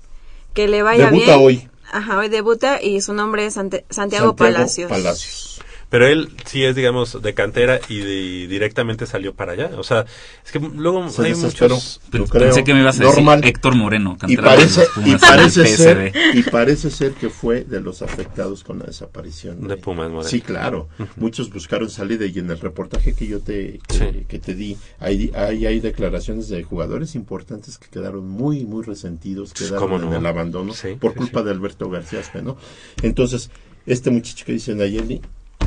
[0.55, 1.47] que le vaya Debuta bien.
[1.47, 1.69] hoy.
[1.93, 4.91] Ajá, hoy debuta y su nombre es Sante- Santiago, Palacios.
[4.91, 5.61] Palacios.
[5.89, 9.71] Pero él sí es, digamos, de cantera y, de- directamente salió para allá.
[9.79, 10.05] O sea,
[10.45, 12.01] es que luego Se hay muchos...
[12.33, 13.41] Pensé que me ibas a Normal.
[13.41, 17.31] decir Héctor Moreno, Y canterano de parece, Pumas y parece ser, y parece ser que
[17.31, 20.29] fue de los afectados con la desaparición De Pumas, Moreno.
[20.29, 20.89] Sí, claro.
[21.17, 24.25] Muchos buscaron salida y en el reportaje que yo te que, Sí.
[24.29, 29.53] que te di, hay, hay hay declaraciones de jugadores importantes que quedaron muy muy resentidos,
[29.55, 32.57] quedaron ¿cómo en el abandono Sí, por sí, culpa de Alberto García, ¿no?
[33.03, 33.51] Entonces,
[33.87, 35.21] este muchacho que dice Nayeli,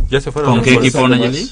[0.10, 0.56] Ya se fueron.
[0.56, 1.50] ¿Con qué equipo, Nayeli?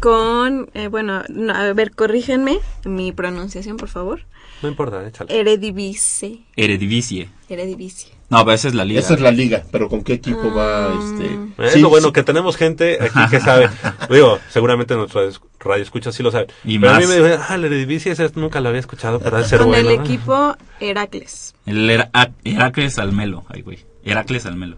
[0.00, 4.20] Con, eh, bueno, no, a ver, corrígenme mi pronunciación, por favor.
[4.62, 5.38] No importa, échale.
[5.40, 6.42] Eredivisie.
[6.56, 7.28] Eredivisie.
[7.48, 8.12] Eredivisie.
[8.30, 9.00] No, pero esa es la liga.
[9.00, 11.00] Esa es la liga, pero ¿con qué equipo va Ah.
[11.04, 11.38] este?
[11.66, 12.12] Es Sí, lo bueno sí.
[12.14, 13.68] que tenemos gente aquí que sabe.
[14.10, 16.48] Digo, seguramente nuestros radio escuchas sí lo saben.
[16.64, 17.14] Y pero a mí más.
[17.16, 19.90] me dicen, ah, el Eredivisie ese nunca lo había escuchado, pero debe ser Con bueno.
[19.90, 21.54] el equipo Heracles.
[21.66, 23.44] El ah, Heracles Almelo.
[23.48, 23.78] Ay, güey.
[24.04, 24.76] Heracles Almelo.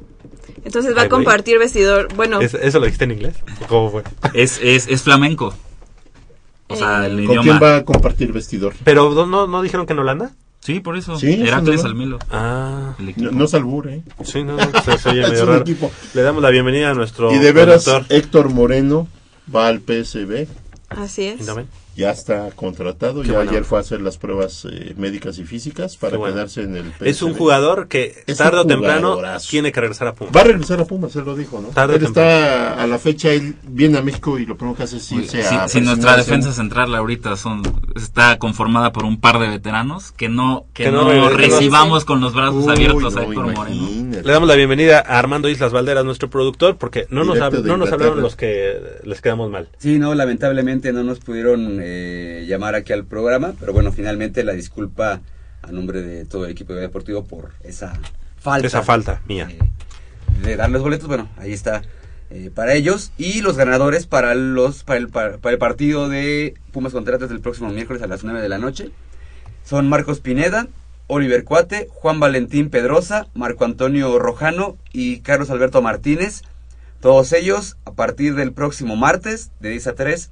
[0.65, 2.09] Entonces va Ay, a compartir vestidor.
[2.15, 3.37] Bueno, ¿Es- ¿Eso lo dijiste en inglés?
[3.65, 4.03] ¿O ¿Cómo fue?
[4.35, 5.55] Es, es, es flamenco.
[6.69, 7.43] O sea, Eh, el ¿Con idioma.
[7.43, 8.75] quién va a compartir vestidor?
[8.85, 10.33] ¿Pero no, no, no dijeron que en Holanda?
[10.61, 11.17] Sí, por eso.
[11.17, 12.19] Sí, es Heracles Almelo.
[12.19, 12.19] Almelo.
[12.33, 12.95] Ah.
[13.17, 14.03] No, no es albur, ¿eh?
[14.25, 15.61] sí, no, se, se oye Es medio un raro.
[15.61, 15.93] equipo.
[16.15, 17.89] Le damos la bienvenida a nuestro Y de veras.
[18.09, 19.07] Héctor Moreno
[19.55, 20.49] va al PSB,
[20.89, 21.47] así es.
[21.97, 25.97] Ya está contratado, Qué ya ayer fue a hacer las pruebas eh, médicas y físicas
[25.97, 26.35] para bueno.
[26.35, 27.07] quedarse en el PSB.
[27.07, 29.19] Es un jugador que Es tarde o temprano
[29.49, 30.37] tiene que regresar a Pumas.
[30.37, 31.69] Va a regresar a Pumas, él lo dijo, ¿no?
[31.69, 34.83] Tarde o él está a la fecha, él viene a México y lo primero que
[34.83, 37.63] hace es irse si, a si nuestra defensa central ahorita son
[37.95, 42.35] está conformada por un par de veteranos que no que, Que no recibamos con los
[42.35, 43.89] brazos Uy, abiertos a no, Héctor Moreno.
[44.23, 47.77] Le damos la bienvenida a Armando Islas Valderas, nuestro productor, porque no nos, Directo no
[47.77, 49.69] nos hablaron los que les quedamos mal.
[49.79, 54.53] Sí, no, lamentablemente no nos pudieron eh, llamar aquí al programa, pero bueno, finalmente la
[54.53, 55.21] disculpa
[55.63, 57.99] a nombre de todo el equipo de deportivo por esa
[58.39, 58.67] falta.
[58.67, 59.49] Esa falta mía.
[59.51, 59.59] eh,
[60.43, 61.83] de darles boletos, bueno, ahí está
[62.31, 66.55] eh, para ellos y los ganadores para los para el, para, para el partido de
[66.73, 68.91] Pumas contra Atlas del próximo miércoles a las 9 de la noche
[69.65, 70.69] son Marcos Pineda,
[71.09, 76.43] Oliver Cuate, Juan Valentín Pedrosa, Marco Antonio Rojano y Carlos Alberto Martínez.
[77.01, 80.31] Todos ellos a partir del próximo martes de 10 a 3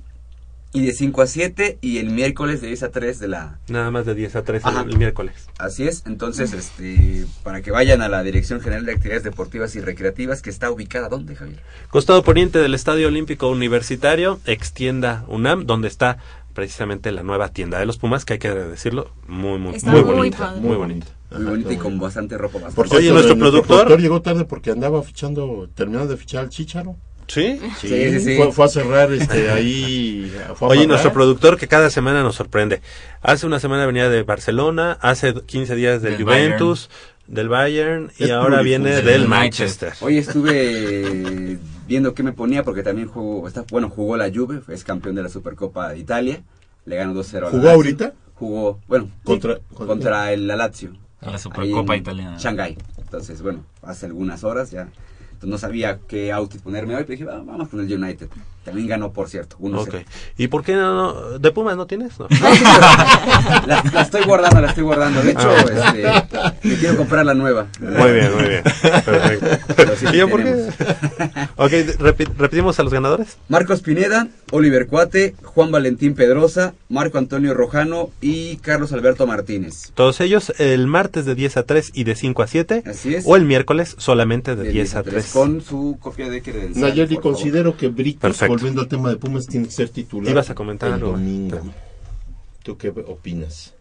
[0.75, 3.59] y de 5 a 7 y el miércoles de 10 a 3 de la...
[3.69, 4.83] Nada más de 10 a 3 Ajá.
[4.83, 5.35] el, el miércoles.
[5.57, 9.81] Así es, entonces este para que vayan a la Dirección General de Actividades Deportivas y
[9.81, 11.61] Recreativas que está ubicada ¿dónde, Javier?
[11.91, 16.19] Costado poniente del Estadio Olímpico Universitario, extienda UNAM, donde está
[16.55, 20.03] precisamente la nueva tienda de los Pumas, que hay que decirlo, muy, muy, Está muy
[20.05, 20.39] muy bonita.
[20.39, 20.61] padre.
[20.61, 21.07] Muy bonita.
[21.33, 22.59] Muy bonito y con bastante ropa.
[22.61, 22.77] Bastante.
[22.77, 26.97] Por Oye, cierto, nuestro productor- llegó tarde porque andaba fichando, terminando de fichar al Chicharo.
[27.27, 27.59] ¿Sí?
[27.81, 28.37] Sí, sí, sí.
[28.37, 30.31] Fue, fue a cerrar este ahí.
[30.55, 32.81] fue a Oye, nuestro productor que cada semana nos sorprende.
[33.23, 36.91] Hace una semana venía de Barcelona, hace 15 días del, Del Juventus,
[37.27, 39.95] del Bayern y Es ahora viene del Manchester.
[40.01, 44.85] Hoy estuve viendo qué me ponía porque también jugó, está, bueno, jugó la Juve, es
[44.85, 46.43] campeón de la Supercopa de Italia,
[46.85, 48.13] le ganó 2-0 a la ¿Jugó ahorita?
[48.35, 50.91] Jugó, bueno, Contra- sí, contra- contra, el la Lazio.
[51.21, 52.37] La ahí Supercopa en italiana.
[52.39, 52.77] Shanghái.
[52.99, 54.89] Entonces, bueno, hace algunas horas ya.
[55.35, 58.29] Entonces no sabía qué outfit ponerme hoy, pero dije, "Ah, vamos con el United.
[58.65, 59.99] También ganó, por cierto, 1-0.
[60.01, 60.07] Ok.
[60.39, 62.19] ¿Y por qué no, no- de Pumas no tienes?
[62.19, 62.29] No.
[63.67, 65.23] La, la estoy guardando, la estoy guardando.
[65.23, 65.95] De hecho, Ah.
[66.55, 67.67] este, me quiero comprar la nueva.
[67.81, 68.63] Muy bien, muy bien.
[68.63, 69.75] Perfecto.
[69.77, 70.53] Pero sí ¿Y yo por qué?
[71.57, 73.37] ok, repi- repetimos a los ganadores.
[73.49, 79.93] Marcos Pineda, Oliver Cuate, Juan Valentín Pedrosa, Marco Antonio Rojano y Carlos Alberto Martínez.
[79.95, 82.83] Todos ellos el martes de 10 a 3 y de 5 a 7.
[82.87, 83.25] Así es.
[83.27, 85.24] O el miércoles solamente de De 10 a 3.
[85.33, 86.89] Con su copia de credencial.
[86.91, 87.33] Nayeli, favor.
[87.33, 90.31] considero que Britos, volviendo al tema de Pumas, tiene que ser titular.
[90.31, 91.13] Ibas a comentar el algo.
[91.13, 91.61] domingo.
[92.63, 93.75] ¿Tú qué opinas?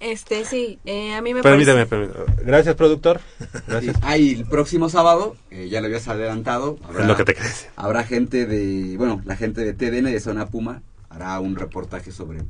[0.00, 2.12] Este, sí, eh, a mí me Permíteme, parece...
[2.12, 2.44] permíteme.
[2.46, 3.20] Gracias, productor.
[3.66, 3.96] Gracias.
[3.96, 6.78] Sí, Hay el próximo sábado, eh, ya lo habías adelantado.
[6.84, 7.68] habrá- Es lo que te crees.
[7.76, 12.40] Habrá gente de, bueno, la gente de TDN de Zona Puma hará un reportaje sobre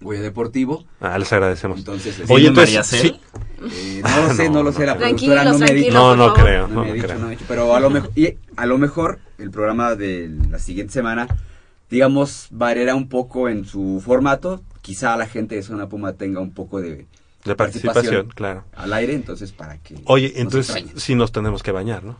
[0.00, 0.84] Goya Deportivo.
[1.00, 1.78] Ah, les agradecemos.
[1.78, 3.20] Entonces, Oye, ¿Viene entonces, María sí.
[3.60, 5.92] Eh, no lo sé, no, lo sé, la productora no me ha dicho.
[5.92, 6.68] No, no creo.
[6.68, 8.66] No No, me ha dicho, no me ha dicho, pero a lo mejor y a
[8.66, 11.26] lo mejor el programa de la siguiente semana
[11.90, 16.52] digamos variará un poco en su formato, quizá la gente de Zona Puma tenga un
[16.52, 17.06] poco de,
[17.44, 18.64] De participación, claro.
[18.76, 21.00] al aire, entonces para que Oye, no entonces extrañen.
[21.00, 22.16] sí nos tenemos que bañar, ¿no?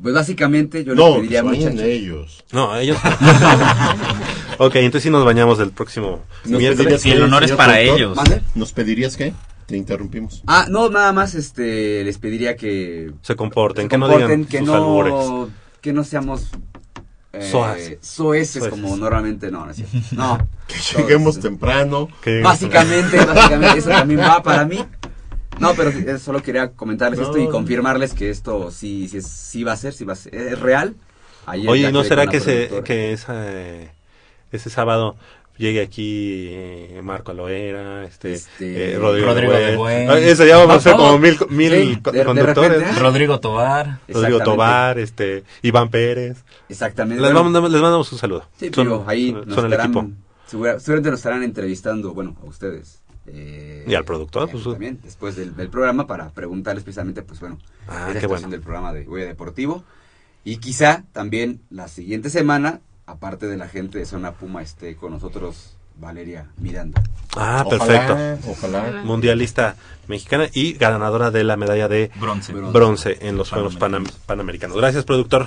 [0.00, 2.44] pues básicamente yo No, les pediría que se vayan muchachos ellos.
[2.52, 2.98] No, ellos.
[4.64, 7.00] ok, entonces sí nos bañamos del próximo ¿Nos miércoles.
[7.02, 8.16] Si el honor es para ellos.
[8.54, 9.32] ¿Nos pedirías qué?
[9.66, 10.42] Te interrumpimos.
[10.46, 14.58] Ah, no, nada más este les pediría que Se comporten, se que no digan que
[14.58, 15.52] sus no albures.
[15.80, 16.46] que no seamos
[17.32, 17.76] eh, Soas.
[17.78, 17.98] soeces
[18.62, 18.68] Soeces.
[18.68, 19.96] como normalmente no, no es cierto.
[20.12, 20.38] No.
[20.68, 22.08] Que lleguemos temprano.
[22.22, 24.84] Que- Básicamente, básicamente eso también va para mí.
[25.58, 27.24] No, pero eh, solo quería comentarles No.
[27.26, 30.16] esto y confirmarles que esto sí, sí, es- sí va a ser, sí va a
[30.16, 30.94] ser, es real.
[31.46, 33.90] Ayer Oye, ya ¿y ¿no será que, se, que esa, eh,
[34.56, 35.16] ese sábado
[35.58, 40.10] llegue aquí eh, Marco Aloera, este, Este, eh, Rodrigo, Rodrigo de de Buen?
[40.10, 42.98] Ah, Eso ya vamos a ser como mil, mil Sí, co- de- de conductores.
[43.00, 44.00] Rodrigo Tobar.
[44.08, 44.40] Rodrigo.
[44.40, 46.44] Tobar, este, Iván Pérez.
[46.68, 47.22] Exactamente.
[47.22, 48.44] Les, Bueno, mandamos, les mandamos un saludo.
[48.58, 49.88] sí, Son- digo, ahí son, nos son el equipo.
[50.00, 50.16] estarán,
[50.46, 53.00] segura- seguramente nos estarán entrevistando, bueno, a ustedes.
[53.28, 57.40] eh, Y al productor, eh, pues, también, después del, del programa, para preguntarles precisamente, pues
[57.40, 57.58] bueno,
[57.88, 58.48] Ah, esa qué situación bueno.
[58.50, 59.84] del programa de Goya Deportivo.
[60.44, 65.12] Y quizá también la siguiente semana, aparte de la gente de Zona Puma, esté con
[65.12, 67.02] nosotros Valeria Miranda.
[67.36, 68.50] Ah, Ojalá, perfecto.
[68.50, 69.02] Ojalá.
[69.04, 69.76] Mundialista
[70.08, 72.52] mexicana y ganadora de la medalla de Bronce.
[72.52, 74.76] bronce en los Juegos Panam- Panamericanos.
[74.76, 75.46] Gracias, productor.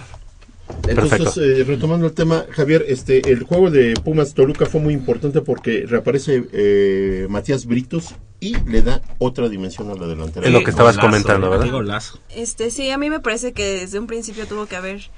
[0.88, 1.41] Entonces, Perfecto.
[1.41, 5.86] eh, retomando el tema, Javier, este, el juego de Pumas Toluca fue muy importante porque
[5.88, 10.45] reaparece eh, Matías Britos y le da otra dimensión a la delantera.
[10.45, 11.72] Es lo que estabas Golazo, comentando, eh, ¿verdad?
[11.72, 12.19] golazo.
[12.30, 15.10] Este, sí, a mí me parece que desde un principio tuvo que haber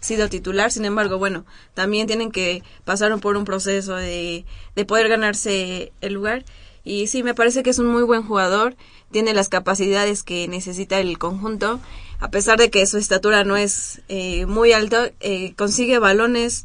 [0.00, 1.44] sido titular, sin embargo, bueno,
[1.74, 4.44] también tienen que pasar por un proceso de,
[4.74, 6.44] de poder ganarse el lugar.
[6.82, 8.74] Y sí, me parece que es un muy buen jugador,
[9.10, 11.78] tiene las capacidades que necesita el conjunto,
[12.18, 16.64] a pesar de que su estatura no es eh, muy alta, eh, consigue balones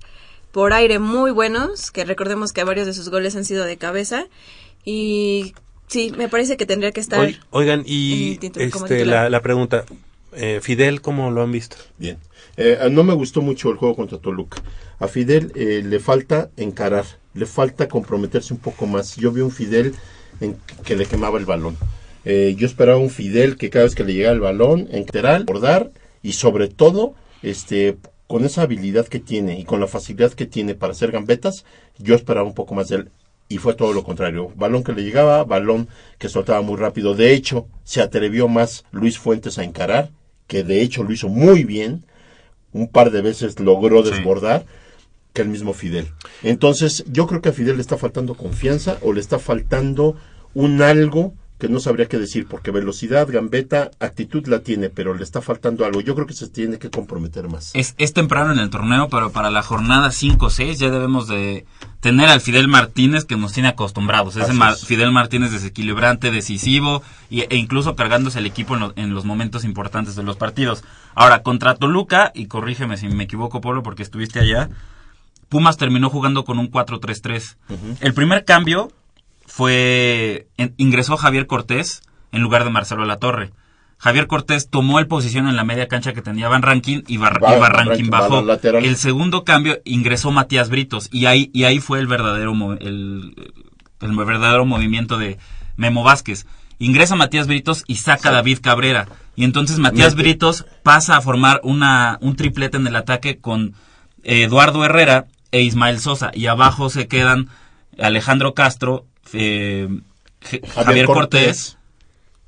[0.53, 4.27] por aire muy buenos, que recordemos que varios de sus goles han sido de cabeza,
[4.85, 5.53] y
[5.87, 7.19] sí, me parece que tendría que estar...
[7.49, 9.83] Oigan, y en este, la, la pregunta,
[10.31, 11.75] eh, Fidel, ¿cómo lo han visto?
[11.97, 12.19] Bien.
[12.57, 14.61] Eh, no me gustó mucho el juego contra Toluca.
[14.99, 19.15] A Fidel eh, le falta encarar, le falta comprometerse un poco más.
[19.17, 19.93] Yo vi un Fidel
[20.39, 21.77] en que le quemaba el balón.
[22.23, 25.91] Eh, yo esperaba un Fidel que cada vez que le llegaba el balón, enterar, bordar
[26.23, 27.13] y sobre todo,
[27.43, 31.65] este, con esa habilidad que tiene y con la facilidad que tiene para hacer gambetas,
[31.99, 33.09] yo esperaba un poco más de él.
[33.47, 34.51] Y fue todo lo contrario.
[34.55, 35.87] Balón que le llegaba, balón
[36.17, 37.13] que soltaba muy rápido.
[37.13, 40.09] De hecho, se atrevió más Luis Fuentes a encarar,
[40.47, 42.05] que de hecho lo hizo muy bien
[42.75, 44.11] un par de veces logró Sí.
[44.11, 44.65] desbordar
[45.33, 46.07] que el mismo Fidel.
[46.43, 50.15] Entonces, yo creo que a Fidel le está faltando confianza o le está faltando
[50.53, 55.23] un algo que no sabría qué decir, porque velocidad, gambeta, actitud la tiene, pero le
[55.23, 56.01] está faltando algo.
[56.01, 57.71] Yo creo que se tiene que comprometer más.
[57.73, 61.65] Es, es temprano en el torneo, pero para la jornada 5-6 ya debemos de
[62.01, 64.35] tener al Fidel Martínez que nos tiene acostumbrados.
[64.35, 64.85] Ese es.
[64.85, 69.63] Fidel Martínez desequilibrante, decisivo y- e incluso cargándose el equipo en, lo- en los momentos
[69.63, 70.83] importantes de los partidos.
[71.15, 74.69] Ahora, contra Toluca, y corrígeme si me equivoco, Pablo, porque estuviste allá,
[75.47, 77.55] Pumas terminó jugando con un 4-3-3.
[78.01, 78.91] El primer cambio
[79.55, 82.01] fue ingresó Javier Cortés
[82.33, 83.51] en lugar de Marcelo Latorre.
[83.97, 87.41] Javier Cortés tomó el posición en la media cancha que tenía Van Rankin y, Bar-
[87.41, 87.69] Va- y va a
[88.11, 88.41] bajó.
[88.85, 92.51] El segundo cambio ingresó Matías Britos y ahí y ahí fue el verdadero
[92.81, 93.33] el,
[94.01, 95.37] el verdadero movimiento de
[95.77, 96.45] Memo Vázquez.
[96.77, 99.07] Ingresa Matías Britos y saca a David Cabrera.
[99.37, 100.15] Y entonces Matías.
[100.15, 103.73] Britos pasa a formar una, un triplete en el ataque con
[104.23, 106.31] Eduardo Herrera e Ismael Sosa.
[106.33, 107.47] Y abajo se quedan
[107.97, 109.87] Alejandro Castro, eh,
[110.73, 111.77] Javier, Cortés,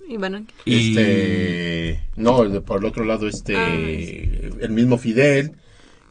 [0.08, 3.68] Y bueno, y Este, no, el de- por el otro lado, este, Ah,
[4.62, 5.54] el mismo Fidel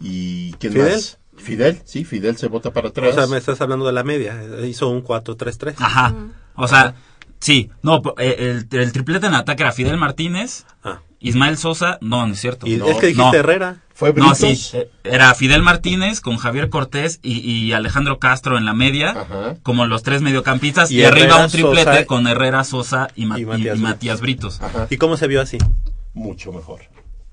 [0.01, 0.93] y ¿quién ¿Fidel?
[0.93, 1.19] más?
[1.39, 3.11] Fidel, sí, Fidel se bota para atrás.
[3.11, 4.39] O sea, me estás hablando de la media.
[4.67, 5.75] Hizo un 4-3-3.
[5.79, 6.15] Ajá.
[6.55, 6.95] O sea,
[7.41, 7.71] sí.
[7.83, 8.37] No, eh,
[8.71, 11.01] el, el triplete en ataque era Fidel Martínez, Ah.
[11.21, 11.99] Ismael Sosa.
[12.01, 12.67] No, no es cierto.
[12.67, 13.35] Y No, es que dijiste no.
[13.35, 13.83] Herrera.
[13.95, 14.39] Fue No, Britos.
[14.39, 14.77] sí.
[14.77, 19.57] eh, Era Fidel Martínez con Javier Cortés y, y Alejandro Castro en la media, Ajá.
[19.63, 20.91] como los tres mediocampistas.
[20.91, 23.79] Y Y, arriba Herrera, un triplete Sosa- con Herrera, Sosa y, Ma- y y- Matías
[23.79, 24.61] y Matías Britos.
[24.61, 24.87] Ajá.
[24.91, 25.57] ¿Y cómo se vio así?
[26.13, 26.81] mucho mejor.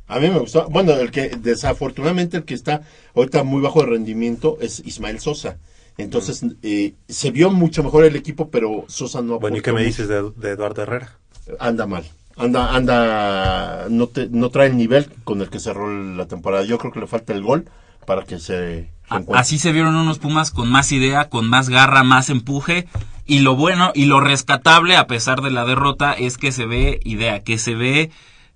[0.08, 0.68] A mí me gustó.
[0.70, 2.82] Bueno, el que desafortunadamente el que está
[3.16, 5.58] ahorita muy bajo de rendimiento es Ismael Sosa.
[5.98, 9.40] Entonces eh, se vio mucho mejor el equipo, pero Sosa no.
[9.40, 11.18] Bueno, ¿y qué me dices de, de Eduardo Herrera?
[11.60, 12.04] Anda mal.
[12.36, 16.64] Anda, anda, no, te, no trae el nivel con el que cerró la temporada.
[16.66, 17.70] Yo creo que le falta el gol
[18.06, 18.90] para que se.
[19.34, 22.88] Así se vieron unos Pumas con más idea, con más garra, más empuje.
[23.26, 27.00] Y lo bueno y lo rescatable, a pesar de la derrota, es que se ve
[27.04, 28.10] idea, que se ve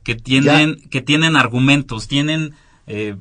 [0.04, 2.56] que tienen, que tienen argumentos, tienen
[2.88, 3.16] eh,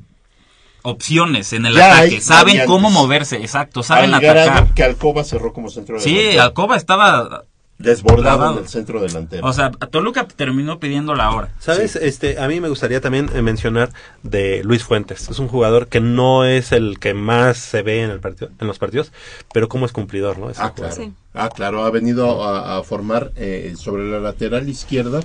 [0.81, 2.67] opciones en el Ya ataque, saben variantes.
[2.67, 4.73] cómo moverse, exacto, saben atacar.
[4.73, 6.43] que Alcoba cerró como centro Sí, delantero.
[6.43, 7.43] Alcoba estaba,
[7.77, 9.45] desbordado en el centro delantero.
[9.45, 11.49] o sea, Toluca terminó pidiendo la hora.
[11.59, 11.95] ¿Sabes?
[11.95, 13.91] Este, a mí me gustaría también eh, mencionar
[14.23, 15.29] de Luis Fuentes.
[15.29, 18.67] Es un jugador que no es el que más se ve en el partido, en
[18.67, 19.11] los partidos,
[19.53, 20.49] pero como es cumplidor, ¿no?
[20.49, 20.95] Es un Ah, claro.
[20.95, 21.13] Sí.
[21.33, 25.19] Ah, claro, ha venido a, a formar eh, sobre la lateral izquierda.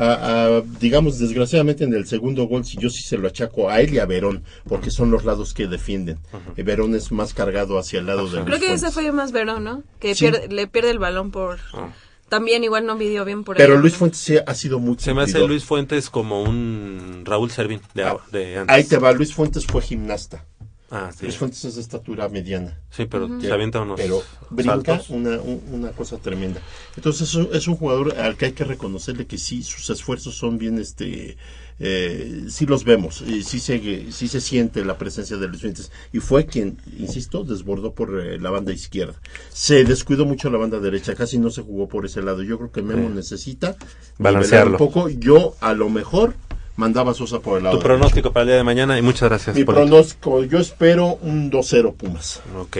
[0.00, 3.80] a- a, digamos, desgraciadamente en el segundo gol, si yo sí se lo achaco a
[3.80, 6.18] él y a Verón, porque son los lados que defienden.
[6.56, 9.32] Eh, Verón es más cargado hacia el lado de creo Luis que ese fue más
[9.32, 9.82] Verón, ¿no?
[9.98, 10.26] Que Sí.
[10.26, 11.58] pierde- le pierde el balón por...
[11.74, 11.88] Ah.
[12.28, 13.80] También igual no midió bien por Pero ahí.
[13.80, 15.38] Luis Fuentes sí ha sido muy Se me hace.
[15.48, 18.76] Luis Fuentes como un Raúl Servín de, Ah, de antes.
[18.76, 20.44] Ahí te va, Luis Fuentes fue gimnasta.
[20.90, 21.24] Ah, sí.
[21.26, 22.78] Luis Fuentes es de estatura mediana.
[22.90, 25.10] Sí, pero se avienta unos pero brinca saltos.
[25.10, 26.62] una, un- una cosa tremenda.
[26.96, 30.34] Entonces es un, es un jugador al que hay que reconocerle que sí, sus esfuerzos
[30.36, 31.36] son bien, este,
[31.78, 35.92] eh, sí los vemos, y sí se, sí se siente la presencia de Luis Fuentes.
[36.12, 39.20] Y fue quien, insisto, desbordó por eh, la banda izquierda.
[39.52, 42.42] Se descuidó mucho la banda derecha, casi no se jugó por ese lado.
[42.42, 43.14] Yo creo que Memo Sí.
[43.14, 43.76] necesita
[44.18, 44.72] Balancearlo.
[44.72, 45.08] un poco.
[45.10, 46.34] Yo a lo mejor
[46.78, 49.28] mandaba a Sosa por el lado Tu pronóstico para el día de mañana y muchas
[49.28, 49.56] gracias.
[49.56, 52.40] Mi por- pronóstico, yo espero un 2-0 Pumas.
[52.58, 52.76] Ok.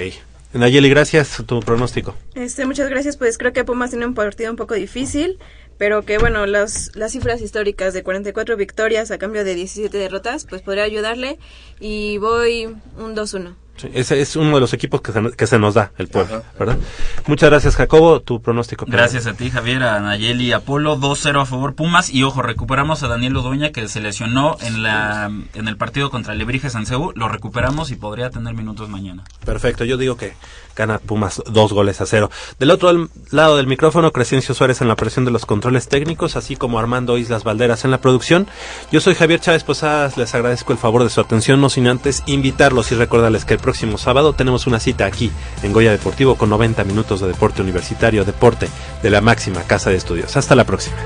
[0.54, 1.42] Nayeli, gracias.
[1.46, 2.14] Tu pronóstico.
[2.34, 5.38] Este, muchas gracias, pues creo que Pumas tiene un partido un poco difícil,
[5.76, 10.46] pero que bueno, las, las cifras históricas de 44 victorias a cambio de 17 derrotas,
[10.48, 11.38] pues podría ayudarle
[11.80, 12.64] y voy
[12.98, 13.54] un 2-1.
[13.78, 16.36] Sí, ese es uno de los equipos que se, que se nos da, el pueblo,
[16.36, 16.44] Ajá.
[16.58, 16.78] ¿verdad?
[17.26, 18.20] Muchas gracias, Jacobo.
[18.20, 18.84] Tu pronóstico.
[18.88, 22.10] Gracias a ti, Javier, a Nayeli y Apolo, 2-0 a favor Pumas.
[22.10, 26.34] Y ojo, recuperamos a Daniel Odueña que se lesionó en, la, en el partido contra
[26.34, 27.12] Lebrige Sanseu.
[27.14, 29.24] Lo recuperamos y podría tener minutos mañana.
[29.44, 30.34] Perfecto, yo digo que
[30.78, 32.30] gana Pumas dos goles a cero.
[32.58, 36.56] Del otro lado del micrófono, Crescencio Suárez en la presión de los controles técnicos, así
[36.56, 38.46] como Armando Islas Valderas en la producción.
[38.92, 42.22] Yo soy Javier Chávez Posadas, les agradezco el favor de su atención, no sin antes
[42.26, 45.30] invitarlos y recordarles que el próximo sábado tenemos una cita aquí
[45.62, 48.68] en Goya Deportivo con 90 minutos de deporte universitario, deporte
[49.02, 50.36] de la máxima casa de estudios.
[50.36, 50.96] Hasta la próxima.